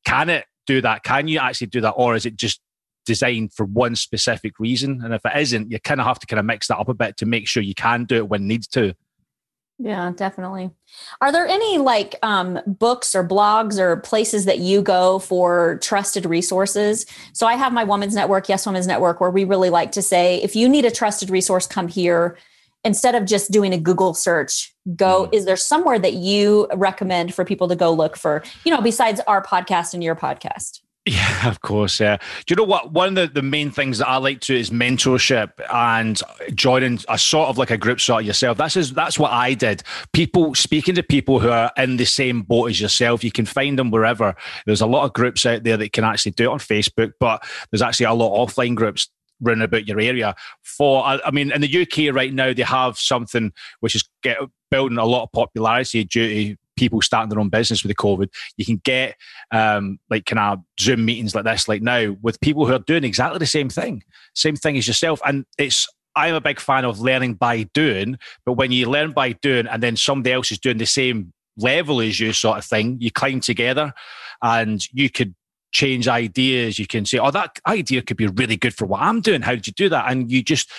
Can 0.05 0.29
it 0.29 0.45
do 0.67 0.81
that? 0.81 1.03
Can 1.03 1.27
you 1.27 1.39
actually 1.39 1.67
do 1.67 1.81
that, 1.81 1.91
or 1.91 2.15
is 2.15 2.25
it 2.25 2.35
just 2.35 2.61
designed 3.05 3.53
for 3.53 3.65
one 3.65 3.95
specific 3.95 4.59
reason? 4.59 5.01
And 5.03 5.13
if 5.13 5.25
it 5.25 5.33
isn't, 5.35 5.71
you 5.71 5.79
kind 5.79 5.99
of 5.99 6.07
have 6.07 6.19
to 6.19 6.27
kind 6.27 6.39
of 6.39 6.45
mix 6.45 6.67
that 6.67 6.77
up 6.77 6.89
a 6.89 6.93
bit 6.93 7.17
to 7.17 7.25
make 7.25 7.47
sure 7.47 7.63
you 7.63 7.75
can 7.75 8.05
do 8.05 8.17
it 8.17 8.29
when 8.29 8.47
needs 8.47 8.67
to. 8.69 8.93
Yeah, 9.83 10.11
definitely. 10.15 10.69
Are 11.21 11.31
there 11.31 11.47
any 11.47 11.79
like 11.79 12.15
um, 12.21 12.59
books 12.67 13.15
or 13.15 13.27
blogs 13.27 13.79
or 13.79 13.97
places 13.97 14.45
that 14.45 14.59
you 14.59 14.83
go 14.83 15.17
for 15.17 15.79
trusted 15.81 16.25
resources? 16.25 17.07
So 17.33 17.47
I 17.47 17.55
have 17.55 17.73
my 17.73 17.83
Women's 17.83 18.13
Network, 18.13 18.47
Yes 18.47 18.67
Women's 18.67 18.85
Network, 18.85 19.19
where 19.19 19.31
we 19.31 19.43
really 19.43 19.71
like 19.71 19.91
to 19.93 20.01
say 20.03 20.41
if 20.43 20.55
you 20.55 20.69
need 20.69 20.85
a 20.85 20.91
trusted 20.91 21.31
resource, 21.31 21.65
come 21.65 21.87
here. 21.87 22.37
Instead 22.83 23.13
of 23.13 23.25
just 23.25 23.51
doing 23.51 23.73
a 23.73 23.77
Google 23.77 24.13
search, 24.13 24.73
go. 24.95 25.27
Mm. 25.27 25.33
Is 25.33 25.45
there 25.45 25.55
somewhere 25.55 25.99
that 25.99 26.13
you 26.13 26.67
recommend 26.73 27.33
for 27.33 27.45
people 27.45 27.67
to 27.67 27.75
go 27.75 27.91
look 27.91 28.17
for, 28.17 28.43
you 28.63 28.71
know, 28.71 28.81
besides 28.81 29.19
our 29.27 29.43
podcast 29.43 29.93
and 29.93 30.03
your 30.03 30.15
podcast? 30.15 30.79
Yeah, 31.05 31.49
of 31.49 31.61
course. 31.61 31.99
Yeah. 31.99 32.17
Do 32.45 32.51
you 32.51 32.55
know 32.55 32.63
what? 32.63 32.91
One 32.91 33.09
of 33.09 33.15
the, 33.15 33.41
the 33.41 33.41
main 33.41 33.71
things 33.71 33.97
that 33.97 34.07
I 34.07 34.17
like 34.17 34.39
to 34.41 34.55
is 34.55 34.69
mentorship 34.69 35.53
and 35.73 36.21
joining 36.53 36.99
a 37.09 37.17
sort 37.17 37.49
of 37.49 37.57
like 37.57 37.71
a 37.71 37.77
group 37.77 37.99
sort 37.99 38.21
of 38.21 38.27
yourself. 38.27 38.59
That's 38.59 38.77
is 38.77 38.93
that's 38.93 39.17
what 39.17 39.31
I 39.31 39.55
did. 39.55 39.81
People 40.13 40.53
speaking 40.53 40.93
to 40.95 41.03
people 41.03 41.39
who 41.39 41.49
are 41.49 41.71
in 41.75 41.97
the 41.97 42.05
same 42.05 42.43
boat 42.43 42.69
as 42.69 42.79
yourself. 42.79 43.23
You 43.23 43.31
can 43.31 43.47
find 43.47 43.79
them 43.79 43.89
wherever. 43.89 44.35
There's 44.67 44.81
a 44.81 44.85
lot 44.85 45.05
of 45.05 45.13
groups 45.13 45.43
out 45.43 45.63
there 45.63 45.77
that 45.77 45.91
can 45.91 46.03
actually 46.03 46.33
do 46.33 46.51
it 46.51 46.53
on 46.53 46.59
Facebook, 46.59 47.13
but 47.19 47.43
there's 47.71 47.81
actually 47.81 48.05
a 48.05 48.13
lot 48.13 48.39
of 48.39 48.49
offline 48.53 48.75
groups 48.75 49.09
running 49.39 49.63
about 49.63 49.87
your 49.87 49.99
area. 49.99 50.35
For 50.61 51.03
I 51.03 51.31
mean, 51.31 51.51
in 51.51 51.61
the 51.61 51.81
UK 51.81 52.13
right 52.13 52.31
now, 52.31 52.53
they 52.53 52.61
have 52.61 52.99
something 52.99 53.51
which 53.79 53.95
is 53.95 54.07
get, 54.21 54.37
building 54.69 54.99
a 54.99 55.05
lot 55.05 55.23
of 55.23 55.31
popularity 55.31 56.03
due 56.03 56.27
to 56.27 56.55
people 56.75 57.01
starting 57.01 57.29
their 57.29 57.39
own 57.39 57.49
business 57.49 57.83
with 57.83 57.89
the 57.89 57.95
COVID. 57.95 58.29
You 58.57 58.65
can 58.65 58.81
get 58.83 59.15
um, 59.51 59.99
like 60.09 60.25
kind 60.25 60.39
of 60.39 60.59
Zoom 60.79 61.05
meetings 61.05 61.35
like 61.35 61.45
this, 61.45 61.67
like 61.67 61.81
now, 61.81 62.15
with 62.21 62.41
people 62.41 62.65
who 62.65 62.73
are 62.73 62.79
doing 62.79 63.03
exactly 63.03 63.39
the 63.39 63.45
same 63.45 63.69
thing, 63.69 64.03
same 64.35 64.55
thing 64.55 64.77
as 64.77 64.87
yourself. 64.87 65.21
And 65.25 65.45
it's 65.57 65.87
I'm 66.15 66.35
a 66.35 66.41
big 66.41 66.59
fan 66.59 66.85
of 66.85 66.99
learning 66.99 67.35
by 67.35 67.63
doing, 67.73 68.17
but 68.45 68.53
when 68.53 68.71
you 68.71 68.89
learn 68.89 69.11
by 69.11 69.33
doing 69.33 69.67
and 69.67 69.81
then 69.81 69.95
somebody 69.95 70.33
else 70.33 70.51
is 70.51 70.59
doing 70.59 70.77
the 70.77 70.85
same 70.85 71.33
level 71.57 72.01
as 72.01 72.19
you, 72.19 72.33
sort 72.33 72.57
of 72.57 72.65
thing, 72.65 72.97
you 72.99 73.11
climb 73.11 73.39
together 73.39 73.93
and 74.41 74.85
you 74.91 75.09
could 75.09 75.35
change 75.71 76.07
ideas. 76.07 76.77
You 76.79 76.87
can 76.87 77.05
say, 77.05 77.17
"Oh, 77.17 77.31
that 77.31 77.59
idea 77.65 78.01
could 78.01 78.17
be 78.17 78.27
really 78.27 78.57
good 78.57 78.73
for 78.73 78.85
what 78.85 79.01
I'm 79.01 79.21
doing. 79.21 79.41
How 79.41 79.51
did 79.51 79.67
you 79.67 79.73
do 79.73 79.89
that?" 79.89 80.11
And 80.11 80.31
you 80.31 80.43
just 80.43 80.69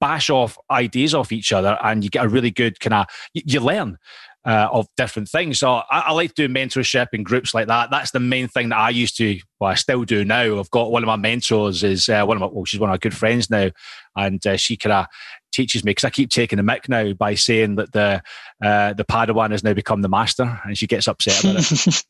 bash 0.00 0.30
off 0.30 0.58
ideas 0.70 1.14
off 1.14 1.30
each 1.30 1.52
other, 1.52 1.78
and 1.84 2.02
you 2.02 2.10
get 2.10 2.24
a 2.24 2.28
really 2.28 2.50
good 2.50 2.80
kind 2.80 2.94
of 2.94 3.06
you 3.32 3.60
learn 3.60 3.98
uh, 4.44 4.68
of 4.72 4.86
different 4.96 5.28
things. 5.28 5.58
So 5.58 5.70
I, 5.72 5.84
I, 5.90 6.12
like 6.12 6.34
doing 6.34 6.52
mentorship 6.52 7.08
in 7.12 7.22
groups 7.22 7.52
like 7.52 7.66
that. 7.68 7.90
That's 7.90 8.10
the 8.10 8.20
main 8.20 8.48
thing 8.48 8.70
that 8.70 8.78
I 8.78 8.90
used 8.90 9.16
to, 9.18 9.38
well, 9.58 9.70
I 9.70 9.74
still 9.74 10.04
do 10.04 10.24
now. 10.24 10.58
I've 10.58 10.70
got 10.70 10.90
one 10.90 11.02
of 11.02 11.06
my 11.06 11.16
mentors 11.16 11.84
is 11.84 12.08
uh, 12.08 12.24
one 12.24 12.36
of 12.36 12.40
my, 12.40 12.46
well, 12.46 12.64
she's 12.64 12.80
one 12.80 12.88
of 12.88 12.94
my 12.94 12.98
good 12.98 13.16
friends 13.16 13.50
now, 13.50 13.70
and 14.16 14.44
uh, 14.46 14.56
she 14.56 14.76
kind 14.76 14.92
of 14.94 15.06
teaches 15.52 15.84
me 15.84 15.90
because 15.90 16.04
I 16.04 16.10
keep 16.10 16.30
taking 16.30 16.56
the 16.56 16.62
mic 16.62 16.88
now 16.88 17.12
by 17.12 17.34
saying 17.34 17.76
that 17.76 17.92
the 17.92 18.22
uh, 18.64 18.92
the 18.94 19.04
Padawan 19.04 19.50
has 19.50 19.62
now 19.62 19.74
become 19.74 20.00
the 20.00 20.08
master, 20.08 20.60
and 20.64 20.76
she 20.76 20.86
gets 20.86 21.06
upset 21.06 21.44
about 21.44 21.56
it. 21.58 22.04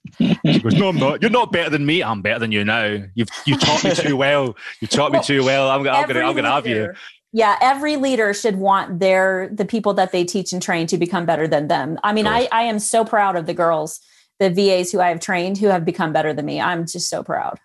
she 0.54 0.60
goes, 0.60 0.74
"No, 0.74 0.90
I'm 0.90 0.96
not. 0.96 1.22
You're 1.22 1.30
not 1.30 1.52
better 1.52 1.70
than 1.70 1.84
me. 1.84 2.02
I'm 2.02 2.22
better 2.22 2.38
than 2.38 2.52
you 2.52 2.64
now. 2.64 2.98
You've 3.14 3.28
you 3.44 3.56
taught 3.56 3.82
me 3.82 3.94
too 3.94 4.16
well. 4.16 4.56
You 4.80 4.86
taught 4.86 5.12
me 5.12 5.20
too 5.22 5.44
well. 5.44 5.68
I'm, 5.68 5.80
I'm 5.88 6.06
gonna 6.06 6.20
I'm 6.20 6.36
gonna 6.36 6.50
have 6.50 6.66
you." 6.66 6.92
Yeah 7.32 7.56
every 7.60 7.96
leader 7.96 8.34
should 8.34 8.56
want 8.56 8.98
their 8.98 9.48
the 9.52 9.64
people 9.64 9.94
that 9.94 10.12
they 10.12 10.24
teach 10.24 10.52
and 10.52 10.62
train 10.62 10.86
to 10.86 10.98
become 10.98 11.26
better 11.26 11.46
than 11.46 11.68
them 11.68 11.98
i 12.02 12.12
mean 12.12 12.26
I, 12.26 12.48
I 12.52 12.62
am 12.62 12.78
so 12.78 13.04
proud 13.04 13.36
of 13.36 13.46
the 13.46 13.54
girls 13.54 14.00
the 14.38 14.50
vas 14.50 14.90
who 14.92 15.00
i 15.00 15.08
have 15.08 15.20
trained 15.20 15.58
who 15.58 15.68
have 15.68 15.84
become 15.84 16.12
better 16.12 16.32
than 16.32 16.46
me 16.46 16.60
i'm 16.60 16.86
just 16.86 17.08
so 17.08 17.22
proud 17.22 17.58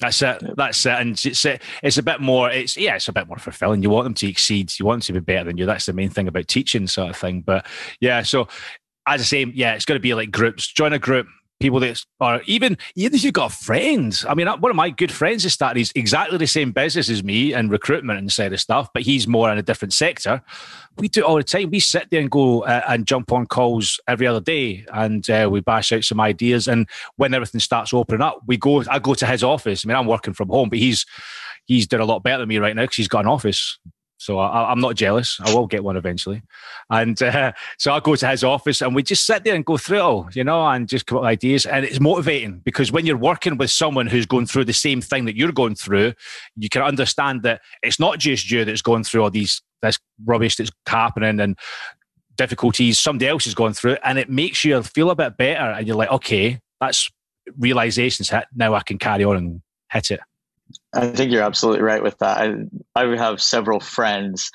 that's 0.00 0.22
it. 0.22 0.42
That's 0.56 0.84
it. 0.86 0.92
And 0.92 1.24
it's 1.24 1.44
a, 1.44 1.58
it's 1.82 1.98
a 1.98 2.02
bit 2.02 2.20
more. 2.20 2.50
It's 2.50 2.76
yeah, 2.76 2.96
it's 2.96 3.08
a 3.08 3.12
bit 3.12 3.28
more 3.28 3.38
fulfilling. 3.38 3.82
You 3.82 3.90
want 3.90 4.04
them 4.04 4.14
to 4.14 4.28
exceed. 4.28 4.72
You 4.78 4.86
want 4.86 5.02
them 5.02 5.14
to 5.14 5.20
be 5.20 5.24
better 5.24 5.44
than 5.44 5.56
you. 5.56 5.66
That's 5.66 5.86
the 5.86 5.92
main 5.92 6.10
thing 6.10 6.26
about 6.26 6.48
teaching, 6.48 6.86
sort 6.86 7.10
of 7.10 7.16
thing. 7.16 7.42
But 7.42 7.66
yeah, 8.00 8.22
so 8.22 8.48
as 9.06 9.20
I 9.20 9.24
say, 9.24 9.44
yeah, 9.54 9.74
it's 9.74 9.84
got 9.84 9.94
to 9.94 10.00
be 10.00 10.14
like 10.14 10.30
groups. 10.30 10.66
Join 10.66 10.92
a 10.92 10.98
group, 10.98 11.26
people 11.60 11.80
that 11.80 12.02
are 12.20 12.42
even 12.46 12.76
even 12.96 13.14
if 13.14 13.24
you've 13.24 13.32
got 13.32 13.52
friends. 13.52 14.24
I 14.28 14.34
mean, 14.34 14.46
one 14.46 14.70
of 14.70 14.76
my 14.76 14.90
good 14.90 15.12
friends 15.12 15.44
has 15.44 15.52
started. 15.52 15.78
He's 15.78 15.92
exactly 15.94 16.38
the 16.38 16.46
same 16.46 16.72
business 16.72 17.08
as 17.08 17.22
me 17.22 17.52
and 17.52 17.70
recruitment 17.70 18.18
and 18.18 18.32
side 18.32 18.52
of 18.52 18.60
stuff, 18.60 18.88
but 18.92 19.02
he's 19.02 19.26
more 19.26 19.50
in 19.50 19.58
a 19.58 19.62
different 19.62 19.92
sector. 19.92 20.42
We 20.96 21.08
do 21.08 21.20
it 21.20 21.24
all 21.24 21.36
the 21.36 21.42
time. 21.42 21.70
We 21.70 21.80
sit 21.80 22.08
there 22.10 22.20
and 22.20 22.30
go 22.30 22.64
uh, 22.64 22.82
and 22.88 23.06
jump 23.06 23.32
on 23.32 23.46
calls 23.46 24.00
every 24.06 24.26
other 24.26 24.40
day, 24.40 24.84
and 24.92 25.28
uh, 25.30 25.48
we 25.50 25.60
bash 25.60 25.92
out 25.92 26.04
some 26.04 26.20
ideas. 26.20 26.68
And 26.68 26.88
when 27.16 27.34
everything 27.34 27.60
starts 27.60 27.94
opening 27.94 28.22
up, 28.22 28.40
we 28.46 28.56
go. 28.56 28.82
I 28.90 28.98
go 28.98 29.14
to 29.14 29.26
his 29.26 29.42
office. 29.42 29.84
I 29.84 29.88
mean, 29.88 29.96
I'm 29.96 30.06
working 30.06 30.34
from 30.34 30.48
home, 30.48 30.68
but 30.68 30.78
he's 30.78 31.06
he's 31.66 31.86
doing 31.86 32.02
a 32.02 32.06
lot 32.06 32.22
better 32.22 32.40
than 32.40 32.48
me 32.48 32.58
right 32.58 32.76
now 32.76 32.82
because 32.82 32.96
he's 32.96 33.08
got 33.08 33.24
an 33.24 33.30
office. 33.30 33.78
So 34.18 34.38
I, 34.38 34.70
am 34.72 34.80
not 34.80 34.94
jealous. 34.94 35.38
I 35.44 35.52
will 35.52 35.66
get 35.66 35.84
one 35.84 35.96
eventually. 35.96 36.42
And 36.88 37.20
uh, 37.22 37.52
so 37.78 37.92
I 37.92 38.00
go 38.00 38.14
to 38.14 38.28
his 38.28 38.44
office 38.44 38.80
and 38.80 38.94
we 38.94 39.02
just 39.02 39.26
sit 39.26 39.44
there 39.44 39.54
and 39.54 39.64
go 39.64 39.76
through 39.76 39.98
it 39.98 40.02
all, 40.02 40.28
you 40.32 40.44
know, 40.44 40.66
and 40.66 40.88
just 40.88 41.06
come 41.06 41.18
up 41.18 41.22
with 41.22 41.28
ideas. 41.28 41.66
And 41.66 41.84
it's 41.84 42.00
motivating 42.00 42.60
because 42.60 42.92
when 42.92 43.06
you're 43.06 43.16
working 43.16 43.56
with 43.56 43.70
someone 43.70 44.06
who's 44.06 44.26
going 44.26 44.46
through 44.46 44.64
the 44.66 44.72
same 44.72 45.00
thing 45.00 45.24
that 45.26 45.36
you're 45.36 45.52
going 45.52 45.74
through, 45.74 46.14
you 46.56 46.68
can 46.68 46.82
understand 46.82 47.42
that 47.42 47.60
it's 47.82 47.98
not 47.98 48.18
just 48.18 48.50
you 48.50 48.64
that's 48.64 48.82
going 48.82 49.04
through 49.04 49.24
all 49.24 49.30
these 49.30 49.62
this 49.82 49.98
rubbish 50.24 50.56
that's 50.56 50.70
happening 50.86 51.40
and 51.40 51.58
difficulties. 52.36 52.98
Somebody 52.98 53.28
else 53.28 53.46
is 53.46 53.54
going 53.54 53.74
through 53.74 53.98
and 54.04 54.18
it 54.18 54.30
makes 54.30 54.64
you 54.64 54.82
feel 54.82 55.10
a 55.10 55.16
bit 55.16 55.36
better. 55.36 55.70
And 55.70 55.86
you're 55.86 55.96
like, 55.96 56.10
okay, 56.10 56.60
that's 56.80 57.10
realizations 57.58 58.30
hit. 58.30 58.46
Now 58.54 58.74
I 58.74 58.80
can 58.80 58.98
carry 58.98 59.24
on 59.24 59.36
and 59.36 59.62
hit 59.90 60.10
it. 60.10 60.20
I 60.92 61.08
think 61.08 61.32
you're 61.32 61.42
absolutely 61.42 61.82
right 61.82 62.02
with 62.02 62.18
that. 62.18 62.38
I, 62.94 63.00
I 63.00 63.16
have 63.16 63.40
several 63.40 63.80
friends 63.80 64.50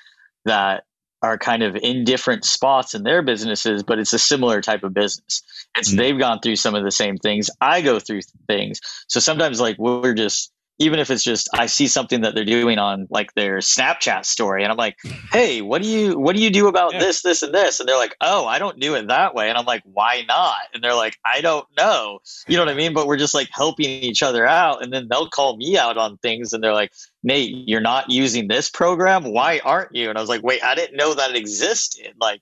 that 0.45 0.83
are 1.21 1.37
kind 1.37 1.63
of 1.63 1.75
in 1.75 2.05
different 2.05 2.45
spots 2.45 2.95
in 2.95 3.03
their 3.03 3.21
businesses, 3.21 3.83
but 3.83 3.99
it's 3.99 4.13
a 4.13 4.19
similar 4.19 4.61
type 4.61 4.83
of 4.83 4.93
business. 4.93 5.43
It's 5.77 5.89
mm-hmm. 5.89 5.97
they've 5.97 6.19
gone 6.19 6.39
through 6.39 6.55
some 6.55 6.75
of 6.75 6.83
the 6.83 6.91
same 6.91 7.17
things. 7.17 7.49
I 7.59 7.81
go 7.81 7.99
through 7.99 8.21
things. 8.47 8.79
So 9.07 9.19
sometimes 9.19 9.59
like 9.59 9.77
we're 9.77 10.13
just 10.13 10.51
even 10.79 10.99
if 10.99 11.11
it's 11.11 11.23
just 11.23 11.49
I 11.53 11.65
see 11.65 11.87
something 11.87 12.21
that 12.21 12.33
they're 12.33 12.45
doing 12.45 12.79
on 12.79 13.07
like 13.09 13.33
their 13.33 13.57
Snapchat 13.57 14.25
story 14.25 14.63
and 14.63 14.71
I'm 14.71 14.77
like, 14.77 14.97
"Hey, 15.31 15.61
what 15.61 15.81
do 15.81 15.87
you 15.87 16.17
what 16.17 16.35
do 16.35 16.41
you 16.41 16.49
do 16.49 16.67
about 16.67 16.93
yeah. 16.93 16.99
this 16.99 17.21
this 17.21 17.43
and 17.43 17.53
this?" 17.53 17.79
And 17.79 17.87
they're 17.87 17.97
like, 17.97 18.15
"Oh, 18.21 18.47
I 18.47 18.59
don't 18.59 18.79
do 18.79 18.95
it 18.95 19.07
that 19.09 19.35
way." 19.35 19.49
And 19.49 19.57
I'm 19.57 19.65
like, 19.65 19.83
"Why 19.83 20.23
not?" 20.27 20.61
And 20.73 20.83
they're 20.83 20.95
like, 20.95 21.17
"I 21.25 21.41
don't 21.41 21.67
know." 21.77 22.19
You 22.47 22.57
know 22.57 22.63
what 22.63 22.71
I 22.71 22.77
mean? 22.77 22.93
But 22.93 23.07
we're 23.07 23.17
just 23.17 23.33
like 23.33 23.49
helping 23.51 23.87
each 23.87 24.23
other 24.23 24.47
out 24.47 24.81
and 24.81 24.91
then 24.91 25.07
they'll 25.09 25.29
call 25.29 25.57
me 25.57 25.77
out 25.77 25.97
on 25.97 26.17
things 26.17 26.53
and 26.53 26.63
they're 26.63 26.73
like, 26.73 26.93
"Nate, 27.23 27.67
you're 27.67 27.81
not 27.81 28.09
using 28.09 28.47
this 28.47 28.69
program. 28.69 29.25
Why 29.25 29.59
aren't 29.63 29.93
you?" 29.93 30.09
And 30.09 30.17
I 30.17 30.21
was 30.21 30.29
like, 30.29 30.43
"Wait, 30.43 30.63
I 30.63 30.75
didn't 30.75 30.97
know 30.97 31.13
that 31.13 31.31
it 31.31 31.35
existed." 31.35 32.13
Like 32.19 32.41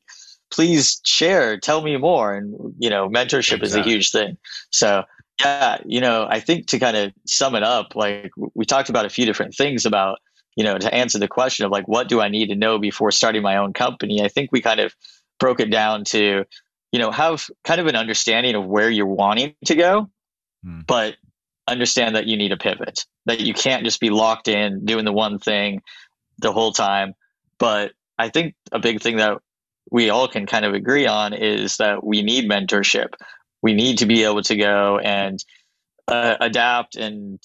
please 0.49 1.01
share, 1.03 1.59
tell 1.59 1.81
me 1.81 1.97
more 1.97 2.33
and 2.33 2.73
you 2.79 2.89
know, 2.89 3.09
mentorship 3.09 3.61
exactly. 3.61 3.67
is 3.67 3.75
a 3.75 3.83
huge 3.83 4.11
thing. 4.11 4.37
So 4.69 5.03
yeah, 5.39 5.77
you 5.85 6.01
know, 6.01 6.27
I 6.29 6.39
think 6.39 6.67
to 6.67 6.79
kind 6.79 6.97
of 6.97 7.13
sum 7.25 7.55
it 7.55 7.63
up, 7.63 7.95
like 7.95 8.31
we 8.55 8.65
talked 8.65 8.89
about 8.89 9.05
a 9.05 9.09
few 9.09 9.25
different 9.25 9.55
things 9.55 9.85
about, 9.85 10.19
you 10.55 10.63
know, 10.63 10.77
to 10.77 10.93
answer 10.93 11.19
the 11.19 11.27
question 11.27 11.65
of 11.65 11.71
like, 11.71 11.87
what 11.87 12.09
do 12.09 12.19
I 12.19 12.29
need 12.29 12.47
to 12.47 12.55
know 12.55 12.79
before 12.79 13.11
starting 13.11 13.43
my 13.43 13.57
own 13.57 13.73
company? 13.73 14.23
I 14.23 14.29
think 14.29 14.51
we 14.51 14.61
kind 14.61 14.79
of 14.79 14.95
broke 15.39 15.59
it 15.59 15.69
down 15.69 16.03
to, 16.05 16.45
you 16.91 16.99
know, 16.99 17.11
have 17.11 17.47
kind 17.63 17.79
of 17.79 17.87
an 17.87 17.95
understanding 17.95 18.55
of 18.55 18.65
where 18.65 18.89
you're 18.89 19.05
wanting 19.05 19.55
to 19.65 19.75
go, 19.75 20.09
hmm. 20.63 20.81
but 20.87 21.15
understand 21.67 22.15
that 22.15 22.25
you 22.25 22.37
need 22.37 22.51
a 22.51 22.57
pivot, 22.57 23.05
that 23.25 23.41
you 23.41 23.53
can't 23.53 23.83
just 23.83 23.99
be 23.99 24.09
locked 24.09 24.47
in 24.47 24.85
doing 24.85 25.05
the 25.05 25.13
one 25.13 25.37
thing 25.37 25.81
the 26.39 26.51
whole 26.51 26.71
time. 26.71 27.13
But 27.59 27.91
I 28.17 28.29
think 28.29 28.55
a 28.71 28.79
big 28.79 29.01
thing 29.01 29.17
that 29.17 29.37
we 29.91 30.09
all 30.09 30.27
can 30.27 30.47
kind 30.47 30.65
of 30.65 30.73
agree 30.73 31.05
on 31.05 31.33
is 31.33 31.77
that 31.77 32.03
we 32.03 32.23
need 32.23 32.49
mentorship 32.49 33.13
we 33.67 33.73
need 33.73 33.97
to 33.97 34.05
be 34.05 34.23
able 34.23 34.41
to 34.41 34.55
go 34.55 34.97
and 34.97 35.43
uh, 36.07 36.37
adapt 36.39 36.95
and 36.95 37.37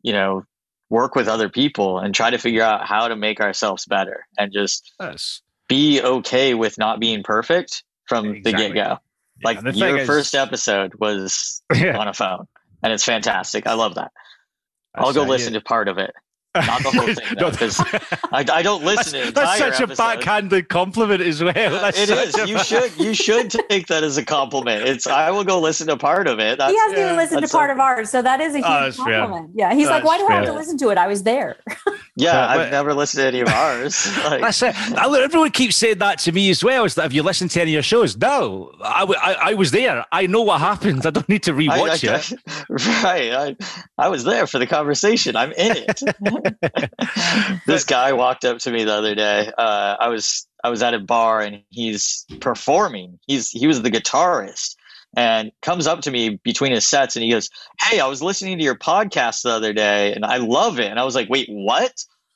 you 0.00 0.14
know 0.14 0.42
work 0.88 1.14
with 1.14 1.28
other 1.28 1.50
people 1.50 1.98
and 1.98 2.14
try 2.14 2.30
to 2.30 2.38
figure 2.38 2.62
out 2.62 2.86
how 2.86 3.08
to 3.08 3.14
make 3.14 3.42
ourselves 3.42 3.84
better 3.84 4.26
and 4.38 4.54
just 4.54 4.94
yes. 4.98 5.42
be 5.68 6.00
okay 6.00 6.54
with 6.54 6.78
not 6.78 6.98
being 6.98 7.22
perfect 7.22 7.84
from 8.08 8.36
exactly. 8.36 8.52
the 8.52 8.58
get-go 8.58 8.98
like 9.44 9.76
your 9.76 9.98
is, 9.98 10.06
first 10.06 10.34
episode 10.34 10.94
was 10.98 11.62
yeah. 11.74 11.98
on 11.98 12.08
a 12.08 12.14
phone 12.14 12.46
and 12.82 12.90
it's 12.90 13.04
fantastic 13.04 13.66
i 13.66 13.74
love 13.74 13.96
that 13.96 14.12
i'll 14.94 15.12
go 15.12 15.24
listen 15.24 15.52
to 15.52 15.60
part 15.60 15.88
of 15.88 15.98
it 15.98 16.14
not 16.60 16.82
the 16.82 16.90
whole 16.90 17.14
thing, 17.14 17.26
because 17.50 17.80
I, 18.32 18.44
I, 18.52 18.62
don't 18.62 18.84
listen 18.84 19.12
that's, 19.12 19.26
to 19.28 19.32
That's 19.32 19.58
such 19.58 19.80
episode. 19.80 19.92
a 19.92 19.96
backhanded 19.96 20.68
compliment 20.68 21.22
as 21.22 21.42
well. 21.42 21.52
That's 21.54 21.98
it 21.98 22.10
is. 22.10 22.36
You 22.48 22.58
should 22.58 22.96
you 22.98 23.14
should 23.14 23.50
take 23.50 23.86
that 23.88 24.04
as 24.04 24.16
a 24.16 24.24
compliment. 24.24 24.88
It's 24.88 25.06
I 25.06 25.30
will 25.30 25.44
go 25.44 25.60
listen 25.60 25.86
to 25.88 25.96
part 25.96 26.28
of 26.28 26.38
it. 26.38 26.58
That's, 26.58 26.72
he 26.72 26.78
hasn't 26.78 26.98
yeah, 26.98 27.04
even 27.06 27.16
listened 27.16 27.42
to 27.42 27.48
part 27.48 27.70
of 27.70 27.78
ours, 27.78 28.10
so 28.10 28.22
that 28.22 28.40
is 28.40 28.54
a 28.54 28.62
oh, 28.64 28.84
huge 28.84 28.98
oh, 28.98 29.04
compliment. 29.04 29.54
Fair. 29.54 29.70
Yeah, 29.70 29.74
he's 29.74 29.88
that's 29.88 30.02
like, 30.02 30.04
why 30.04 30.18
do 30.18 30.26
fair. 30.26 30.36
I 30.36 30.38
have 30.40 30.46
to 30.46 30.52
listen 30.52 30.78
to 30.78 30.90
it? 30.90 30.98
I 30.98 31.06
was 31.06 31.22
there. 31.22 31.56
Yeah, 32.18 32.48
I've 32.48 32.70
never 32.70 32.94
listened 32.94 33.20
to 33.20 33.26
any 33.26 33.40
of 33.40 33.48
ours. 33.48 34.06
Like, 34.26 34.40
that's 34.40 34.62
it. 34.62 34.74
Everyone 34.96 35.50
keeps 35.50 35.76
saying 35.76 35.98
that 35.98 36.18
to 36.20 36.32
me 36.32 36.48
as 36.50 36.64
well. 36.64 36.84
Is 36.84 36.94
that 36.94 37.02
have 37.02 37.12
you 37.12 37.22
listened 37.22 37.50
to 37.52 37.60
any 37.60 37.72
of 37.72 37.74
your 37.74 37.82
shows? 37.82 38.16
No, 38.16 38.72
I, 38.82 39.04
I, 39.04 39.50
I 39.50 39.54
was 39.54 39.70
there. 39.70 40.04
I 40.10 40.26
know 40.26 40.42
what 40.42 40.60
happened. 40.60 41.04
I 41.06 41.10
don't 41.10 41.28
need 41.28 41.42
to 41.44 41.52
rewatch 41.52 42.08
I, 42.08 42.16
it. 42.16 43.04
Right. 43.04 43.32
I, 43.32 43.56
I 43.98 44.08
was 44.08 44.24
there 44.24 44.46
for 44.46 44.58
the 44.58 44.66
conversation. 44.66 45.36
I'm 45.36 45.52
in 45.52 45.76
it. 45.76 46.02
this 47.66 47.84
guy 47.84 48.12
walked 48.12 48.44
up 48.44 48.58
to 48.58 48.70
me 48.70 48.84
the 48.84 48.92
other 48.92 49.14
day. 49.14 49.50
Uh, 49.56 49.96
I 49.98 50.08
was 50.08 50.46
I 50.62 50.70
was 50.70 50.82
at 50.82 50.94
a 50.94 50.98
bar 50.98 51.40
and 51.40 51.62
he's 51.70 52.24
performing. 52.40 53.18
He's 53.26 53.50
he 53.50 53.66
was 53.66 53.82
the 53.82 53.90
guitarist 53.90 54.76
and 55.16 55.52
comes 55.62 55.86
up 55.86 56.02
to 56.02 56.10
me 56.10 56.40
between 56.42 56.72
his 56.72 56.86
sets 56.86 57.16
and 57.16 57.22
he 57.22 57.30
goes, 57.30 57.50
Hey, 57.80 58.00
I 58.00 58.06
was 58.06 58.22
listening 58.22 58.58
to 58.58 58.64
your 58.64 58.76
podcast 58.76 59.42
the 59.42 59.50
other 59.50 59.72
day 59.72 60.12
and 60.12 60.24
I 60.24 60.38
love 60.38 60.78
it. 60.78 60.90
And 60.90 60.98
I 60.98 61.04
was 61.04 61.14
like, 61.14 61.28
Wait, 61.28 61.48
what? 61.48 61.92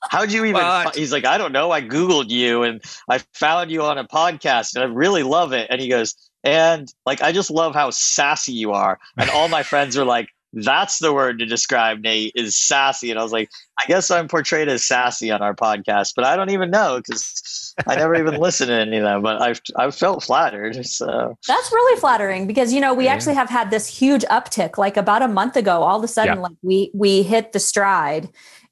How'd 0.08 0.32
you 0.32 0.46
even? 0.46 0.62
He's 0.94 1.12
like, 1.12 1.26
I 1.26 1.36
don't 1.36 1.52
know. 1.52 1.70
I 1.70 1.82
Googled 1.82 2.30
you 2.30 2.62
and 2.62 2.82
I 3.06 3.18
found 3.34 3.70
you 3.70 3.82
on 3.82 3.98
a 3.98 4.04
podcast 4.04 4.74
and 4.74 4.82
I 4.82 4.86
really 4.86 5.22
love 5.22 5.52
it. 5.52 5.66
And 5.68 5.78
he 5.78 5.88
goes, 5.88 6.14
and 6.42 6.92
like, 7.04 7.22
I 7.22 7.32
just 7.32 7.50
love 7.50 7.74
how 7.74 7.90
sassy 7.90 8.52
you 8.52 8.72
are. 8.72 8.98
And 9.18 9.28
all 9.28 9.48
my 9.48 9.62
friends 9.62 9.98
are 9.98 10.04
like, 10.04 10.30
that's 10.52 10.98
the 10.98 11.12
word 11.12 11.38
to 11.38 11.46
describe 11.46 12.00
Nate 12.00 12.32
is 12.34 12.56
sassy. 12.56 13.10
And 13.10 13.18
I 13.18 13.22
was 13.22 13.32
like, 13.32 13.50
I 13.78 13.86
guess 13.86 14.10
I'm 14.10 14.28
portrayed 14.28 14.68
as 14.68 14.84
sassy 14.84 15.30
on 15.30 15.42
our 15.42 15.54
podcast, 15.54 16.14
but 16.16 16.24
I 16.24 16.36
don't 16.36 16.50
even 16.50 16.70
know 16.70 16.98
because 16.98 17.74
I 17.86 17.96
never 17.96 18.14
even 18.16 18.34
listened 18.40 18.68
to 18.68 18.74
any 18.74 18.96
of 18.96 19.04
them. 19.04 19.22
But 19.22 19.40
I've 19.40 19.60
I've 19.76 19.94
felt 19.94 20.24
flattered. 20.24 20.84
So 20.86 21.36
that's 21.46 21.72
really 21.72 22.00
flattering 22.00 22.46
because 22.46 22.72
you 22.72 22.80
know 22.80 22.94
we 22.94 23.04
yeah. 23.04 23.14
actually 23.14 23.34
have 23.34 23.48
had 23.48 23.70
this 23.70 23.86
huge 23.86 24.22
uptick. 24.24 24.76
Like 24.76 24.96
about 24.96 25.22
a 25.22 25.28
month 25.28 25.56
ago, 25.56 25.82
all 25.82 25.98
of 25.98 26.04
a 26.04 26.08
sudden, 26.08 26.36
yeah. 26.36 26.42
like 26.42 26.56
we 26.62 26.90
we 26.94 27.22
hit 27.22 27.52
the 27.52 27.60
stride. 27.60 28.28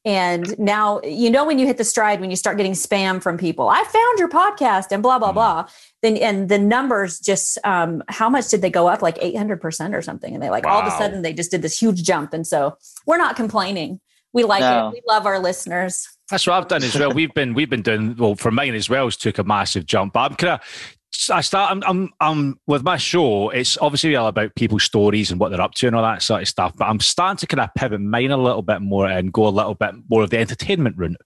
And 0.09 0.59
now, 0.59 1.03
you 1.03 1.29
know, 1.29 1.45
when 1.45 1.59
you 1.59 1.67
hit 1.67 1.77
the 1.77 1.85
stride, 1.85 2.19
when 2.21 2.31
you 2.31 2.37
start 2.37 2.57
getting 2.57 2.73
spam 2.73 3.23
from 3.23 3.37
people, 3.37 3.69
I 3.69 3.85
found 3.85 4.19
your 4.19 4.31
podcast 4.31 4.87
and 4.91 5.03
blah, 5.03 5.19
blah, 5.19 5.33
mm. 5.33 5.35
blah 5.35 5.69
then 6.03 6.17
and 6.17 6.49
the 6.49 6.59
numbers 6.59 7.19
just 7.19 7.59
um, 7.65 8.03
how 8.09 8.29
much 8.31 8.49
did 8.49 8.63
they 8.63 8.71
go 8.71 8.89
up 8.89 9.03
like 9.03 9.19
800% 9.19 9.95
or 9.95 10.03
something 10.03 10.33
and 10.33 10.43
they 10.43 10.51
like 10.51 10.65
wow. 10.65 10.75
all 10.75 10.81
of 10.83 10.87
a 10.87 10.97
sudden 10.97 11.23
they 11.23 11.33
just 11.33 11.51
did 11.51 11.63
this 11.63 11.79
huge 11.79 12.03
jump 12.03 12.33
and 12.33 12.47
so 12.47 12.77
we're 13.07 13.19
not 13.19 13.37
complaining 13.37 14.01
we 14.33 14.45
like 14.45 14.61
no. 14.61 14.89
it 14.89 14.93
we 14.93 15.03
love 15.09 15.27
our 15.27 15.39
listeners 15.39 16.09
that's 16.31 16.47
what 16.47 16.55
I've 16.57 16.69
done 16.69 16.83
as 16.83 16.95
well. 16.95 17.13
We've 17.13 17.33
been 17.33 17.55
we've 17.55 17.71
been 17.71 17.81
doing 17.81 18.15
well 18.17 18.35
for 18.35 18.51
mine 18.51 18.75
as 18.75 18.91
well. 18.91 19.07
Has 19.07 19.17
took 19.17 19.39
a 19.39 19.45
massive 19.45 19.87
jump. 19.87 20.13
But 20.13 20.33
I'm 20.33 20.37
kind 20.37 20.53
of 20.61 20.98
I 21.31 21.41
start. 21.41 21.71
I'm, 21.71 21.83
I'm, 21.87 22.11
I'm 22.21 22.61
with 22.67 22.83
my 22.83 22.97
show. 22.97 23.51
It's 23.51 23.77
obviously 23.79 24.15
all 24.17 24.29
about 24.29 24.55
people's 24.55 24.85
stories 24.85 25.31
and 25.31 25.41
what 25.41 25.51
they're 25.51 25.61
up 25.61 25.75
to 25.75 25.87
and 25.87 25.97
all 25.97 26.03
that 26.03 26.23
sort 26.23 26.43
of 26.43 26.49
stuff. 26.49 26.75
But 26.77 26.87
I'm 26.87 27.01
starting 27.01 27.39
to 27.39 27.47
kind 27.47 27.61
of 27.61 27.75
pivot 27.75 28.01
mine 28.01 28.31
a 28.31 28.37
little 28.37 28.63
bit 28.63 28.81
more 28.81 29.07
and 29.07 29.33
go 29.33 29.47
a 29.47 29.51
little 29.51 29.75
bit 29.75 29.95
more 30.09 30.23
of 30.23 30.31
the 30.31 30.39
entertainment 30.39 30.97
route 30.97 31.17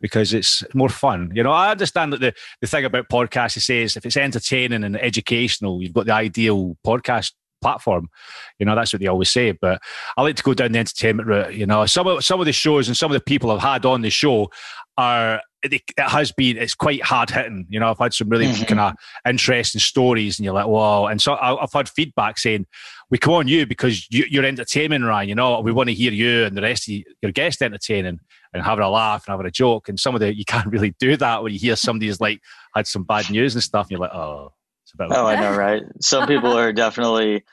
because 0.00 0.34
it's 0.34 0.62
more 0.74 0.88
fun. 0.88 1.30
You 1.34 1.42
know, 1.42 1.52
I 1.52 1.70
understand 1.70 2.12
that 2.12 2.20
the 2.20 2.34
the 2.60 2.66
thing 2.66 2.84
about 2.84 3.08
podcasts 3.08 3.70
is 3.70 3.96
if 3.96 4.04
it's 4.04 4.16
entertaining 4.16 4.84
and 4.84 4.96
educational, 5.00 5.82
you've 5.82 5.94
got 5.94 6.06
the 6.06 6.14
ideal 6.14 6.76
podcast 6.86 7.32
platform. 7.60 8.08
You 8.58 8.66
know, 8.66 8.74
that's 8.74 8.92
what 8.92 9.00
they 9.00 9.08
always 9.08 9.30
say. 9.30 9.52
But 9.52 9.80
I 10.16 10.22
like 10.22 10.36
to 10.36 10.42
go 10.42 10.54
down 10.54 10.72
the 10.72 10.78
entertainment 10.78 11.28
route. 11.28 11.54
You 11.54 11.66
know, 11.66 11.86
some 11.86 12.06
of 12.06 12.24
some 12.24 12.40
of 12.40 12.46
the 12.46 12.52
shows 12.52 12.88
and 12.88 12.96
some 12.96 13.10
of 13.10 13.14
the 13.14 13.24
people 13.24 13.50
I've 13.50 13.60
had 13.60 13.84
on 13.86 14.02
the 14.02 14.10
show 14.10 14.50
are 14.98 15.40
it, 15.62 15.80
has 15.96 16.32
been 16.32 16.56
it's 16.56 16.74
quite 16.74 17.02
hard 17.02 17.30
hitting. 17.30 17.66
You 17.68 17.80
know, 17.80 17.90
I've 17.90 17.98
had 17.98 18.12
some 18.12 18.28
really 18.28 18.46
mm-hmm. 18.46 18.64
kind 18.64 18.80
of 18.80 18.94
interesting 19.26 19.80
stories, 19.80 20.38
and 20.38 20.44
you're 20.44 20.54
like, 20.54 20.66
wow. 20.66 21.06
And 21.06 21.22
so 21.22 21.34
I, 21.34 21.56
have 21.60 21.72
had 21.72 21.88
feedback 21.88 22.38
saying, 22.38 22.66
"We 23.10 23.18
come 23.18 23.34
on 23.34 23.48
you 23.48 23.64
because 23.64 24.06
you, 24.10 24.40
are 24.40 24.44
entertaining, 24.44 25.02
Ryan. 25.02 25.28
You 25.28 25.34
know, 25.36 25.60
we 25.60 25.72
want 25.72 25.88
to 25.88 25.94
hear 25.94 26.12
you 26.12 26.44
and 26.44 26.56
the 26.56 26.62
rest 26.62 26.88
of 26.88 26.96
your 27.22 27.32
guest 27.32 27.62
entertaining 27.62 28.18
and 28.52 28.62
having 28.62 28.84
a 28.84 28.90
laugh 28.90 29.24
and 29.26 29.32
having 29.32 29.46
a 29.46 29.50
joke. 29.50 29.88
And 29.88 29.98
some 29.98 30.14
of 30.14 30.20
the 30.20 30.36
you 30.36 30.44
can't 30.44 30.66
really 30.72 30.94
do 30.98 31.16
that 31.16 31.42
when 31.42 31.52
you 31.52 31.58
hear 31.58 31.76
somebody's 31.76 32.20
like 32.20 32.40
had 32.74 32.86
some 32.86 33.04
bad 33.04 33.30
news 33.30 33.54
and 33.54 33.62
stuff, 33.62 33.86
and 33.86 33.92
you're 33.92 34.00
like, 34.00 34.14
oh, 34.14 34.52
it's 34.84 34.92
about. 34.94 35.12
Oh, 35.12 35.26
I 35.26 35.40
know, 35.40 35.56
right? 35.56 35.82
Some 36.00 36.26
people 36.26 36.52
are 36.52 36.72
definitely 36.84 37.44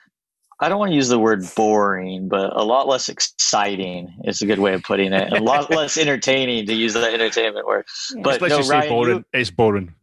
I 0.59 0.69
don't 0.69 0.79
want 0.79 0.91
to 0.91 0.95
use 0.95 1.09
the 1.09 1.19
word 1.19 1.43
boring, 1.55 2.29
but 2.29 2.55
a 2.55 2.63
lot 2.63 2.87
less 2.87 3.09
exciting 3.09 4.21
is 4.23 4.41
a 4.41 4.45
good 4.45 4.59
way 4.59 4.73
of 4.73 4.83
putting 4.83 5.11
it. 5.11 5.33
A 5.33 5.41
lot 5.41 5.69
less 5.75 5.97
entertaining 5.97 6.65
to 6.67 6.73
use 6.73 6.93
the 6.93 7.05
entertainment 7.05 7.67
word. 7.67 7.85
Yeah. 8.13 8.21
But 8.23 8.41
no, 8.41 8.57
just 8.57 8.71
Ryan, 8.71 8.89
boring. 8.89 9.17
You, 9.17 9.25
it's 9.33 9.51
boring. 9.51 9.93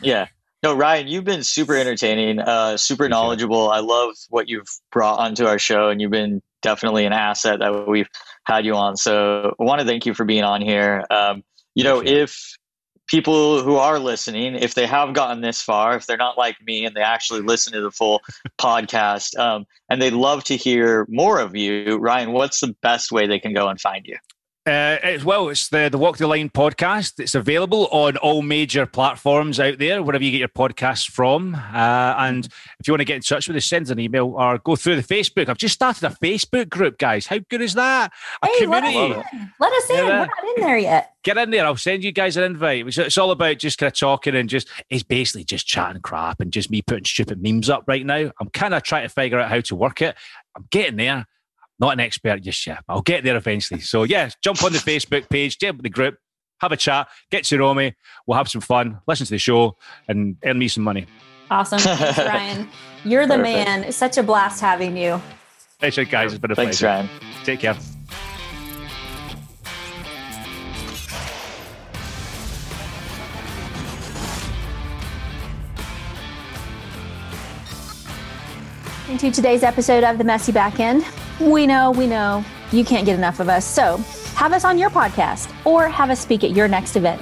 Yeah. 0.00 0.26
No, 0.62 0.74
Ryan, 0.74 1.08
you've 1.08 1.24
been 1.24 1.42
super 1.42 1.76
entertaining, 1.76 2.38
uh, 2.38 2.76
super 2.76 3.08
knowledgeable. 3.08 3.70
I 3.70 3.80
love 3.80 4.14
what 4.30 4.48
you've 4.48 4.68
brought 4.92 5.18
onto 5.18 5.44
our 5.44 5.58
show, 5.58 5.88
and 5.88 6.00
you've 6.00 6.12
been 6.12 6.40
definitely 6.62 7.04
an 7.04 7.12
asset 7.12 7.58
that 7.58 7.88
we've 7.88 8.08
had 8.44 8.64
you 8.64 8.74
on. 8.74 8.96
So 8.96 9.54
I 9.58 9.62
want 9.62 9.80
to 9.80 9.86
thank 9.86 10.06
you 10.06 10.14
for 10.14 10.24
being 10.24 10.44
on 10.44 10.62
here. 10.62 11.04
Um, 11.10 11.42
you 11.74 11.84
know, 11.84 12.02
if 12.04 12.51
people 13.08 13.62
who 13.62 13.76
are 13.76 13.98
listening, 13.98 14.54
if 14.54 14.74
they 14.74 14.86
have 14.86 15.14
gotten 15.14 15.40
this 15.40 15.60
far, 15.60 15.96
if 15.96 16.06
they're 16.06 16.16
not 16.16 16.38
like 16.38 16.56
me 16.64 16.84
and 16.84 16.94
they 16.94 17.02
actually 17.02 17.42
listen 17.42 17.72
to 17.72 17.80
the 17.80 17.90
full 17.90 18.20
podcast, 18.58 19.38
um, 19.38 19.66
and 19.88 20.00
they'd 20.00 20.12
love 20.12 20.44
to 20.44 20.56
hear 20.56 21.06
more 21.08 21.40
of 21.40 21.56
you, 21.56 21.96
Ryan, 21.96 22.32
what's 22.32 22.60
the 22.60 22.74
best 22.82 23.12
way 23.12 23.26
they 23.26 23.38
can 23.38 23.52
go 23.52 23.68
and 23.68 23.80
find 23.80 24.06
you? 24.06 24.16
Uh, 24.64 24.96
it's, 25.02 25.24
well, 25.24 25.48
it's 25.48 25.70
the, 25.70 25.88
the 25.90 25.98
Walk 25.98 26.18
the 26.18 26.26
Line 26.28 26.48
podcast. 26.48 27.18
It's 27.18 27.34
available 27.34 27.88
on 27.88 28.16
all 28.18 28.42
major 28.42 28.86
platforms 28.86 29.58
out 29.58 29.80
there, 29.80 30.04
wherever 30.04 30.22
you 30.22 30.30
get 30.30 30.38
your 30.38 30.46
podcasts 30.46 31.10
from. 31.10 31.56
Uh, 31.56 32.14
and 32.16 32.46
if 32.78 32.86
you 32.86 32.92
want 32.92 33.00
to 33.00 33.04
get 33.04 33.16
in 33.16 33.22
touch 33.22 33.48
with 33.48 33.56
us, 33.56 33.64
send 33.64 33.86
us 33.86 33.90
an 33.90 33.98
email 33.98 34.28
or 34.36 34.58
go 34.58 34.76
through 34.76 34.94
the 34.94 35.02
Facebook. 35.02 35.48
I've 35.48 35.58
just 35.58 35.74
started 35.74 36.04
a 36.04 36.10
Facebook 36.10 36.68
group, 36.68 36.98
guys. 36.98 37.26
How 37.26 37.38
good 37.38 37.60
is 37.60 37.74
that? 37.74 38.12
A 38.40 38.46
hey, 38.46 38.60
community. 38.60 38.98
Let 38.98 39.18
us 39.18 39.26
in. 39.32 39.52
Let 39.58 39.72
us 39.72 39.90
in. 39.90 39.96
Yeah. 39.96 40.04
We're 40.04 40.26
not 40.26 40.56
in 40.56 40.62
there 40.62 40.78
yet. 40.78 41.14
Get 41.24 41.38
in 41.38 41.50
there. 41.50 41.66
I'll 41.66 41.76
send 41.76 42.04
you 42.04 42.12
guys 42.12 42.36
an 42.36 42.44
invite. 42.44 42.86
It's 42.86 43.18
all 43.18 43.32
about 43.32 43.58
just 43.58 43.78
kind 43.78 43.92
of 43.92 43.98
talking 43.98 44.36
and 44.36 44.48
just, 44.48 44.68
it's 44.90 45.02
basically 45.02 45.42
just 45.42 45.66
chatting 45.66 46.02
crap 46.02 46.40
and 46.40 46.52
just 46.52 46.70
me 46.70 46.82
putting 46.82 47.04
stupid 47.04 47.42
memes 47.42 47.68
up 47.68 47.82
right 47.88 48.06
now. 48.06 48.30
I'm 48.40 48.50
kind 48.50 48.74
of 48.74 48.84
trying 48.84 49.08
to 49.08 49.12
figure 49.12 49.40
out 49.40 49.50
how 49.50 49.60
to 49.60 49.74
work 49.74 50.02
it. 50.02 50.16
I'm 50.56 50.68
getting 50.70 50.98
there. 50.98 51.26
Not 51.82 51.94
an 51.94 52.00
expert 52.00 52.40
just 52.42 52.64
yet, 52.64 52.78
I'll 52.88 53.02
get 53.02 53.24
there 53.24 53.34
eventually. 53.36 53.80
So, 53.80 54.04
yeah, 54.04 54.30
jump 54.40 54.62
on 54.62 54.72
the 54.72 54.78
Facebook 54.78 55.28
page, 55.28 55.58
jump 55.58 55.82
the 55.82 55.90
group, 55.90 56.14
have 56.60 56.70
a 56.70 56.76
chat, 56.76 57.08
get 57.28 57.42
to 57.46 57.56
know 57.58 57.74
me. 57.74 57.96
We'll 58.24 58.38
have 58.38 58.48
some 58.48 58.60
fun, 58.60 59.00
listen 59.08 59.26
to 59.26 59.32
the 59.32 59.38
show, 59.38 59.76
and 60.06 60.36
earn 60.44 60.60
me 60.60 60.68
some 60.68 60.84
money. 60.84 61.06
Awesome. 61.50 61.80
Thanks, 61.80 62.18
Ryan. 62.18 62.68
You're 63.04 63.26
the 63.26 63.34
Perfect. 63.34 63.66
man. 63.66 63.82
It's 63.82 63.96
such 63.96 64.16
a 64.16 64.22
blast 64.22 64.60
having 64.60 64.96
you. 64.96 65.20
Thanks, 65.80 65.96
guys. 66.08 66.32
It's 66.32 66.40
been 66.40 66.52
a 66.52 66.54
Thanks, 66.54 66.78
pleasure. 66.78 66.86
Ryan. 66.86 67.08
Take 67.42 67.58
care. 67.58 67.76
Into 79.08 79.30
today's 79.30 79.62
episode 79.62 80.04
of 80.04 80.16
The 80.18 80.24
Messy 80.24 80.52
Backend. 80.52 81.04
We 81.42 81.66
know, 81.66 81.90
we 81.90 82.06
know, 82.06 82.44
you 82.70 82.84
can't 82.84 83.04
get 83.04 83.16
enough 83.16 83.40
of 83.40 83.48
us. 83.48 83.64
So 83.64 83.96
have 84.36 84.52
us 84.52 84.64
on 84.64 84.78
your 84.78 84.90
podcast 84.90 85.52
or 85.66 85.88
have 85.88 86.08
us 86.08 86.20
speak 86.20 86.44
at 86.44 86.52
your 86.52 86.68
next 86.68 86.94
event. 86.94 87.20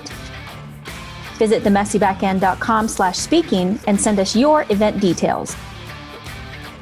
Visit 1.38 1.62
themessybackend.com 1.62 2.86
slash 2.88 3.16
speaking 3.16 3.80
and 3.86 3.98
send 3.98 4.18
us 4.18 4.36
your 4.36 4.66
event 4.68 5.00
details. 5.00 5.56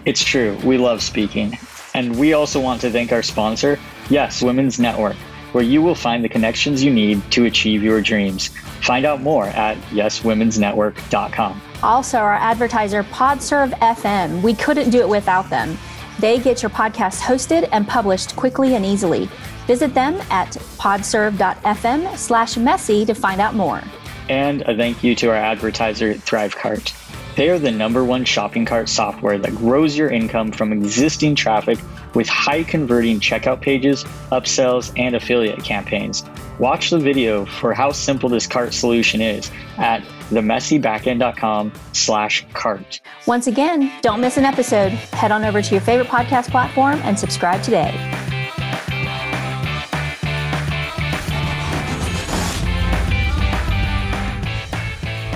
It's 0.04 0.24
true. 0.24 0.58
We 0.64 0.78
love 0.78 1.00
speaking. 1.00 1.56
And 1.94 2.18
we 2.18 2.32
also 2.32 2.60
want 2.60 2.80
to 2.80 2.90
thank 2.90 3.12
our 3.12 3.22
sponsor, 3.22 3.78
Yes 4.10 4.42
Women's 4.42 4.80
Network, 4.80 5.14
where 5.52 5.62
you 5.62 5.80
will 5.80 5.94
find 5.94 6.24
the 6.24 6.28
connections 6.28 6.82
you 6.82 6.92
need 6.92 7.22
to 7.30 7.44
achieve 7.44 7.84
your 7.84 8.00
dreams. 8.00 8.48
Find 8.82 9.06
out 9.06 9.20
more 9.20 9.46
at 9.46 9.76
yeswomensnetwork.com. 9.90 11.62
Also, 11.84 12.18
our 12.18 12.34
advertiser, 12.34 13.04
Podserve 13.04 13.70
FM. 13.78 14.42
We 14.42 14.54
couldn't 14.54 14.90
do 14.90 14.98
it 14.98 15.08
without 15.08 15.48
them. 15.50 15.78
They 16.18 16.38
get 16.38 16.62
your 16.62 16.70
podcast 16.70 17.20
hosted 17.20 17.68
and 17.72 17.86
published 17.86 18.34
quickly 18.34 18.74
and 18.74 18.84
easily. 18.84 19.28
Visit 19.66 19.94
them 19.94 20.14
at 20.30 20.50
podserve.fm 20.78 22.16
slash 22.16 22.56
messy 22.56 23.04
to 23.04 23.14
find 23.14 23.40
out 23.40 23.54
more. 23.54 23.82
And 24.28 24.62
a 24.62 24.76
thank 24.76 25.04
you 25.04 25.14
to 25.16 25.28
our 25.28 25.36
advertiser, 25.36 26.14
ThriveCart. 26.14 26.94
They 27.36 27.50
are 27.50 27.58
the 27.58 27.70
number 27.70 28.02
one 28.02 28.24
shopping 28.24 28.64
cart 28.64 28.88
software 28.88 29.38
that 29.38 29.54
grows 29.54 29.96
your 29.96 30.10
income 30.10 30.50
from 30.50 30.72
existing 30.72 31.36
traffic 31.36 31.78
with 32.14 32.28
high 32.28 32.64
converting 32.64 33.20
checkout 33.20 33.60
pages, 33.60 34.02
upsells, 34.32 34.92
and 34.98 35.14
affiliate 35.14 35.62
campaigns. 35.62 36.24
Watch 36.58 36.90
the 36.90 36.98
video 36.98 37.46
for 37.46 37.72
how 37.72 37.92
simple 37.92 38.28
this 38.28 38.48
cart 38.48 38.74
solution 38.74 39.20
is 39.20 39.52
at 39.76 40.02
themessybackend.com 40.30 41.72
slash 41.92 42.46
cart. 42.54 43.00
Once 43.26 43.46
again, 43.46 43.92
don't 44.02 44.20
miss 44.20 44.36
an 44.36 44.44
episode. 44.44 44.92
Head 44.92 45.32
on 45.32 45.44
over 45.44 45.62
to 45.62 45.74
your 45.74 45.80
favorite 45.80 46.08
podcast 46.08 46.50
platform 46.50 47.00
and 47.04 47.18
subscribe 47.18 47.62
today. 47.62 47.92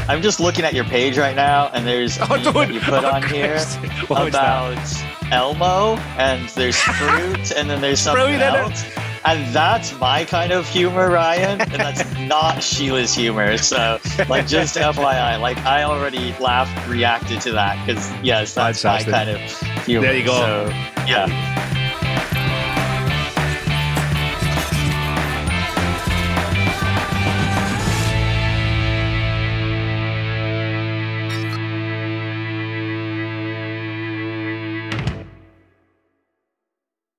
I'm 0.08 0.20
just 0.20 0.40
looking 0.40 0.64
at 0.64 0.74
your 0.74 0.84
page 0.84 1.16
right 1.16 1.34
now, 1.34 1.70
and 1.72 1.86
there's 1.86 2.18
oh, 2.20 2.34
you 2.34 2.80
put 2.80 3.04
oh, 3.04 3.10
on 3.10 3.22
Christ. 3.22 3.78
here 3.78 4.04
about 4.10 5.32
Elmo, 5.32 5.96
and 6.18 6.48
there's 6.50 6.76
fruit, 6.80 7.52
and 7.52 7.70
then 7.70 7.80
there's 7.80 8.00
something 8.00 8.34
else. 8.34 8.84
And 9.24 9.54
that's 9.54 9.98
my 10.00 10.24
kind 10.24 10.52
of 10.52 10.66
humor, 10.66 11.10
Ryan, 11.10 11.60
and 11.60 11.72
that's 11.72 12.04
not 12.28 12.62
Sheila's 12.62 13.14
humor. 13.14 13.56
So, 13.56 14.00
like, 14.28 14.46
just 14.46 14.76
FYI, 14.76 15.40
like, 15.40 15.58
I 15.58 15.84
already 15.84 16.34
laughed, 16.40 16.88
reacted 16.88 17.40
to 17.42 17.52
that 17.52 17.84
because, 17.86 18.10
yes, 18.22 18.54
that's 18.54 18.82
my 18.82 19.02
kind 19.02 19.30
of 19.30 19.38
humor. 19.84 20.08
There 20.08 20.16
you 20.16 20.24
go. 20.24 20.32
So, 20.32 20.68
yeah. 21.06 21.81